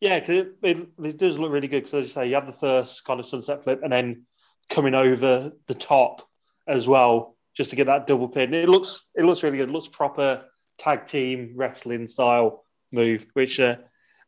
Yeah, 0.00 0.20
because 0.20 0.36
it, 0.36 0.54
it, 0.62 0.88
it 1.02 1.16
does 1.18 1.38
look 1.38 1.52
really 1.52 1.68
good. 1.68 1.84
Because 1.84 1.94
as 1.94 2.04
you 2.04 2.10
say, 2.10 2.28
you 2.28 2.34
have 2.34 2.46
the 2.46 2.52
first 2.52 3.04
kind 3.04 3.20
of 3.20 3.26
sunset 3.26 3.64
flip, 3.64 3.80
and 3.82 3.92
then 3.92 4.24
coming 4.70 4.94
over 4.94 5.52
the 5.66 5.74
top 5.74 6.26
as 6.66 6.86
well, 6.86 7.36
just 7.54 7.70
to 7.70 7.76
get 7.76 7.86
that 7.86 8.06
double 8.06 8.28
pin. 8.28 8.54
It 8.54 8.68
looks 8.68 9.06
it 9.14 9.24
looks 9.24 9.42
really 9.42 9.58
good. 9.58 9.68
It 9.68 9.72
looks 9.72 9.88
proper 9.88 10.44
tag 10.78 11.06
team 11.06 11.52
wrestling 11.56 12.06
style 12.06 12.64
move, 12.92 13.26
which 13.34 13.58
uh, 13.60 13.76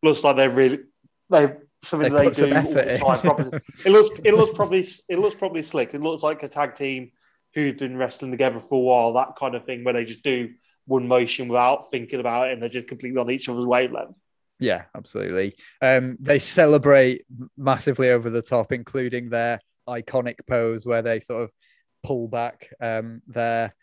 looks 0.03 0.25
like 0.25 0.37
they're 0.37 0.51
really 0.51 0.81
they 1.31 1.55
something 1.83 2.13
They 2.13 2.25
they, 2.25 2.29
do 2.29 2.35
some 2.35 2.53
all 2.53 2.73
the 2.73 3.49
time. 3.51 3.61
it 3.87 3.91
looks 3.91 4.21
it 4.25 4.35
looks 4.35 4.55
probably 4.55 4.87
it 5.09 5.19
looks 5.19 5.37
probably 5.37 5.63
slick. 5.63 5.95
It 5.95 6.03
looks 6.03 6.23
like 6.23 6.43
a 6.43 6.49
tag 6.49 6.77
team 6.77 7.13
who've 7.55 7.79
been 7.79 7.97
wrestling 7.97 8.31
together 8.31 8.61
for 8.61 8.77
a 8.77 8.79
while. 8.79 9.13
That 9.15 9.37
kind 9.39 9.55
of 9.55 9.65
thing 9.65 9.85
where 9.85 9.95
they 9.95 10.05
just 10.05 10.23
do 10.23 10.51
one 10.87 11.07
motion 11.07 11.49
without 11.49 11.91
thinking 11.91 12.21
about 12.21 12.49
it, 12.49 12.53
and 12.53 12.63
they're 12.63 12.69
just 12.69 12.89
completely 12.89 13.19
on 13.19 13.31
each 13.31 13.49
other's 13.49 13.67
wavelength. 13.67 14.17
Yeah, 14.59 14.85
absolutely. 14.95 15.55
Um, 15.81 16.19
they 16.21 16.39
celebrate 16.39 17.25
massively 17.57 18.11
over 18.11 18.29
the 18.29 18.43
top, 18.43 18.73
including 18.73 19.31
their 19.31 19.61
iconic 19.89 20.47
pose 20.47 20.85
where 20.87 21.03
they 21.03 21.21
sort 21.21 21.43
of 21.43 21.53
pull 22.03 22.29
back 22.29 22.69
um, 22.81 23.23
their 23.27 23.75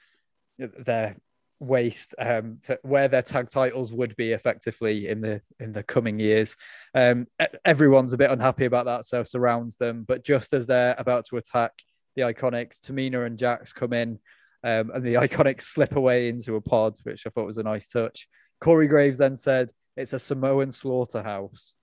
their 0.57 1.17
waist 1.59 2.13
um, 2.19 2.57
to 2.63 2.79
where 2.83 3.07
their 3.07 3.23
tag 3.23 3.49
titles 3.49 3.91
would 3.91 4.15
be 4.15 4.31
effectively 4.31 5.07
in 5.07 5.21
the 5.21 5.41
in 5.59 5.71
the 5.71 5.83
coming 5.83 6.19
years. 6.19 6.55
Um, 6.93 7.27
everyone's 7.65 8.13
a 8.13 8.17
bit 8.17 8.31
unhappy 8.31 8.65
about 8.65 8.85
that, 8.85 9.05
so 9.05 9.23
surrounds 9.23 9.77
them. 9.77 10.05
But 10.07 10.23
just 10.23 10.53
as 10.53 10.67
they're 10.67 10.95
about 10.97 11.25
to 11.27 11.37
attack 11.37 11.73
the 12.17 12.23
Iconics, 12.23 12.79
Tamina 12.79 13.25
and 13.25 13.37
Jax 13.37 13.71
come 13.71 13.93
in, 13.93 14.19
um, 14.63 14.91
and 14.93 15.03
the 15.03 15.13
Iconics 15.25 15.61
slip 15.61 15.95
away 15.95 16.27
into 16.27 16.55
a 16.55 16.61
pod, 16.61 16.95
which 17.03 17.25
I 17.25 17.29
thought 17.29 17.45
was 17.45 17.59
a 17.59 17.63
nice 17.63 17.89
touch. 17.89 18.27
Corey 18.59 18.87
Graves 18.87 19.19
then 19.19 19.37
said, 19.37 19.69
"It's 19.95 20.11
a 20.13 20.19
Samoan 20.19 20.71
slaughterhouse." 20.71 21.75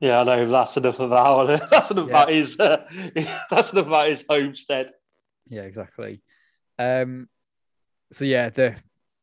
Yeah, 0.00 0.20
I 0.20 0.24
know. 0.24 0.50
That's 0.50 0.76
enough 0.78 0.98
about 0.98 1.46
that's 1.70 1.90
enough 1.90 2.08
Yeah. 2.08 2.10
about 2.22 2.30
his. 2.30 2.58
Uh, 2.58 2.84
that's 3.50 3.72
enough 3.72 3.86
about 3.86 4.08
his 4.08 4.24
homestead. 4.28 4.92
Yeah, 5.48 5.62
exactly. 5.62 6.22
Um, 6.78 7.28
so 8.10 8.24
yeah, 8.24 8.48
the 8.48 8.76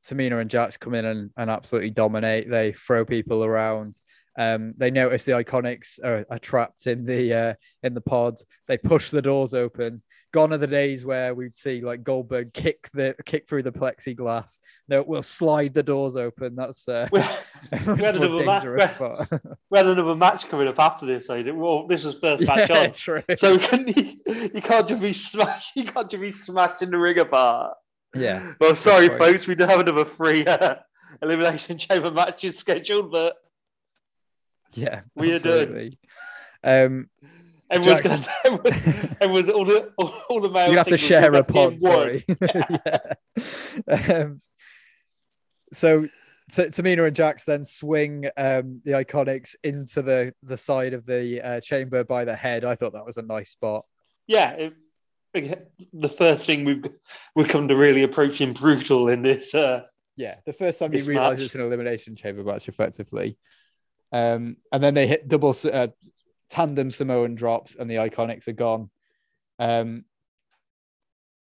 Tamina 0.05 0.39
and 0.39 0.49
Jax 0.49 0.77
come 0.77 0.93
in 0.93 1.05
and, 1.05 1.31
and 1.35 1.49
absolutely 1.49 1.89
dominate. 1.89 2.49
They 2.49 2.73
throw 2.73 3.03
people 3.05 3.43
around. 3.43 3.95
Um, 4.37 4.71
they 4.77 4.91
notice 4.91 5.23
the 5.25 5.31
Iconics 5.33 5.99
are, 6.03 6.25
are 6.29 6.39
trapped 6.39 6.87
in 6.87 7.05
the 7.05 7.33
uh, 7.33 7.53
in 7.83 7.93
the 7.93 8.01
pod. 8.01 8.35
They 8.67 8.77
push 8.77 9.09
the 9.09 9.21
doors 9.21 9.53
open. 9.53 10.03
Gone 10.33 10.51
are 10.53 10.57
the 10.57 10.67
days 10.67 11.05
where 11.05 11.33
we'd 11.33 11.55
see 11.55 11.81
like 11.81 12.03
Goldberg 12.03 12.53
kick 12.53 12.89
the 12.93 13.15
kick 13.25 13.47
through 13.47 13.63
the 13.63 13.71
plexiglass. 13.71 14.59
No, 14.89 15.01
we'll 15.01 15.23
slide 15.23 15.73
the 15.73 15.81
doors 15.81 16.15
open. 16.17 16.53
That's 16.55 16.87
uh, 16.87 17.07
We, 17.11 17.21
a 17.21 17.37
we 17.95 18.03
had 18.03 18.17
another 18.17 18.43
match. 18.45 18.63
dangerous 18.63 18.89
spot. 18.91 19.27
we 19.71 19.77
had 19.77 19.87
another 19.87 20.15
match 20.15 20.47
coming 20.49 20.67
up 20.67 20.77
after 20.79 21.05
this. 21.05 21.27
So 21.27 21.41
well, 21.55 21.87
this 21.87 22.03
was 22.03 22.19
first 22.19 22.43
match 22.45 22.69
yeah, 22.69 22.79
on. 22.79 22.91
true. 22.91 23.23
So 23.37 23.53
you, 23.87 24.13
you 24.53 24.61
can't 24.61 24.87
just 24.87 25.01
be 25.01 25.13
smash. 25.13 25.71
You 25.75 25.85
can't 25.85 26.11
just 26.11 26.21
be 26.21 26.31
smashing 26.31 26.91
the 26.91 26.97
ring 26.97 27.17
apart. 27.19 27.75
yeah, 28.13 28.53
Well, 28.59 28.75
sorry, 28.75 29.07
folks. 29.07 29.47
We 29.47 29.55
do 29.55 29.63
have 29.63 29.79
another 29.79 30.05
free 30.05 30.45
uh, 30.45 30.75
elimination 31.21 31.77
chamber 31.77 32.11
matches 32.11 32.57
scheduled, 32.57 33.11
but 33.11 33.35
yeah, 34.77 35.01
We 35.15 35.33
are 35.33 35.39
doing. 35.39 35.97
Um, 36.63 37.09
everyone's 37.69 38.03
Jackson- 38.03 38.21
to. 38.23 38.31
Everyone, 38.45 39.17
everyone's 39.21 39.49
all 39.49 39.65
the 39.65 39.93
all, 39.97 40.13
all 40.29 40.41
the 40.41 40.49
male. 40.49 40.71
you 40.71 40.77
have 40.77 40.87
to 40.87 40.97
share 40.97 41.31
a 41.33 41.35
have 41.37 41.47
to 41.47 41.53
be 41.53 41.59
in 41.59 41.69
pod. 41.77 41.79
Sorry. 41.79 42.25
yeah. 43.87 44.13
Um, 44.23 44.41
so 45.73 46.03
T- 46.51 46.63
Tamina 46.63 47.05
and 47.07 47.15
Jax 47.15 47.43
then 47.43 47.65
swing 47.65 48.25
um, 48.37 48.81
the 48.85 48.91
Iconics 48.91 49.55
into 49.63 50.01
the 50.01 50.33
the 50.43 50.57
side 50.57 50.93
of 50.93 51.05
the 51.05 51.41
uh, 51.41 51.59
chamber 51.61 52.03
by 52.03 52.25
the 52.25 52.35
head. 52.35 52.63
I 52.63 52.75
thought 52.75 52.93
that 52.93 53.05
was 53.05 53.17
a 53.17 53.21
nice 53.21 53.51
spot. 53.51 53.85
Yeah, 54.27 54.51
it, 54.51 54.73
again, 55.33 55.65
the 55.93 56.09
first 56.09 56.45
thing 56.45 56.63
we've 56.65 56.85
we've 57.35 57.47
come 57.47 57.67
to 57.67 57.75
really 57.75 58.03
approaching 58.03 58.53
brutal 58.53 59.09
in 59.09 59.21
this. 59.21 59.53
Uh, 59.53 59.83
Yeah, 60.15 60.35
the 60.45 60.53
first 60.53 60.79
time 60.79 60.93
you 60.93 61.03
realize 61.03 61.41
it's 61.41 61.55
an 61.55 61.61
elimination 61.61 62.15
chamber 62.15 62.43
match, 62.43 62.69
effectively. 62.69 63.37
Um, 64.11 64.57
and 64.71 64.83
then 64.83 64.93
they 64.93 65.07
hit 65.07 65.27
double 65.27 65.55
uh, 65.71 65.87
tandem 66.49 66.91
Samoan 66.91 67.35
drops, 67.35 67.75
and 67.75 67.89
the 67.89 67.95
Iconics 67.95 68.47
are 68.47 68.53
gone. 68.53 68.89
Um, 69.59 70.05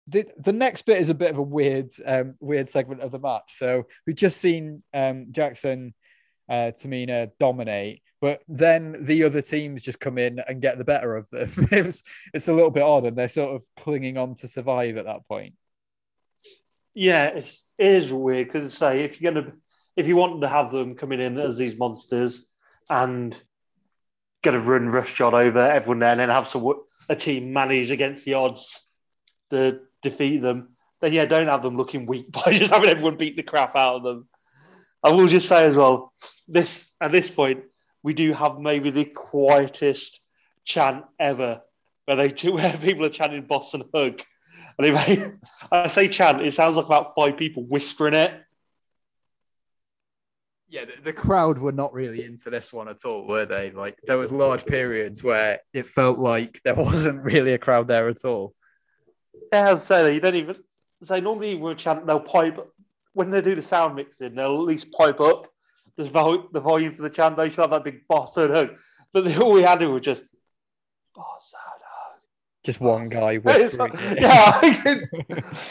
the 0.08 0.28
the 0.38 0.54
next 0.54 0.86
bit 0.86 1.00
is 1.00 1.10
a 1.10 1.14
bit 1.14 1.32
of 1.32 1.38
a 1.38 1.44
weird 1.44 1.92
um, 2.06 2.36
weird 2.40 2.70
segment 2.70 3.02
of 3.02 3.12
the 3.12 3.20
match. 3.20 3.54
So 3.54 3.88
we've 4.06 4.16
just 4.16 4.40
seen 4.40 4.84
um, 4.94 5.28
Jax 5.32 5.64
and, 5.64 5.94
uh, 6.50 6.72
Tamina 6.72 7.32
dominate, 7.40 8.02
but 8.22 8.42
then 8.48 8.98
the 9.02 9.24
other 9.24 9.42
teams 9.42 9.82
just 9.82 10.00
come 10.00 10.18
in 10.18 10.40
and 10.40 10.62
get 10.62 10.78
the 10.78 10.84
better 10.84 11.16
of 11.16 11.30
them. 11.30 11.50
it's 11.72 12.04
it's 12.34 12.48
a 12.48 12.54
little 12.54 12.72
bit 12.72 12.84
odd, 12.84 13.06
and 13.06 13.18
they're 13.18 13.30
sort 13.30 13.56
of 13.56 13.64
clinging 13.78 14.18
on 14.18 14.36
to 14.36 14.48
survive 14.48 14.98
at 14.98 15.06
that 15.06 15.28
point. 15.28 15.54
yeah, 16.94 17.28
it's, 17.28 17.72
it 17.78 17.88
is 17.88 18.12
weird 18.12 18.48
because 18.48 18.74
say 18.74 19.04
if 19.04 19.22
you're 19.22 19.34
gonna 19.34 19.54
if 19.96 20.08
you 20.08 20.16
want 20.16 20.42
to 20.42 20.48
have 20.48 20.72
them 20.72 20.96
coming 20.96 21.22
in 21.22 21.38
as 21.38 21.58
these 21.58 21.78
monsters 21.78 22.50
and 22.90 23.36
get 24.44 24.56
a 24.56 24.60
run 24.60 24.90
rush 24.90 25.14
shot 25.14 25.34
over 25.34 25.60
everyone 25.60 26.00
there 26.00 26.12
and 26.12 26.20
then 26.20 26.30
have 26.30 26.48
some 26.48 26.74
a 27.10 27.16
team 27.16 27.54
manage 27.54 27.92
against 27.92 28.26
the 28.26 28.36
odds 28.36 28.88
to 29.50 29.80
defeat 30.02 30.42
them, 30.42 30.70
then 31.02 31.14
yeah, 31.14 31.26
don't 31.26 31.48
have 31.48 31.64
them 31.64 31.78
looking 31.78 32.06
weak 32.06 32.32
by 32.46 32.52
just 32.52 32.72
having 32.72 32.90
everyone 32.90 33.18
beat 33.18 33.36
the 33.36 33.44
crap 33.44 33.76
out 33.76 33.98
of 33.98 34.04
them. 34.04 34.28
I 35.04 35.12
will 35.12 35.28
just 35.28 35.50
say 35.50 35.66
as 35.66 35.76
well, 35.76 36.14
this 36.48 36.94
at 37.02 37.12
this 37.12 37.30
point, 37.30 37.64
we 38.04 38.14
do 38.14 38.32
have 38.34 38.60
maybe 38.60 38.90
the 38.90 39.06
quietest 39.06 40.22
chant 40.66 41.06
ever, 41.20 41.62
where 42.06 42.18
they 42.18 42.30
where 42.50 42.78
people 42.78 43.06
are 43.06 43.10
chanting 43.10 43.44
"boss 43.44 43.74
and 43.74 43.84
hug," 43.94 44.22
and 44.78 45.40
I 45.72 45.88
say 45.88 46.08
chant, 46.08 46.42
it 46.42 46.54
sounds 46.54 46.76
like 46.76 46.86
about 46.86 47.16
five 47.16 47.38
people 47.38 47.64
whispering 47.66 48.14
it. 48.14 48.34
Yeah, 50.74 50.86
the, 50.86 51.04
the 51.04 51.14
crowd 51.14 51.60
were 51.60 51.72
not 51.72 51.94
really 51.94 52.26
into 52.26 52.50
this 52.50 52.74
one 52.74 52.88
at 52.88 53.06
all, 53.06 53.28
were 53.28 53.46
they? 53.46 53.70
Like 53.70 54.00
there 54.06 54.18
was 54.18 54.32
large 54.32 54.66
periods 54.66 55.24
where 55.24 55.60
it 55.72 55.86
felt 55.86 56.18
like 56.18 56.60
there 56.64 56.74
wasn't 56.90 57.24
really 57.24 57.54
a 57.54 57.60
crowd 57.60 57.88
there 57.88 58.10
at 58.10 58.26
all. 58.26 58.56
Yeah, 59.52 59.74
I 59.74 59.78
say, 59.78 60.16
you 60.16 60.20
don't 60.20 60.34
even 60.34 60.56
say 61.04 61.22
normally 61.22 61.62
a 61.64 61.76
chant 61.76 62.08
they'll 62.08 62.20
pipe 62.20 62.58
when 63.14 63.30
they 63.30 63.42
do 63.42 63.54
the 63.54 63.62
sound 63.62 63.96
mixing, 63.96 64.34
they'll 64.34 64.56
at 64.56 64.62
least 64.62 64.92
pipe 64.94 65.20
up 65.20 65.46
the, 65.96 66.06
vol- 66.06 66.48
the 66.52 66.60
volume 66.60 66.96
for 66.96 67.04
the 67.04 67.10
chant. 67.12 67.38
They 67.38 67.50
should 67.50 67.62
have 67.62 67.70
that 67.70 67.84
big 67.84 68.08
boss 68.08 68.36
and 68.38 68.52
hug, 68.52 68.80
but 69.14 69.38
all 69.40 69.54
we 69.54 69.62
had 69.62 69.84
was 69.84 70.02
just 70.02 70.24
boss. 71.14 71.54
Just 72.64 72.80
one 72.80 73.10
guy 73.10 73.34
It's 73.34 73.46
whispering. 73.46 73.94
yeah, 74.18 74.60
I 74.62 74.74
think, 74.74 75.04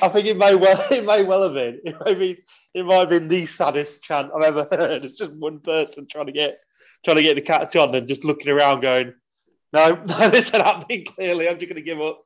I 0.02 0.08
think 0.08 0.26
it 0.26 0.36
may 0.36 0.54
well 0.54 0.84
it 0.90 1.04
may 1.04 1.22
well 1.22 1.42
have 1.42 1.54
been. 1.54 1.80
It 1.84 1.96
may 2.04 2.14
be 2.14 2.42
it 2.74 2.84
might 2.84 3.00
have 3.00 3.08
been 3.08 3.28
the 3.28 3.46
saddest 3.46 4.02
chant 4.02 4.30
I've 4.34 4.42
ever 4.42 4.68
heard. 4.70 5.04
It's 5.04 5.16
just 5.16 5.34
one 5.34 5.60
person 5.60 6.06
trying 6.06 6.26
to 6.26 6.32
get 6.32 6.58
trying 7.02 7.16
to 7.16 7.22
get 7.22 7.34
the 7.34 7.40
catch 7.40 7.76
on 7.76 7.94
and 7.94 8.06
just 8.06 8.24
looking 8.24 8.52
around 8.52 8.80
going, 8.80 9.14
No, 9.72 9.94
no, 10.06 10.28
this 10.28 10.48
isn't 10.48 10.60
happening 10.60 11.06
clearly. 11.06 11.48
I'm 11.48 11.58
just 11.58 11.70
gonna 11.70 11.80
give 11.80 12.00
up. 12.00 12.22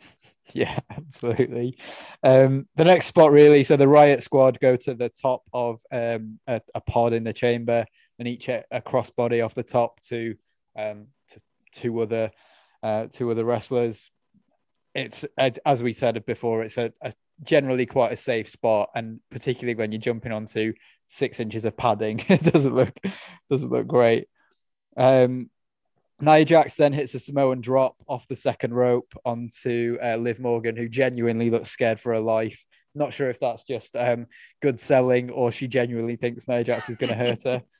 Yeah, 0.54 0.78
absolutely. 0.90 1.78
Um, 2.22 2.68
the 2.76 2.84
next 2.84 3.06
spot, 3.06 3.32
really. 3.32 3.64
So 3.64 3.78
the 3.78 3.88
Riot 3.88 4.22
Squad 4.22 4.60
go 4.60 4.76
to 4.76 4.92
the 4.92 5.08
top 5.08 5.44
of 5.54 5.80
um, 5.90 6.40
a, 6.46 6.60
a 6.74 6.80
pod 6.82 7.14
in 7.14 7.24
the 7.24 7.32
chamber, 7.32 7.86
and 8.18 8.28
each 8.28 8.50
a, 8.50 8.62
a 8.70 8.82
crossbody 8.82 9.42
off 9.42 9.54
the 9.54 9.62
top 9.62 9.98
to 10.08 10.34
um, 10.76 11.06
to 11.28 11.40
two 11.72 11.98
other 12.02 12.32
uh, 12.82 13.06
two 13.06 13.30
other 13.30 13.44
wrestlers. 13.44 14.10
It's 14.94 15.24
as 15.64 15.82
we 15.82 15.94
said 15.94 16.22
before, 16.26 16.62
it's 16.62 16.76
a, 16.76 16.92
a 17.00 17.12
generally 17.42 17.86
quite 17.86 18.12
a 18.12 18.16
safe 18.16 18.48
spot, 18.48 18.90
and 18.94 19.20
particularly 19.30 19.74
when 19.74 19.90
you're 19.90 20.00
jumping 20.00 20.32
onto 20.32 20.74
six 21.08 21.40
inches 21.40 21.64
of 21.64 21.76
padding, 21.76 22.20
it 22.28 22.42
doesn't 22.42 22.74
look 22.74 22.94
doesn't 23.50 23.70
look 23.70 23.86
great. 23.86 24.28
Um, 24.96 25.50
Nia 26.20 26.44
Jax 26.44 26.76
then 26.76 26.92
hits 26.92 27.14
a 27.14 27.18
Samoan 27.18 27.60
drop 27.60 27.96
off 28.06 28.28
the 28.28 28.36
second 28.36 28.74
rope 28.74 29.12
onto 29.24 29.98
uh, 30.02 30.16
Liv 30.16 30.38
Morgan, 30.38 30.76
who 30.76 30.88
genuinely 30.88 31.50
looks 31.50 31.70
scared 31.70 31.98
for 31.98 32.12
her 32.12 32.20
life. 32.20 32.64
Not 32.94 33.12
sure 33.12 33.28
if 33.28 33.40
that's 33.40 33.64
just 33.64 33.96
um, 33.96 34.26
good 34.60 34.78
selling 34.78 35.30
or 35.30 35.50
she 35.50 35.66
genuinely 35.66 36.16
thinks 36.16 36.46
Nia 36.46 36.62
Jax 36.62 36.88
is 36.88 36.96
going 36.96 37.10
to 37.10 37.16
hurt 37.16 37.42
her. 37.44 37.62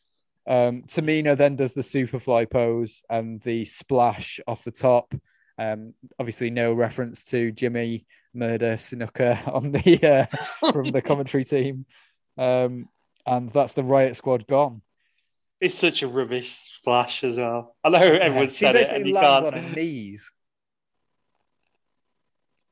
Um, 0.47 0.83
Tamina 0.83 1.37
then 1.37 1.57
does 1.57 1.75
the 1.75 1.83
superfly 1.83 2.51
pose 2.51 3.03
and 3.09 3.41
the 3.43 3.65
splash 3.65 4.41
off 4.47 4.65
the 4.65 4.71
top. 4.73 5.15
Um, 5.59 5.95
obviously, 6.19 6.51
no 6.51 6.73
reference 6.73 7.25
to 7.27 7.53
Jimmy 7.53 8.07
Murder 8.35 8.77
Snuka 8.77 9.47
on 9.53 9.73
the 9.73 10.29
uh, 10.31 10.71
from 10.73 10.91
the 10.91 11.03
commentary 11.03 11.45
team. 11.45 11.87
Um, 12.37 12.89
and 13.27 13.51
that's 13.51 13.75
the 13.75 13.85
Riot 13.85 14.17
Squad 14.17 14.47
gone. 14.47 14.83
It's 15.61 15.77
such 15.77 16.03
a 16.03 16.09
rubbish 16.09 16.79
splash 16.79 17.23
as 17.23 17.37
well. 17.37 17.77
I 17.85 17.91
know 17.91 17.99
everyone 17.99 18.49
she 18.49 18.53
said 18.53 18.75
it, 18.75 18.89
and 18.93 19.07
you 19.07 19.15
can't. 19.15 19.47
on 19.47 19.53
her 19.53 19.75
knees. 19.75 20.33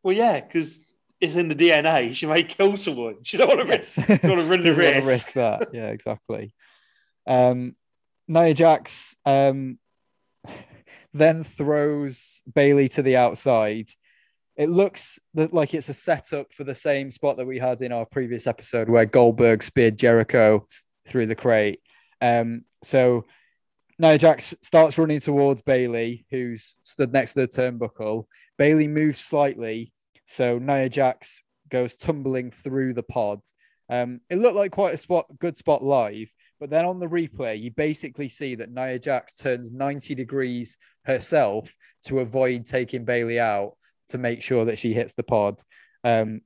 Well, 0.03 0.17
yeah, 0.17 0.41
because 0.41 0.81
it's 1.21 1.37
in 1.37 1.49
the 1.49 1.55
DNA. 1.55 2.15
She 2.15 2.27
may 2.27 2.43
kill 2.43 2.77
someone. 2.77 3.23
She 3.23 3.37
don't 3.37 3.49
want 3.49 3.61
to 3.61 3.67
risk. 3.67 3.97
Don't 3.97 4.25
want 4.25 4.41
to 4.41 4.47
run 4.47 4.63
the 4.65 4.73
risk. 4.73 5.07
risk 5.07 5.33
that. 5.35 5.69
Yeah, 5.73 5.89
exactly. 5.89 6.53
Um, 7.31 7.77
Nia 8.27 8.53
Jax 8.55 9.17
um, 9.25 9.79
then 11.15 11.45
throws 11.45 12.43
Bayley 12.53 12.89
to 12.91 13.03
the 13.03 13.17
outside. 13.17 13.89
It 14.57 14.69
looks 14.69 15.19
like 15.35 15.73
it's 15.73 15.89
a 15.89 15.95
setup 15.95 16.53
for 16.53 16.65
the 16.65 16.75
same 16.75 17.11
spot 17.11 17.39
that 17.39 17.47
we 17.47 17.59
had 17.59 17.81
in 17.81 17.93
our 17.93 18.05
previous 18.05 18.47
episode 18.47 18.91
where 18.91 19.07
Goldberg 19.07 19.63
speared 19.63 19.97
Jericho 19.97 20.67
through 21.07 21.27
the 21.27 21.37
crate. 21.37 21.81
Um, 22.21 22.65
so 22.83 23.25
Nia 23.99 24.19
Jax 24.19 24.55
starts 24.61 24.99
running 24.99 25.21
towards 25.21 25.63
Bayley, 25.63 26.27
who's 26.31 26.77
stood 26.83 27.13
next 27.13 27.35
to 27.35 27.41
the 27.41 27.49
turnbuckle. 27.49 28.25
Bayley 28.59 28.89
moves 28.89 29.21
slightly, 29.21 29.93
so 30.27 30.59
Nia 30.59 30.89
Jax 30.89 31.43
goes 31.71 31.97
tumbling 31.97 32.51
through 32.51 32.95
the 32.95 33.05
pod. 33.05 33.41
Um, 33.89 34.21
it 34.29 34.39
looked 34.39 34.57
like 34.57 34.73
quite 34.73 34.95
a 34.95 34.99
spot, 34.99 35.27
good 35.39 35.57
spot 35.57 35.83
live, 35.83 36.31
but 36.61 36.69
then 36.69 36.85
on 36.85 37.01
the 37.01 37.07
replay, 37.07 37.61
you 37.61 37.71
basically 37.71 38.29
see 38.29 38.55
that 38.55 38.71
Nia 38.71 38.99
Jax 38.99 39.35
turns 39.35 39.73
90 39.73 40.15
degrees 40.15 40.77
herself 41.05 41.75
to 42.05 42.21
avoid 42.21 42.67
taking 42.67 43.07
Bayley 43.07 43.41
out 43.41 43.77
to 44.11 44.19
make 44.19 44.43
sure 44.43 44.67
that 44.67 44.79
she 44.79 44.93
hits 44.93 45.15
the 45.15 45.23
pod. 45.23 45.59
Um, 46.05 46.43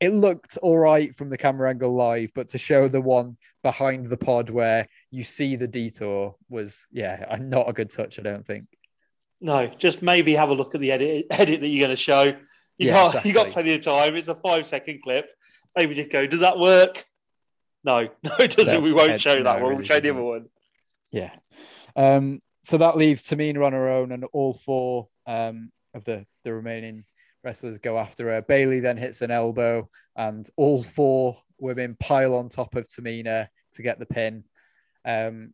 it 0.00 0.12
looked 0.12 0.58
all 0.58 0.78
right 0.78 1.16
from 1.16 1.30
the 1.30 1.38
camera 1.38 1.70
angle 1.70 1.94
live, 1.94 2.30
but 2.34 2.48
to 2.50 2.58
show 2.58 2.88
the 2.88 3.00
one 3.00 3.38
behind 3.62 4.06
the 4.06 4.16
pod 4.16 4.50
where 4.50 4.86
you 5.10 5.22
see 5.22 5.56
the 5.56 5.68
detour 5.68 6.36
was, 6.50 6.86
yeah, 6.92 7.36
not 7.40 7.68
a 7.68 7.72
good 7.72 7.90
touch, 7.90 8.18
I 8.18 8.22
don't 8.22 8.46
think. 8.46 8.64
No, 9.40 9.66
just 9.66 10.02
maybe 10.02 10.34
have 10.34 10.50
a 10.50 10.54
look 10.54 10.74
at 10.74 10.82
the 10.82 10.92
edit 10.92 11.26
edit 11.30 11.60
that 11.60 11.68
you're 11.68 11.86
going 11.86 11.96
to 11.96 12.02
show. 12.02 12.24
You 12.24 12.88
Yeah, 12.88 13.12
got 13.12 13.24
you 13.24 13.32
got 13.32 13.50
plenty 13.50 13.74
of 13.74 13.82
time. 13.82 14.14
It's 14.16 14.28
a 14.28 14.34
five 14.34 14.66
second 14.66 15.00
clip. 15.02 15.30
Maybe 15.74 15.94
just 15.94 16.10
go. 16.10 16.26
Does 16.26 16.40
that 16.40 16.58
work? 16.58 17.06
No, 17.84 18.02
no, 18.22 18.30
it 18.38 18.56
doesn't. 18.56 18.74
No, 18.74 18.80
we 18.80 18.92
won't 18.92 19.12
it- 19.12 19.20
show 19.20 19.36
no, 19.36 19.44
that 19.44 19.54
one. 19.54 19.62
really 19.62 19.74
We'll 19.76 19.84
show 19.84 19.94
the 19.94 20.00
doesn't. 20.08 20.16
other 20.16 20.24
one. 20.24 20.46
Yeah. 21.10 21.30
Um, 21.96 22.40
so 22.62 22.76
that 22.78 22.96
leaves 22.96 23.22
Tamina 23.24 23.64
on 23.64 23.72
her 23.72 23.88
own, 23.88 24.12
and 24.12 24.24
all 24.32 24.52
four 24.52 25.08
um, 25.26 25.72
of 25.94 26.04
the 26.04 26.26
the 26.44 26.52
remaining 26.52 27.04
wrestlers 27.42 27.78
go 27.78 27.98
after 27.98 28.26
her. 28.30 28.42
Bayley 28.42 28.80
then 28.80 28.96
hits 28.96 29.22
an 29.22 29.30
elbow, 29.30 29.88
and 30.16 30.48
all 30.56 30.82
four 30.82 31.38
women 31.58 31.96
pile 31.98 32.34
on 32.34 32.48
top 32.48 32.74
of 32.76 32.86
Tamina 32.86 33.48
to 33.74 33.82
get 33.82 33.98
the 33.98 34.06
pin. 34.06 34.44
Um, 35.04 35.52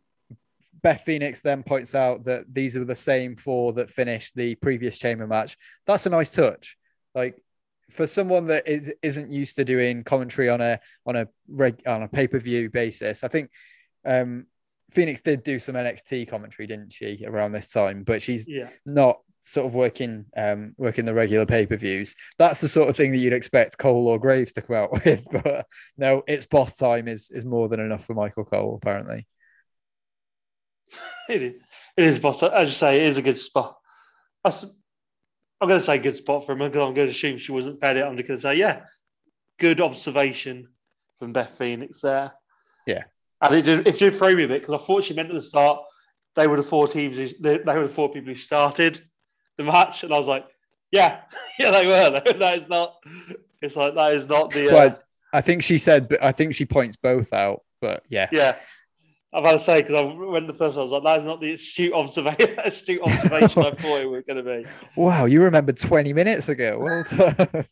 Beth 0.82 1.02
Phoenix 1.02 1.40
then 1.40 1.62
points 1.62 1.94
out 1.94 2.24
that 2.24 2.52
these 2.52 2.76
are 2.76 2.84
the 2.84 2.94
same 2.96 3.36
four 3.36 3.72
that 3.74 3.88
finished 3.90 4.34
the 4.36 4.54
previous 4.56 4.98
chamber 4.98 5.26
match. 5.26 5.56
That's 5.86 6.06
a 6.06 6.10
nice 6.10 6.32
touch. 6.32 6.76
Like 7.14 7.40
for 7.90 8.06
someone 8.06 8.46
that 8.48 8.66
is 8.68 8.92
isn't 9.02 9.30
used 9.30 9.56
to 9.56 9.64
doing 9.64 10.04
commentary 10.04 10.48
on 10.48 10.60
a 10.60 10.80
on 11.06 11.16
a 11.16 11.28
reg, 11.48 11.82
on 11.86 12.02
a 12.02 12.08
pay 12.08 12.26
per 12.26 12.38
view 12.38 12.68
basis, 12.70 13.22
I 13.24 13.28
think 13.28 13.50
um, 14.04 14.44
Phoenix 14.90 15.20
did 15.20 15.42
do 15.42 15.58
some 15.58 15.74
NXT 15.74 16.28
commentary, 16.28 16.66
didn't 16.66 16.92
she, 16.92 17.24
around 17.26 17.52
this 17.52 17.70
time? 17.72 18.02
But 18.04 18.22
she's 18.22 18.46
Yeah. 18.48 18.68
not 18.84 19.18
sort 19.42 19.66
of 19.66 19.74
working 19.74 20.24
um, 20.36 20.74
working 20.76 21.04
the 21.04 21.14
regular 21.14 21.46
pay 21.46 21.66
per 21.66 21.76
views. 21.76 22.14
That's 22.38 22.60
the 22.60 22.68
sort 22.68 22.88
of 22.88 22.96
thing 22.96 23.12
that 23.12 23.18
you'd 23.18 23.32
expect 23.32 23.78
Cole 23.78 24.08
or 24.08 24.18
Graves 24.18 24.52
to 24.54 24.62
come 24.62 24.76
out 24.76 24.92
with. 25.04 25.24
But 25.30 25.66
no, 25.96 26.22
it's 26.26 26.46
boss 26.46 26.76
time 26.76 27.06
is 27.08 27.30
is 27.30 27.44
more 27.44 27.68
than 27.68 27.80
enough 27.80 28.04
for 28.04 28.14
Michael 28.14 28.44
Cole 28.44 28.78
apparently. 28.82 29.26
It 31.28 31.42
is. 31.42 31.60
It 31.96 32.04
is, 32.04 32.18
boss. 32.20 32.40
As 32.44 32.68
you 32.68 32.74
say, 32.74 33.00
it 33.00 33.06
is 33.08 33.18
a 33.18 33.22
good 33.22 33.36
spot. 33.36 33.76
That's, 34.44 34.64
I'm 35.60 35.68
going 35.68 35.80
to 35.80 35.84
say 35.86 35.98
good 35.98 36.16
spot 36.16 36.44
for 36.44 36.52
him 36.52 36.58
because 36.58 36.86
I'm 36.88 36.94
going 36.94 37.08
to 37.08 37.12
assume 37.14 37.38
she 37.38 37.52
wasn't 37.52 37.80
fed 37.80 37.96
it. 37.96 38.04
I'm 38.04 38.16
just 38.16 38.28
going 38.28 38.38
to 38.38 38.42
say, 38.42 38.56
yeah, 38.56 38.82
good 39.58 39.80
observation 39.80 40.68
from 41.18 41.32
Beth 41.32 41.56
Phoenix 41.56 42.00
there. 42.02 42.32
Yeah. 42.86 43.04
And 43.40 43.54
it 43.54 43.62
did, 43.62 43.86
it 43.86 43.98
did 43.98 44.14
throw 44.14 44.34
me 44.34 44.44
a 44.44 44.48
bit 44.48 44.60
because 44.60 44.80
I 44.80 44.84
thought 44.84 45.04
she 45.04 45.14
meant 45.14 45.28
at 45.28 45.34
the 45.34 45.42
start 45.42 45.80
they 46.34 46.46
were 46.46 46.56
the 46.56 46.62
four 46.62 46.86
teams, 46.86 47.16
who- 47.16 47.42
they, 47.42 47.58
they 47.58 47.74
were 47.74 47.86
the 47.88 47.94
four 47.94 48.10
people 48.12 48.28
who 48.28 48.34
started 48.34 49.00
the 49.56 49.64
match. 49.64 50.04
And 50.04 50.12
I 50.12 50.18
was 50.18 50.26
like, 50.26 50.46
yeah, 50.90 51.22
yeah, 51.58 51.70
they 51.70 51.86
were. 51.86 52.22
That 52.38 52.58
is 52.58 52.68
not, 52.68 52.94
it's 53.62 53.74
like, 53.74 53.94
that 53.94 54.12
is 54.12 54.26
not 54.26 54.50
the, 54.50 54.68
uh, 54.68 54.74
Well, 54.74 55.02
I 55.32 55.40
think 55.40 55.62
she 55.62 55.78
said, 55.78 56.08
but 56.08 56.22
I 56.22 56.32
think 56.32 56.54
she 56.54 56.66
points 56.66 56.96
both 56.96 57.32
out. 57.32 57.62
But 57.80 58.04
yeah, 58.08 58.28
yeah. 58.32 58.56
I've 59.36 59.44
had 59.44 59.52
to 59.52 59.58
say 59.58 59.82
because 59.82 59.94
I 59.96 60.02
when 60.02 60.46
the 60.46 60.54
first 60.54 60.78
one, 60.78 60.88
I 60.88 60.90
was 60.90 60.92
like, 60.92 61.02
that 61.02 61.18
is 61.18 61.24
not 61.26 61.42
the 61.42 61.52
astute 61.52 61.92
observation, 61.92 62.58
astute 62.64 63.02
observation 63.02 63.64
I 63.64 63.70
thought 63.70 64.00
it 64.00 64.10
was 64.10 64.24
going 64.26 64.42
to 64.42 64.62
be. 64.62 64.66
wow, 64.96 65.26
you 65.26 65.42
remembered 65.42 65.76
20 65.76 66.14
minutes 66.14 66.48
ago. 66.48 66.78
Well 66.80 67.04
done. 67.36 67.66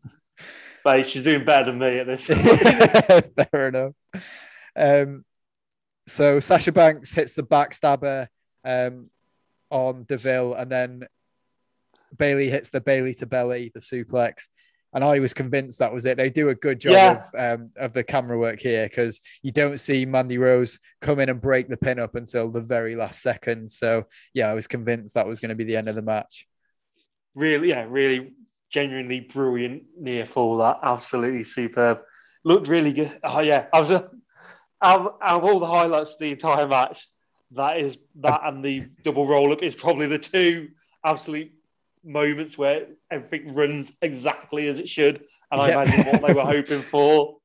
But 0.84 1.06
she's 1.06 1.22
doing 1.22 1.46
better 1.46 1.70
than 1.70 1.78
me 1.78 2.00
at 2.00 2.06
this. 2.06 2.26
Fair 3.50 3.68
enough. 3.68 3.94
Um, 4.76 5.24
so 6.06 6.38
Sasha 6.38 6.70
Banks 6.70 7.14
hits 7.14 7.34
the 7.34 7.42
backstabber 7.42 8.28
um, 8.62 9.08
on 9.70 10.04
Deville, 10.06 10.52
and 10.52 10.70
then 10.70 11.06
Bayley 12.18 12.50
hits 12.50 12.68
the 12.68 12.82
Bayley 12.82 13.14
to 13.14 13.26
belly, 13.26 13.72
the 13.72 13.80
suplex. 13.80 14.50
And 14.94 15.02
I 15.04 15.18
was 15.18 15.34
convinced 15.34 15.80
that 15.80 15.92
was 15.92 16.06
it. 16.06 16.16
They 16.16 16.30
do 16.30 16.50
a 16.50 16.54
good 16.54 16.80
job 16.80 16.92
Yeah. 16.92 17.20
of 17.34 17.60
um, 17.60 17.70
of 17.76 17.92
the 17.92 18.04
camera 18.04 18.38
work 18.38 18.60
here 18.60 18.86
because 18.88 19.20
you 19.42 19.50
don't 19.50 19.78
see 19.80 20.06
Mandy 20.06 20.38
Rose 20.38 20.78
come 21.00 21.18
in 21.20 21.28
and 21.28 21.40
break 21.40 21.68
the 21.68 21.76
pin 21.76 21.98
up 21.98 22.14
until 22.14 22.48
the 22.50 22.60
very 22.60 22.94
last 22.94 23.20
second. 23.20 23.70
So 23.70 24.04
yeah, 24.34 24.48
I 24.48 24.54
was 24.54 24.66
convinced 24.68 25.14
that 25.14 25.26
was 25.26 25.40
going 25.40 25.48
to 25.50 25.54
be 25.56 25.64
the 25.64 25.76
end 25.76 25.88
of 25.88 25.96
the 25.96 26.02
match. 26.02 26.46
really, 27.34 27.70
yeah, 27.70 27.86
really 27.88 28.32
genuinely 28.70 29.20
brilliant 29.20 29.82
near 29.98 30.26
fall. 30.26 30.56
That 30.58 30.78
absolutely 30.82 31.44
superb. 31.44 32.00
Looked 32.44 32.68
really 32.68 32.92
good. 32.92 33.18
Oh 33.24 33.40
yeah, 33.40 33.66
I 33.72 33.80
was 33.80 33.90
out 33.90 34.10
of, 34.82 35.06
out 35.22 35.42
of 35.42 35.44
all 35.44 35.58
the 35.60 35.66
highlights 35.66 36.12
of 36.14 36.18
the 36.20 36.30
entire 36.32 36.68
match. 36.68 37.08
That 37.52 37.78
is 37.78 37.98
that 38.20 38.42
and 38.44 38.64
the 38.64 38.86
double 39.02 39.26
roll 39.26 39.52
up 39.52 39.62
is 39.62 39.74
probably 39.74 40.06
the 40.06 40.18
two 40.18 40.68
absolute 41.04 41.50
moments 42.04 42.58
where 42.58 42.86
everything 43.10 43.54
runs 43.54 43.94
exactly 44.02 44.68
as 44.68 44.78
it 44.78 44.88
should, 44.88 45.24
and 45.50 45.60
I 45.60 45.70
imagine 45.70 46.06
what 46.06 46.26
they 46.26 46.34
were 46.34 46.42
hoping 46.44 46.82
for. 46.82 47.36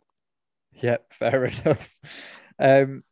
Yep, 0.82 1.14
fair 1.14 1.46
enough. 1.66 1.98
Um, 2.58 3.04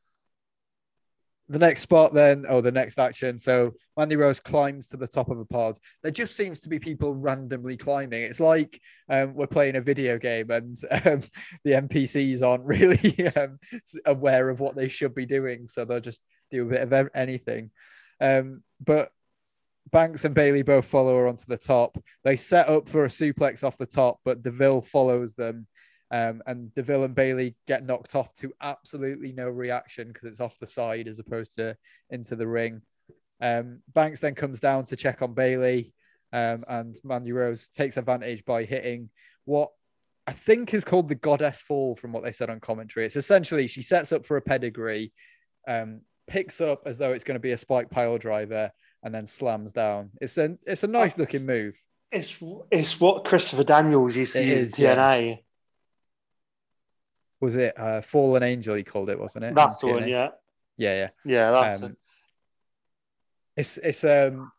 the 1.49 1.59
next 1.59 1.81
spot, 1.81 2.13
then, 2.13 2.45
oh, 2.49 2.59
the 2.59 2.71
next 2.71 2.99
action. 2.99 3.39
So 3.39 3.73
Mandy 3.95 4.17
Rose 4.17 4.39
climbs 4.39 4.89
to 4.89 4.97
the 4.97 5.07
top 5.07 5.29
of 5.29 5.39
a 5.39 5.45
pod. 5.45 5.77
There 6.03 6.11
just 6.11 6.35
seems 6.35 6.59
to 6.61 6.69
be 6.69 6.77
people 6.77 7.13
randomly 7.13 7.77
climbing. 7.77 8.23
It's 8.23 8.41
like 8.41 8.81
um, 9.09 9.33
we're 9.33 9.47
playing 9.47 9.77
a 9.77 9.81
video 9.81 10.17
game 10.17 10.51
and 10.51 10.77
um, 11.05 11.21
the 11.63 11.71
NPCs 11.71 12.43
aren't 12.43 12.65
really 12.65 13.27
um, 13.35 13.59
aware 14.05 14.49
of 14.49 14.59
what 14.59 14.75
they 14.75 14.89
should 14.89 15.15
be 15.15 15.25
doing. 15.25 15.67
So 15.67 15.85
they'll 15.85 16.01
just 16.01 16.21
do 16.51 16.63
a 16.63 16.69
bit 16.69 16.81
of 16.81 17.09
anything. 17.15 17.71
Um, 18.19 18.63
but 18.83 19.09
Banks 19.91 20.25
and 20.25 20.35
Bayley 20.35 20.63
both 20.63 20.85
follow 20.85 21.15
her 21.15 21.27
onto 21.27 21.45
the 21.47 21.57
top. 21.57 21.97
They 22.23 22.35
set 22.35 22.69
up 22.69 22.89
for 22.89 23.05
a 23.05 23.09
suplex 23.09 23.63
off 23.63 23.77
the 23.77 23.85
top, 23.85 24.19
but 24.25 24.43
Deville 24.43 24.81
follows 24.81 25.33
them. 25.33 25.67
Um, 26.09 26.41
and 26.45 26.73
Deville 26.73 27.03
and 27.03 27.15
Bayley 27.15 27.55
get 27.67 27.85
knocked 27.85 28.15
off 28.15 28.33
to 28.35 28.53
absolutely 28.61 29.33
no 29.33 29.49
reaction 29.49 30.07
because 30.07 30.27
it's 30.27 30.39
off 30.39 30.57
the 30.59 30.67
side 30.67 31.07
as 31.07 31.19
opposed 31.19 31.55
to 31.55 31.75
into 32.09 32.35
the 32.35 32.47
ring. 32.47 32.81
Um, 33.41 33.81
Banks 33.93 34.21
then 34.21 34.35
comes 34.35 34.59
down 34.59 34.85
to 34.85 34.95
check 34.95 35.21
on 35.21 35.33
Bayley, 35.33 35.93
um, 36.33 36.63
and 36.67 36.95
Mandy 37.03 37.31
Rose 37.31 37.69
takes 37.69 37.97
advantage 37.97 38.45
by 38.45 38.63
hitting 38.63 39.09
what 39.45 39.69
I 40.25 40.31
think 40.33 40.73
is 40.73 40.83
called 40.83 41.07
the 41.07 41.15
Goddess 41.15 41.61
Fall, 41.61 41.95
from 41.95 42.11
what 42.11 42.23
they 42.23 42.31
said 42.31 42.49
on 42.49 42.59
commentary. 42.59 43.05
It's 43.05 43.15
essentially 43.15 43.67
she 43.67 43.81
sets 43.81 44.11
up 44.11 44.25
for 44.25 44.37
a 44.37 44.41
pedigree, 44.41 45.13
um, 45.67 46.01
picks 46.27 46.59
up 46.59 46.83
as 46.85 46.97
though 46.97 47.13
it's 47.13 47.23
going 47.23 47.35
to 47.35 47.39
be 47.39 47.51
a 47.51 47.57
spike 47.57 47.89
pile 47.89 48.17
driver, 48.17 48.71
and 49.07 49.15
then 49.15 49.25
slams 49.25 49.71
down. 49.71 50.09
It's 50.19 50.37
a 50.37 50.57
it's 50.65 50.83
a 50.83 50.87
nice 50.87 51.17
looking 51.17 51.45
move. 51.45 51.81
It's 52.11 52.35
it's 52.69 52.99
what 52.99 53.23
Christopher 53.23 53.63
Daniels 53.63 54.17
used 54.17 54.33
to 54.33 54.43
use 54.43 54.73
TNA. 54.73 55.39
Was 57.39 57.55
it 57.55 57.79
uh, 57.79 58.01
Fallen 58.01 58.43
Angel? 58.43 58.75
He 58.75 58.83
called 58.83 59.09
it, 59.09 59.17
wasn't 59.17 59.45
it? 59.45 59.55
That's 59.55 59.79
the 59.79 59.87
one, 59.87 60.07
yeah. 60.09 60.31
Yeah, 60.75 60.93
yeah. 60.95 61.09
Yeah, 61.23 61.51
that's 61.51 61.81
Um, 61.83 61.91
it. 61.91 61.97
it's 63.55 63.77
it's 63.77 64.03
um 64.03 64.51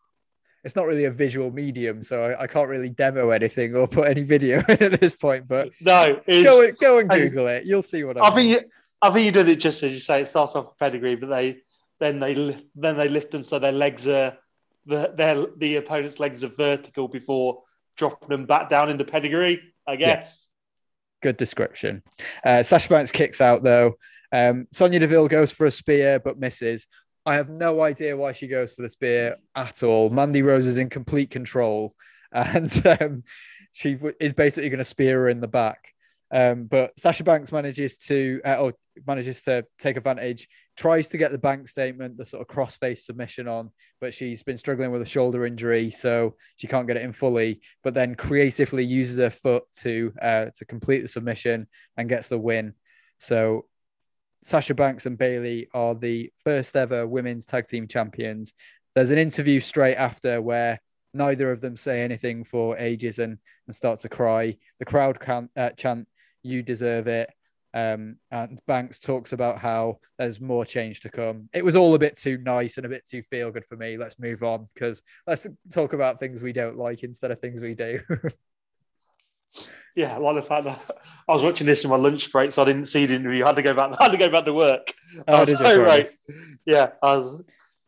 it's 0.64 0.74
not 0.76 0.86
really 0.86 1.04
a 1.04 1.10
visual 1.10 1.50
medium, 1.50 2.02
so 2.02 2.24
I, 2.24 2.44
I 2.44 2.46
can't 2.46 2.70
really 2.70 2.88
demo 2.88 3.28
anything 3.30 3.76
or 3.76 3.86
put 3.86 4.08
any 4.08 4.22
video 4.22 4.60
in 4.68 4.82
at 4.94 4.98
this 4.98 5.14
point. 5.14 5.46
But 5.46 5.72
No, 5.82 6.22
it's, 6.26 6.42
go 6.46 6.72
go 6.80 6.98
and 7.00 7.10
Google 7.10 7.48
it. 7.48 7.66
You'll 7.66 7.82
see 7.82 8.02
what 8.02 8.16
I, 8.16 8.20
I 8.22 8.34
mean. 8.34 8.36
think 8.36 8.62
you, 8.64 8.70
I 9.02 9.10
think 9.10 9.26
you 9.26 9.32
did 9.32 9.50
it 9.50 9.56
just 9.56 9.82
as 9.82 9.92
you 9.92 10.00
say. 10.00 10.22
It 10.22 10.28
starts 10.28 10.56
off 10.56 10.68
with 10.68 10.78
pedigree, 10.78 11.16
but 11.16 11.26
they 11.28 11.58
then 12.00 12.20
they 12.20 12.34
lift, 12.34 12.64
then 12.74 12.96
they 12.96 13.08
lift 13.08 13.30
them 13.30 13.44
so 13.44 13.58
their 13.58 13.72
legs 13.72 14.06
are 14.06 14.36
the 14.86 15.12
their 15.16 15.46
the 15.56 15.76
opponent's 15.76 16.18
legs 16.18 16.42
are 16.44 16.48
vertical 16.48 17.08
before 17.08 17.62
dropping 17.96 18.28
them 18.28 18.46
back 18.46 18.68
down 18.68 18.90
in 18.90 18.96
the 18.96 19.04
pedigree. 19.04 19.60
I 19.86 19.96
guess. 19.96 20.48
Good 21.22 21.36
description. 21.36 22.02
Uh, 22.44 22.62
Sasha 22.62 22.88
Banks 22.88 23.10
kicks 23.10 23.40
out 23.40 23.62
though. 23.62 23.94
Um, 24.30 24.66
Sonya 24.70 25.00
Deville 25.00 25.28
goes 25.28 25.50
for 25.50 25.66
a 25.66 25.70
spear 25.70 26.20
but 26.20 26.38
misses. 26.38 26.86
I 27.26 27.34
have 27.34 27.50
no 27.50 27.82
idea 27.82 28.16
why 28.16 28.32
she 28.32 28.46
goes 28.46 28.72
for 28.72 28.82
the 28.82 28.88
spear 28.88 29.36
at 29.54 29.82
all. 29.82 30.10
Mandy 30.10 30.42
Rose 30.42 30.66
is 30.66 30.78
in 30.78 30.88
complete 30.88 31.30
control, 31.30 31.92
and 32.32 32.86
um, 32.86 33.24
she 33.72 33.94
w- 33.94 34.14
is 34.20 34.32
basically 34.32 34.70
going 34.70 34.78
to 34.78 34.84
spear 34.84 35.20
her 35.20 35.28
in 35.28 35.40
the 35.40 35.48
back. 35.48 35.88
Um, 36.30 36.64
but 36.64 36.98
Sasha 36.98 37.24
Banks 37.24 37.52
manages 37.52 37.98
to 37.98 38.40
uh, 38.44 38.56
or 38.56 38.74
manages 39.06 39.42
to 39.44 39.64
take 39.78 39.96
advantage, 39.96 40.48
tries 40.78 41.08
to 41.08 41.18
get 41.18 41.32
the 41.32 41.38
bank 41.38 41.66
statement, 41.66 42.16
the 42.16 42.24
sort 42.24 42.40
of 42.40 42.46
cross-face 42.46 43.04
submission 43.04 43.48
on, 43.48 43.68
but 44.00 44.14
she's 44.14 44.44
been 44.44 44.56
struggling 44.56 44.92
with 44.92 45.02
a 45.02 45.06
shoulder 45.06 45.44
injury, 45.44 45.90
so 45.90 46.36
she 46.54 46.68
can't 46.68 46.86
get 46.86 46.96
it 46.96 47.02
in 47.02 47.12
fully. 47.12 47.60
But 47.82 47.94
then 47.94 48.14
creatively 48.14 48.84
uses 48.84 49.18
her 49.18 49.30
foot 49.30 49.64
to 49.80 50.12
uh, 50.22 50.46
to 50.56 50.64
complete 50.64 51.00
the 51.00 51.08
submission 51.08 51.66
and 51.96 52.08
gets 52.08 52.28
the 52.28 52.38
win. 52.38 52.74
So 53.18 53.66
Sasha 54.44 54.74
Banks 54.74 55.04
and 55.04 55.18
Bayley 55.18 55.68
are 55.74 55.96
the 55.96 56.30
first 56.44 56.76
ever 56.76 57.08
women's 57.08 57.44
tag 57.44 57.66
team 57.66 57.88
champions. 57.88 58.52
There's 58.94 59.10
an 59.10 59.18
interview 59.18 59.58
straight 59.58 59.96
after 59.96 60.40
where 60.40 60.80
neither 61.12 61.50
of 61.50 61.60
them 61.60 61.76
say 61.76 62.02
anything 62.02 62.44
for 62.44 62.78
ages 62.78 63.18
and, 63.18 63.38
and 63.66 63.74
start 63.74 63.98
to 64.00 64.08
cry. 64.08 64.56
The 64.78 64.84
crowd 64.84 65.18
can 65.18 65.48
uh, 65.56 65.70
chant, 65.70 66.06
"You 66.44 66.62
deserve 66.62 67.08
it." 67.08 67.30
Um, 67.78 68.16
and 68.30 68.58
Banks 68.66 68.98
talks 68.98 69.32
about 69.32 69.58
how 69.58 69.98
there's 70.18 70.40
more 70.40 70.64
change 70.64 71.00
to 71.00 71.10
come. 71.10 71.48
It 71.52 71.64
was 71.64 71.76
all 71.76 71.94
a 71.94 71.98
bit 71.98 72.16
too 72.16 72.38
nice 72.38 72.76
and 72.76 72.86
a 72.86 72.88
bit 72.88 73.06
too 73.06 73.22
feel 73.22 73.50
good 73.50 73.64
for 73.64 73.76
me. 73.76 73.96
Let's 73.96 74.18
move 74.18 74.42
on 74.42 74.66
because 74.74 75.02
let's 75.26 75.46
talk 75.72 75.92
about 75.92 76.18
things 76.18 76.42
we 76.42 76.52
don't 76.52 76.76
like 76.76 77.04
instead 77.04 77.30
of 77.30 77.40
things 77.40 77.62
we 77.62 77.74
do. 77.74 78.00
Yeah, 79.94 80.14
I 80.14 80.18
like 80.18 80.36
the 80.36 80.42
fact 80.42 80.66
I 80.66 81.32
was 81.32 81.42
watching 81.42 81.66
this 81.66 81.82
in 81.82 81.90
my 81.90 81.96
lunch 81.96 82.30
break, 82.30 82.52
so 82.52 82.62
I 82.62 82.64
didn't 82.66 82.84
see 82.86 83.06
the 83.06 83.14
interview. 83.14 83.44
I 83.44 83.48
had 83.48 83.56
to 83.56 83.62
go 83.62 83.74
back. 83.74 83.96
I 83.98 84.04
had 84.04 84.12
to 84.12 84.18
go 84.18 84.30
back 84.30 84.44
to 84.44 84.52
work. 84.52 84.92
I 85.26 85.32
Oh, 85.32 85.40
was 85.40 85.58
so 85.58 85.82
right. 85.82 86.08
Yeah, 86.66 86.90
I 87.02 87.16
was. 87.16 87.44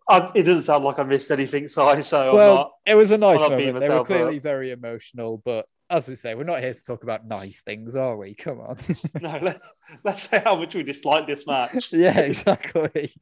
I, 0.08 0.30
it 0.34 0.42
doesn't 0.42 0.62
sound 0.62 0.82
like 0.82 0.98
I 0.98 1.04
missed 1.04 1.30
anything, 1.30 1.68
so 1.68 2.00
so 2.00 2.34
well, 2.34 2.50
I'm 2.50 2.56
not. 2.56 2.70
it 2.86 2.94
was 2.96 3.12
a 3.12 3.18
nice 3.18 3.38
moment. 3.40 3.78
They 3.78 3.88
were 3.88 4.04
clearly 4.04 4.38
up. 4.38 4.42
very 4.42 4.72
emotional, 4.72 5.40
but 5.44 5.66
as 5.90 6.08
we 6.08 6.14
say, 6.14 6.36
we're 6.36 6.44
not 6.44 6.60
here 6.60 6.72
to 6.72 6.84
talk 6.84 7.02
about 7.02 7.26
nice 7.26 7.62
things, 7.62 7.96
are 7.96 8.16
we? 8.16 8.34
Come 8.34 8.60
on. 8.60 8.76
no, 9.20 9.38
let's, 9.42 9.66
let's 10.04 10.22
say 10.22 10.40
how 10.42 10.54
much 10.54 10.74
we 10.74 10.84
dislike 10.84 11.26
this 11.26 11.46
match. 11.48 11.88
yeah, 11.92 12.20
exactly. 12.20 13.12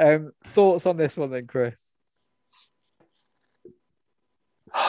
Um, 0.00 0.32
thoughts 0.42 0.86
on 0.86 0.96
this 0.96 1.16
one 1.16 1.30
then, 1.30 1.46
Chris? 1.46 1.92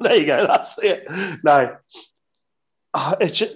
there 0.00 0.16
you 0.16 0.26
go. 0.26 0.44
That's 0.44 0.76
it. 0.82 1.04
No, 1.44 1.76
uh, 2.94 3.14
it's 3.20 3.32
just, 3.32 3.54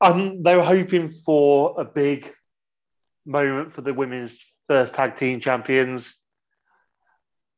um, 0.00 0.42
they 0.42 0.56
were 0.56 0.64
hoping 0.64 1.10
for 1.10 1.78
a 1.78 1.84
big 1.84 2.32
moment 3.26 3.74
for 3.74 3.82
the 3.82 3.92
women's 3.92 4.42
first 4.68 4.94
tag 4.94 5.16
team 5.16 5.40
champions, 5.40 6.18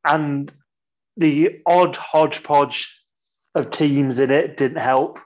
and 0.03 0.51
the 1.15 1.61
odd 1.65 1.95
hodgepodge 1.95 3.00
of 3.55 3.71
teams 3.71 4.19
in 4.19 4.31
it 4.31 4.57
didn't 4.57 4.81
help 4.81 5.19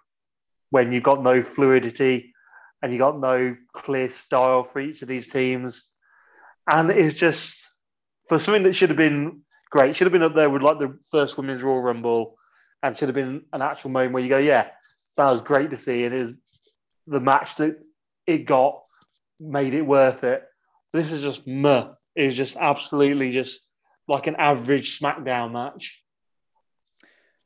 when 0.69 0.91
you 0.91 1.01
got 1.01 1.21
no 1.21 1.41
fluidity 1.43 2.34
and 2.82 2.91
you 2.91 2.97
got 2.97 3.19
no 3.19 3.55
clear 3.73 4.09
style 4.09 4.63
for 4.63 4.80
each 4.80 5.01
of 5.01 5.07
these 5.07 5.30
teams. 5.30 5.84
And 6.67 6.89
it's 6.89 7.15
just 7.15 7.67
for 8.28 8.39
something 8.39 8.63
that 8.63 8.73
should 8.73 8.89
have 8.89 8.97
been 8.97 9.41
great, 9.69 9.95
should 9.95 10.05
have 10.05 10.11
been 10.11 10.23
up 10.23 10.36
there 10.36 10.49
with 10.49 10.63
like 10.63 10.80
the 10.80 10.97
first 11.11 11.38
women's 11.38 11.63
Royal 11.63 11.82
Rumble 11.82 12.36
and 12.82 12.95
should 12.95 13.09
have 13.09 13.15
been 13.15 13.45
an 13.53 13.61
actual 13.61 13.91
moment 13.91 14.13
where 14.13 14.23
you 14.23 14.30
go, 14.30 14.38
yeah, 14.38 14.67
that 15.17 15.30
was 15.30 15.41
great 15.41 15.69
to 15.71 15.78
see. 15.78 16.03
And 16.03 16.13
it 16.13 16.19
was 16.19 16.34
the 17.07 17.19
match 17.19 17.55
that 17.57 17.78
it 18.28 18.45
got 18.45 18.82
made 19.39 19.73
it 19.73 19.84
worth 19.84 20.23
it. 20.23 20.43
This 20.93 21.11
is 21.11 21.21
just 21.21 21.45
meh. 21.45 21.88
It 22.15 22.26
was 22.26 22.36
just 22.36 22.57
absolutely 22.57 23.32
just 23.32 23.59
like 24.07 24.28
an 24.28 24.36
average 24.38 24.99
SmackDown 24.99 25.51
match. 25.51 26.03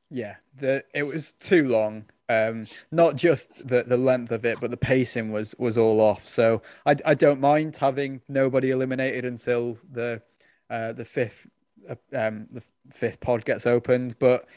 Yeah, 0.09 0.37
the 0.57 0.83
it 0.93 1.03
was 1.03 1.33
too 1.33 1.67
long. 1.67 2.05
Um, 2.29 2.67
not 2.91 3.15
just 3.15 3.67
the, 3.67 3.83
the 3.83 3.97
length 3.97 4.31
of 4.31 4.45
it, 4.45 4.59
but 4.61 4.71
the 4.71 4.77
pacing 4.77 5.31
was 5.31 5.55
was 5.57 5.77
all 5.77 5.99
off. 6.01 6.25
So 6.27 6.61
I, 6.85 6.95
I 7.05 7.13
don't 7.15 7.39
mind 7.39 7.77
having 7.77 8.21
nobody 8.27 8.71
eliminated 8.71 9.25
until 9.25 9.77
the 9.91 10.21
uh, 10.69 10.93
the 10.93 11.05
fifth 11.05 11.47
uh, 11.87 11.95
um, 12.13 12.47
the 12.51 12.63
fifth 12.91 13.19
pod 13.19 13.45
gets 13.45 13.65
opened, 13.65 14.17
but 14.19 14.47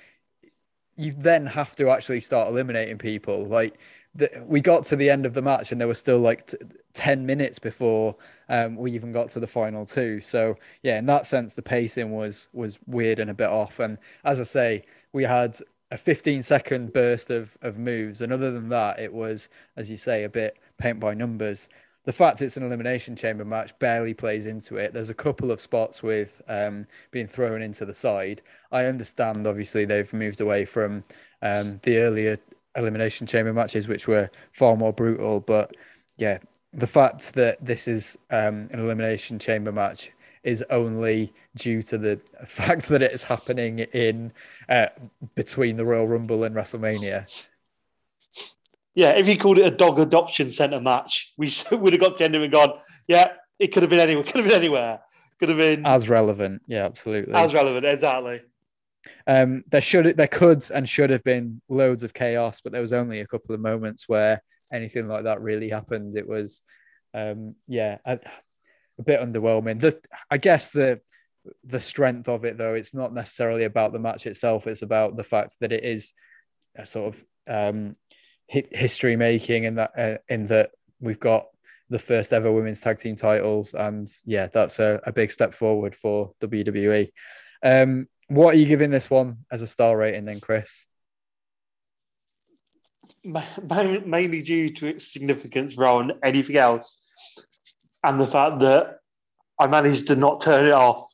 you 0.96 1.12
then 1.16 1.46
have 1.46 1.74
to 1.76 1.90
actually 1.90 2.20
start 2.20 2.48
eliminating 2.48 2.98
people. 2.98 3.46
Like 3.46 3.78
the, 4.14 4.44
we 4.46 4.60
got 4.60 4.84
to 4.84 4.96
the 4.96 5.08
end 5.10 5.24
of 5.24 5.34
the 5.34 5.42
match 5.42 5.72
and 5.72 5.80
there 5.80 5.88
were 5.88 5.94
still 5.94 6.18
like 6.18 6.46
t- 6.48 6.58
10 6.92 7.24
minutes 7.24 7.58
before 7.58 8.16
um, 8.48 8.76
we 8.76 8.92
even 8.92 9.12
got 9.12 9.30
to 9.30 9.40
the 9.40 9.46
final 9.46 9.86
two. 9.86 10.20
So 10.20 10.56
yeah, 10.82 10.98
in 10.98 11.06
that 11.06 11.24
sense, 11.26 11.54
the 11.54 11.62
pacing 11.62 12.12
was 12.12 12.48
was 12.52 12.78
weird 12.86 13.18
and 13.18 13.30
a 13.30 13.34
bit 13.34 13.48
off. 13.48 13.80
And 13.80 13.96
as 14.24 14.40
I 14.40 14.44
say, 14.44 14.84
we 15.12 15.24
had 15.24 15.56
a 15.90 15.98
15 15.98 16.42
second 16.42 16.92
burst 16.92 17.30
of, 17.30 17.56
of 17.60 17.78
moves. 17.78 18.22
And 18.22 18.32
other 18.32 18.50
than 18.50 18.70
that, 18.70 18.98
it 18.98 19.12
was, 19.12 19.48
as 19.76 19.90
you 19.90 19.96
say, 19.96 20.24
a 20.24 20.28
bit 20.28 20.56
paint 20.78 20.98
by 20.98 21.14
numbers. 21.14 21.68
The 22.04 22.12
fact 22.12 22.42
it's 22.42 22.56
an 22.56 22.64
elimination 22.64 23.14
chamber 23.14 23.44
match 23.44 23.78
barely 23.78 24.14
plays 24.14 24.46
into 24.46 24.76
it. 24.76 24.92
There's 24.92 25.10
a 25.10 25.14
couple 25.14 25.50
of 25.50 25.60
spots 25.60 26.02
with 26.02 26.40
um, 26.48 26.86
being 27.10 27.26
thrown 27.26 27.62
into 27.62 27.84
the 27.84 27.94
side. 27.94 28.42
I 28.72 28.86
understand, 28.86 29.46
obviously, 29.46 29.84
they've 29.84 30.12
moved 30.12 30.40
away 30.40 30.64
from 30.64 31.02
um, 31.42 31.78
the 31.82 31.98
earlier 31.98 32.38
elimination 32.74 33.26
chamber 33.26 33.52
matches, 33.52 33.86
which 33.86 34.08
were 34.08 34.30
far 34.52 34.76
more 34.76 34.92
brutal. 34.92 35.40
But 35.40 35.76
yeah, 36.16 36.38
the 36.72 36.86
fact 36.86 37.34
that 37.34 37.64
this 37.64 37.86
is 37.86 38.18
um, 38.30 38.68
an 38.72 38.80
elimination 38.80 39.38
chamber 39.38 39.72
match 39.72 40.10
is 40.44 40.64
only 40.70 41.32
due 41.56 41.82
to 41.82 41.98
the 41.98 42.20
fact 42.46 42.88
that 42.88 43.02
it 43.02 43.12
is 43.12 43.24
happening 43.24 43.80
in 43.80 44.32
uh, 44.68 44.86
between 45.34 45.76
the 45.76 45.84
Royal 45.84 46.06
Rumble 46.06 46.44
and 46.44 46.54
WrestleMania. 46.54 47.26
Yeah, 48.94 49.10
if 49.12 49.26
you 49.26 49.38
called 49.38 49.58
it 49.58 49.66
a 49.66 49.74
dog 49.74 49.98
adoption 49.98 50.50
center 50.50 50.80
match, 50.80 51.32
we 51.38 51.52
would 51.72 51.92
have 51.92 52.00
got 52.00 52.16
to 52.18 52.24
end 52.24 52.34
it 52.34 52.42
and 52.42 52.52
gone, 52.52 52.72
yeah, 53.06 53.32
it 53.58 53.68
could 53.68 53.82
have 53.82 53.90
been 53.90 54.00
anywhere, 54.00 54.24
could 54.24 54.36
have 54.36 54.44
been 54.44 54.54
anywhere, 54.54 55.00
could 55.38 55.48
have 55.48 55.58
been 55.58 55.86
as 55.86 56.08
relevant. 56.08 56.62
Yeah, 56.66 56.84
absolutely. 56.84 57.34
As 57.34 57.54
relevant, 57.54 57.86
exactly. 57.86 58.42
Um, 59.26 59.64
there 59.68 59.80
should, 59.80 60.16
there 60.16 60.28
could, 60.28 60.62
and 60.70 60.88
should 60.88 61.10
have 61.10 61.24
been 61.24 61.60
loads 61.68 62.02
of 62.02 62.12
chaos, 62.12 62.60
but 62.60 62.72
there 62.72 62.82
was 62.82 62.92
only 62.92 63.20
a 63.20 63.26
couple 63.26 63.54
of 63.54 63.60
moments 63.60 64.08
where 64.08 64.42
anything 64.72 65.08
like 65.08 65.24
that 65.24 65.40
really 65.40 65.68
happened. 65.68 66.16
It 66.16 66.28
was, 66.28 66.62
um, 67.14 67.50
yeah, 67.66 67.98
a, 68.04 68.20
a 68.98 69.02
bit 69.02 69.20
underwhelming. 69.20 69.80
The, 69.80 70.00
I 70.30 70.38
guess 70.38 70.72
the 70.72 71.00
the 71.64 71.80
strength 71.80 72.28
of 72.28 72.44
it, 72.44 72.56
though, 72.56 72.74
it's 72.74 72.94
not 72.94 73.12
necessarily 73.12 73.64
about 73.64 73.92
the 73.92 73.98
match 73.98 74.26
itself. 74.26 74.66
It's 74.66 74.82
about 74.82 75.16
the 75.16 75.24
fact 75.24 75.56
that 75.60 75.72
it 75.72 75.84
is 75.84 76.12
a 76.76 76.86
sort 76.86 77.14
of 77.14 77.24
um, 77.48 77.96
history 78.46 79.16
making, 79.16 79.66
and 79.66 79.78
that 79.78 79.92
uh, 79.98 80.18
in 80.28 80.46
that 80.46 80.70
we've 81.00 81.20
got 81.20 81.46
the 81.90 81.98
first 81.98 82.32
ever 82.32 82.50
women's 82.50 82.80
tag 82.80 82.98
team 82.98 83.16
titles, 83.16 83.74
and 83.74 84.06
yeah, 84.24 84.46
that's 84.46 84.78
a, 84.78 85.00
a 85.04 85.12
big 85.12 85.30
step 85.30 85.54
forward 85.54 85.94
for 85.94 86.32
WWE. 86.40 87.10
Um, 87.62 88.08
what 88.28 88.54
are 88.54 88.58
you 88.58 88.66
giving 88.66 88.90
this 88.90 89.10
one 89.10 89.38
as 89.50 89.62
a 89.62 89.66
star 89.66 89.96
rating, 89.96 90.24
then, 90.24 90.40
Chris? 90.40 90.86
mainly 94.04 94.42
due 94.42 94.70
to 94.70 94.86
its 94.86 95.12
significance 95.12 95.76
rather 95.76 96.06
than 96.06 96.18
anything 96.22 96.56
else, 96.56 97.02
and 98.02 98.20
the 98.20 98.26
fact 98.26 98.60
that 98.60 98.98
I 99.58 99.66
managed 99.66 100.08
to 100.08 100.16
not 100.16 100.40
turn 100.40 100.66
it 100.66 100.72
off 100.72 101.08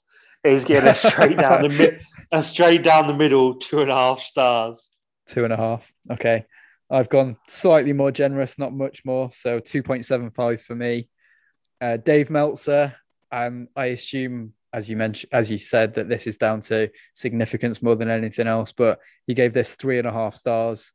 is 0.44 0.64
getting 0.64 0.88
a 0.88 0.94
straight 0.94 1.38
down 1.38 1.62
the 1.62 1.68
mid, 1.68 2.00
a 2.32 2.42
straight 2.42 2.82
down 2.82 3.06
the 3.06 3.14
middle, 3.14 3.56
two 3.56 3.80
and 3.80 3.90
a 3.90 3.94
half 3.94 4.20
stars. 4.20 4.90
Two 5.26 5.44
and 5.44 5.52
a 5.52 5.56
half. 5.56 5.92
Okay, 6.10 6.46
I've 6.90 7.08
gone 7.08 7.36
slightly 7.48 7.92
more 7.92 8.10
generous, 8.10 8.58
not 8.58 8.72
much 8.72 9.04
more, 9.04 9.30
so 9.32 9.60
two 9.60 9.82
point 9.82 10.04
seven 10.04 10.30
five 10.30 10.62
for 10.62 10.74
me. 10.74 11.08
Uh, 11.80 11.96
Dave 11.96 12.30
Meltzer, 12.30 12.94
um, 13.30 13.68
I 13.76 13.86
assume 13.86 14.54
as 14.72 14.90
you 14.90 14.96
mentioned, 14.96 15.32
as 15.32 15.50
you 15.50 15.58
said, 15.58 15.94
that 15.94 16.08
this 16.08 16.26
is 16.26 16.38
down 16.38 16.60
to 16.60 16.90
significance 17.14 17.82
more 17.82 17.96
than 17.96 18.10
anything 18.10 18.46
else. 18.46 18.72
But 18.72 19.00
he 19.26 19.34
gave 19.34 19.52
this 19.52 19.74
three 19.74 19.98
and 19.98 20.06
a 20.06 20.12
half 20.12 20.34
stars. 20.34 20.92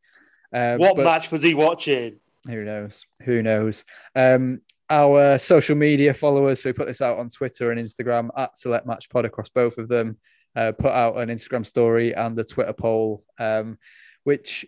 Um, 0.53 0.77
what 0.77 0.97
match 0.97 1.31
was 1.31 1.41
he 1.41 1.53
watching? 1.53 2.17
Who 2.47 2.63
knows? 2.63 3.05
Who 3.23 3.41
knows? 3.41 3.85
Um, 4.15 4.61
our 4.93 5.39
social 5.39 5.75
media 5.75 6.13
followers, 6.13 6.61
so 6.61 6.69
we 6.69 6.73
put 6.73 6.87
this 6.87 7.01
out 7.01 7.17
on 7.17 7.27
Twitter 7.29 7.71
and 7.71 7.81
Instagram 7.81 8.29
at 8.37 8.55
Select 8.55 8.85
Match 8.85 9.09
Pod 9.09 9.25
across 9.25 9.49
both 9.49 9.79
of 9.79 9.87
them, 9.87 10.17
uh, 10.55 10.71
put 10.71 10.91
out 10.91 11.17
an 11.17 11.29
Instagram 11.29 11.65
story 11.65 12.13
and 12.13 12.37
a 12.37 12.43
Twitter 12.43 12.73
poll, 12.73 13.23
um, 13.39 13.79
which 14.23 14.65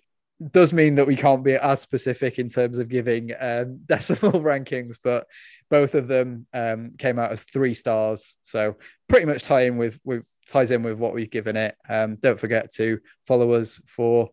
does 0.52 0.74
mean 0.74 0.96
that 0.96 1.06
we 1.06 1.16
can't 1.16 1.44
be 1.44 1.54
as 1.54 1.80
specific 1.80 2.40
in 2.40 2.50
terms 2.50 2.80
of 2.80 2.90
giving 2.90 3.32
um, 3.40 3.80
decimal 3.86 4.42
rankings, 4.42 4.98
but 5.02 5.28
both 5.70 5.94
of 5.94 6.08
them 6.08 6.48
um, 6.54 6.94
came 6.98 7.20
out 7.20 7.32
as 7.32 7.44
three 7.44 7.76
stars. 7.76 8.34
So 8.42 8.78
pretty 9.08 9.28
much 9.28 9.44
tying 9.44 9.78
with, 9.78 10.00
with 10.04 10.24
ties 10.48 10.72
in 10.72 10.82
with 10.82 10.98
what 10.98 11.14
we've 11.14 11.30
given 11.30 11.56
it. 11.56 11.76
Um, 11.88 12.16
don't 12.16 12.40
forget 12.40 12.74
to 12.74 13.00
follow 13.28 13.54
us 13.54 13.80
for 13.86 14.32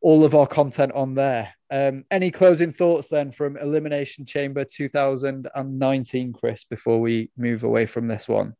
all 0.00 0.24
of 0.24 0.34
our 0.34 0.48
content 0.48 0.92
on 0.92 1.14
there. 1.14 1.54
Um, 1.74 2.04
any 2.08 2.30
closing 2.30 2.70
thoughts 2.70 3.08
then 3.08 3.32
from 3.32 3.56
Elimination 3.56 4.24
Chamber 4.24 4.64
2019, 4.64 6.32
Chris, 6.32 6.62
before 6.62 7.00
we 7.00 7.32
move 7.36 7.64
away 7.64 7.86
from 7.86 8.06
this 8.06 8.28
one? 8.28 8.54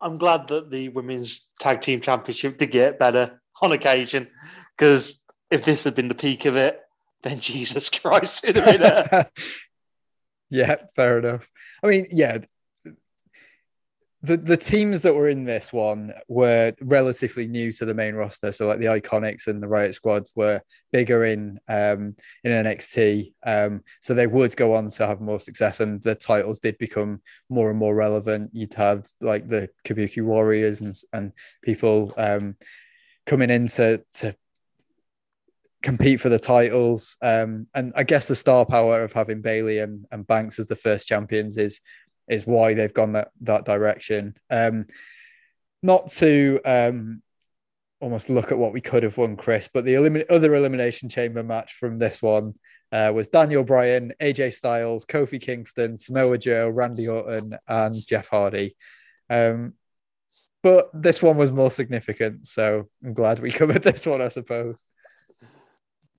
I'm 0.00 0.16
glad 0.16 0.48
that 0.48 0.70
the 0.70 0.88
Women's 0.88 1.46
Tag 1.60 1.82
Team 1.82 2.00
Championship 2.00 2.56
did 2.56 2.70
get 2.70 2.98
better 2.98 3.42
on 3.60 3.72
occasion 3.72 4.28
because 4.78 5.20
if 5.50 5.62
this 5.66 5.84
had 5.84 5.94
been 5.94 6.08
the 6.08 6.14
peak 6.14 6.46
of 6.46 6.56
it, 6.56 6.80
then 7.22 7.38
Jesus 7.40 7.90
Christ, 7.90 8.42
it'd 8.42 8.56
have 8.56 8.72
been 8.72 8.82
a... 8.82 9.26
yeah, 10.50 10.76
fair 10.94 11.18
enough. 11.18 11.50
I 11.84 11.88
mean, 11.88 12.06
yeah, 12.12 12.38
the 14.26 14.36
the 14.36 14.56
teams 14.56 15.02
that 15.02 15.14
were 15.14 15.28
in 15.28 15.44
this 15.44 15.72
one 15.72 16.12
were 16.26 16.72
relatively 16.80 17.46
new 17.46 17.70
to 17.72 17.84
the 17.84 17.94
main 17.94 18.14
roster. 18.14 18.50
So 18.50 18.66
like 18.66 18.80
the 18.80 18.86
Iconics 18.86 19.46
and 19.46 19.62
the 19.62 19.68
Riot 19.68 19.94
Squads 19.94 20.32
were 20.34 20.60
bigger 20.92 21.24
in 21.24 21.60
um, 21.68 22.16
in 22.42 22.50
NXT. 22.50 23.32
Um, 23.44 23.82
so 24.00 24.14
they 24.14 24.26
would 24.26 24.56
go 24.56 24.74
on 24.74 24.88
to 24.88 25.06
have 25.06 25.20
more 25.20 25.38
success, 25.38 25.78
and 25.78 26.02
the 26.02 26.16
titles 26.16 26.58
did 26.58 26.76
become 26.78 27.22
more 27.48 27.70
and 27.70 27.78
more 27.78 27.94
relevant. 27.94 28.50
You'd 28.52 28.74
have 28.74 29.06
like 29.20 29.48
the 29.48 29.68
Kabuki 29.84 30.24
Warriors 30.24 30.80
and 30.80 30.94
and 31.12 31.32
people 31.62 32.12
um, 32.16 32.56
coming 33.26 33.50
in 33.50 33.68
to 33.68 34.02
to 34.14 34.34
compete 35.82 36.20
for 36.20 36.30
the 36.30 36.38
titles. 36.38 37.16
Um, 37.22 37.68
and 37.72 37.92
I 37.94 38.02
guess 38.02 38.26
the 38.26 38.34
star 38.34 38.66
power 38.66 39.04
of 39.04 39.12
having 39.12 39.40
Bayley 39.40 39.78
and, 39.78 40.04
and 40.10 40.26
Banks 40.26 40.58
as 40.58 40.66
the 40.66 40.74
first 40.74 41.06
champions 41.06 41.58
is 41.58 41.80
is 42.28 42.46
why 42.46 42.74
they've 42.74 42.94
gone 42.94 43.12
that 43.12 43.30
that 43.42 43.64
direction. 43.64 44.34
Um, 44.50 44.84
not 45.82 46.08
to 46.08 46.60
um, 46.64 47.22
almost 48.00 48.28
look 48.28 48.52
at 48.52 48.58
what 48.58 48.72
we 48.72 48.80
could 48.80 49.02
have 49.02 49.18
won, 49.18 49.36
Chris, 49.36 49.68
but 49.72 49.84
the 49.84 49.94
elim- 49.94 50.24
other 50.28 50.54
elimination 50.54 51.08
chamber 51.08 51.42
match 51.42 51.74
from 51.74 51.98
this 51.98 52.22
one 52.22 52.54
uh, 52.92 53.12
was 53.14 53.28
Daniel 53.28 53.64
Bryan, 53.64 54.12
AJ 54.20 54.54
Styles, 54.54 55.04
Kofi 55.04 55.40
Kingston, 55.40 55.96
Samoa 55.96 56.38
Joe, 56.38 56.68
Randy 56.68 57.08
Orton, 57.08 57.56
and 57.68 57.94
Jeff 58.06 58.28
Hardy. 58.28 58.76
Um, 59.28 59.74
but 60.62 60.90
this 60.92 61.22
one 61.22 61.36
was 61.36 61.52
more 61.52 61.70
significant, 61.70 62.46
so 62.46 62.88
I'm 63.04 63.14
glad 63.14 63.40
we 63.40 63.50
covered 63.52 63.82
this 63.82 64.06
one, 64.06 64.22
I 64.22 64.28
suppose. 64.28 64.84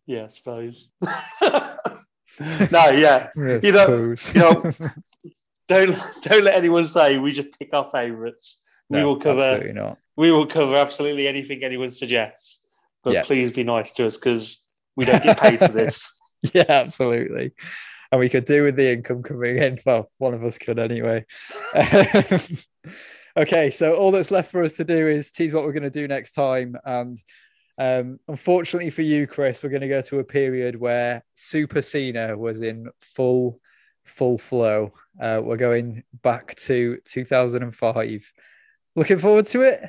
Yeah, 0.06 0.26
I 0.26 0.28
suppose. 0.28 0.90
no, 2.72 2.90
yeah, 2.90 3.30
yeah 3.36 3.60
you 3.64 3.72
know, 3.72 4.16
you 4.34 4.40
know, 4.40 4.72
don't 5.68 5.98
don't 6.22 6.44
let 6.44 6.56
anyone 6.56 6.88
say 6.88 7.18
we 7.18 7.32
just 7.32 7.58
pick 7.60 7.74
our 7.74 7.90
favourites 7.92 8.62
we 8.90 9.04
will 9.04 9.18
cover 9.20 9.42
absolutely 9.42 9.74
not. 9.74 9.98
we 10.16 10.32
will 10.32 10.46
cover 10.46 10.76
absolutely 10.76 11.28
anything 11.28 11.64
anyone 11.64 11.92
suggests. 11.92 12.62
But 13.04 13.14
Yeah. 13.14 13.24
please 13.24 13.52
be 13.52 13.64
nice 13.64 13.92
to 13.94 14.08
us 14.08 14.18
because 14.18 14.64
we 14.96 15.06
don't 15.06 15.24
get 15.24 15.40
paid 15.40 15.60
for 15.60 15.68
this. 15.70 16.14
Yeah, 16.54 16.66
absolutely. 16.70 17.52
And 18.12 18.20
we 18.20 18.30
could 18.30 18.46
do 18.46 18.64
with 18.64 18.76
the 18.76 18.94
income 18.94 19.24
coming 19.24 19.58
in. 19.58 19.80
Well, 19.86 20.10
one 20.20 20.36
of 20.36 20.44
us 20.44 20.58
could 20.60 20.78
anyway. 20.78 21.26
okay, 23.36 23.70
so 23.70 23.96
all 23.96 24.12
that's 24.12 24.32
left 24.32 24.52
for 24.52 24.64
us 24.64 24.74
to 24.76 24.84
do 24.84 25.08
is 25.08 25.32
tease 25.32 25.54
what 25.54 25.64
we're 25.64 25.74
going 25.74 25.84
to 25.84 25.90
do 25.90 26.08
next 26.08 26.34
time. 26.34 26.76
And 26.86 27.18
um, 27.80 28.20
unfortunately 28.28 28.92
for 28.92 29.02
you, 29.02 29.28
Chris, 29.28 29.64
we're 29.64 29.70
going 29.70 29.82
to 29.82 29.88
go 29.88 30.02
to 30.02 30.20
a 30.20 30.24
period 30.24 30.80
where 30.80 31.24
Super 31.36 31.82
Cena 31.82 32.38
was 32.38 32.62
in 32.62 32.88
full, 33.02 33.60
full 34.08 34.38
flow. 34.38 34.92
Uh, 35.20 35.42
we're 35.44 35.58
going 35.58 36.04
back 36.24 36.56
to 36.56 36.98
2005. 37.06 38.34
Looking 38.96 39.18
forward 39.18 39.46
to 39.46 39.62
it. 39.62 39.82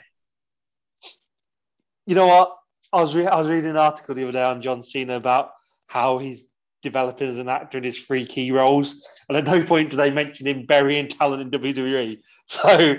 You 2.07 2.14
know 2.14 2.27
what? 2.27 2.57
I 2.93 3.01
was 3.01 3.14
re- 3.14 3.27
I 3.27 3.39
was 3.39 3.49
reading 3.49 3.71
an 3.71 3.77
article 3.77 4.14
the 4.14 4.23
other 4.23 4.33
day 4.33 4.43
on 4.43 4.62
John 4.62 4.83
Cena 4.83 5.16
about 5.16 5.51
how 5.87 6.19
he's 6.19 6.47
developing 6.83 7.29
as 7.29 7.39
an 7.39 7.49
actor 7.49 7.79
in 7.79 7.85
his 7.85 7.99
three 7.99 8.25
key 8.25 8.51
roles, 8.51 9.07
and 9.29 9.37
at 9.37 9.45
no 9.45 9.64
point 9.64 9.91
do 9.91 9.97
they 9.97 10.11
mention 10.11 10.47
him 10.47 10.64
burying 10.66 11.09
talent 11.09 11.43
in 11.43 11.61
WWE. 11.61 12.19
So, 12.51 12.95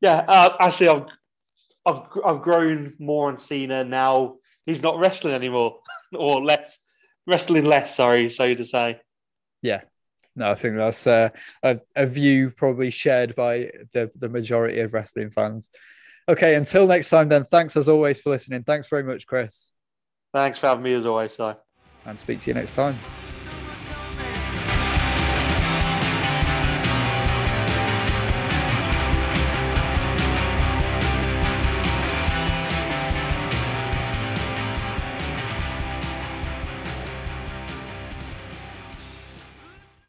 yeah, 0.00 0.24
uh, 0.26 0.56
actually, 0.58 0.88
I've, 0.88 1.04
I've 1.86 2.02
I've 2.26 2.42
grown 2.42 2.94
more 2.98 3.28
on 3.28 3.38
Cena 3.38 3.84
now. 3.84 4.38
He's 4.66 4.82
not 4.82 4.98
wrestling 4.98 5.34
anymore, 5.34 5.78
or 6.12 6.42
less 6.42 6.76
wrestling 7.24 7.66
less. 7.66 7.94
Sorry, 7.94 8.28
so 8.30 8.52
to 8.52 8.64
say. 8.64 9.00
Yeah. 9.62 9.82
No, 10.36 10.50
I 10.50 10.54
think 10.54 10.76
that's 10.76 11.06
uh, 11.06 11.30
a, 11.62 11.78
a 11.96 12.06
view 12.06 12.50
probably 12.50 12.90
shared 12.90 13.34
by 13.34 13.70
the, 13.92 14.10
the 14.18 14.28
majority 14.28 14.80
of 14.80 14.94
wrestling 14.94 15.30
fans. 15.30 15.70
Okay, 16.28 16.54
until 16.54 16.86
next 16.86 17.10
time, 17.10 17.28
then, 17.28 17.44
thanks 17.44 17.76
as 17.76 17.88
always 17.88 18.20
for 18.20 18.30
listening. 18.30 18.62
Thanks 18.62 18.88
very 18.88 19.02
much, 19.02 19.26
Chris, 19.26 19.72
Thanks 20.32 20.58
for 20.58 20.68
having 20.68 20.84
me 20.84 20.94
as 20.94 21.06
always. 21.06 21.32
So. 21.32 21.56
and 22.06 22.18
speak 22.18 22.40
to 22.40 22.50
you 22.50 22.54
next 22.54 22.74
time. 22.76 22.96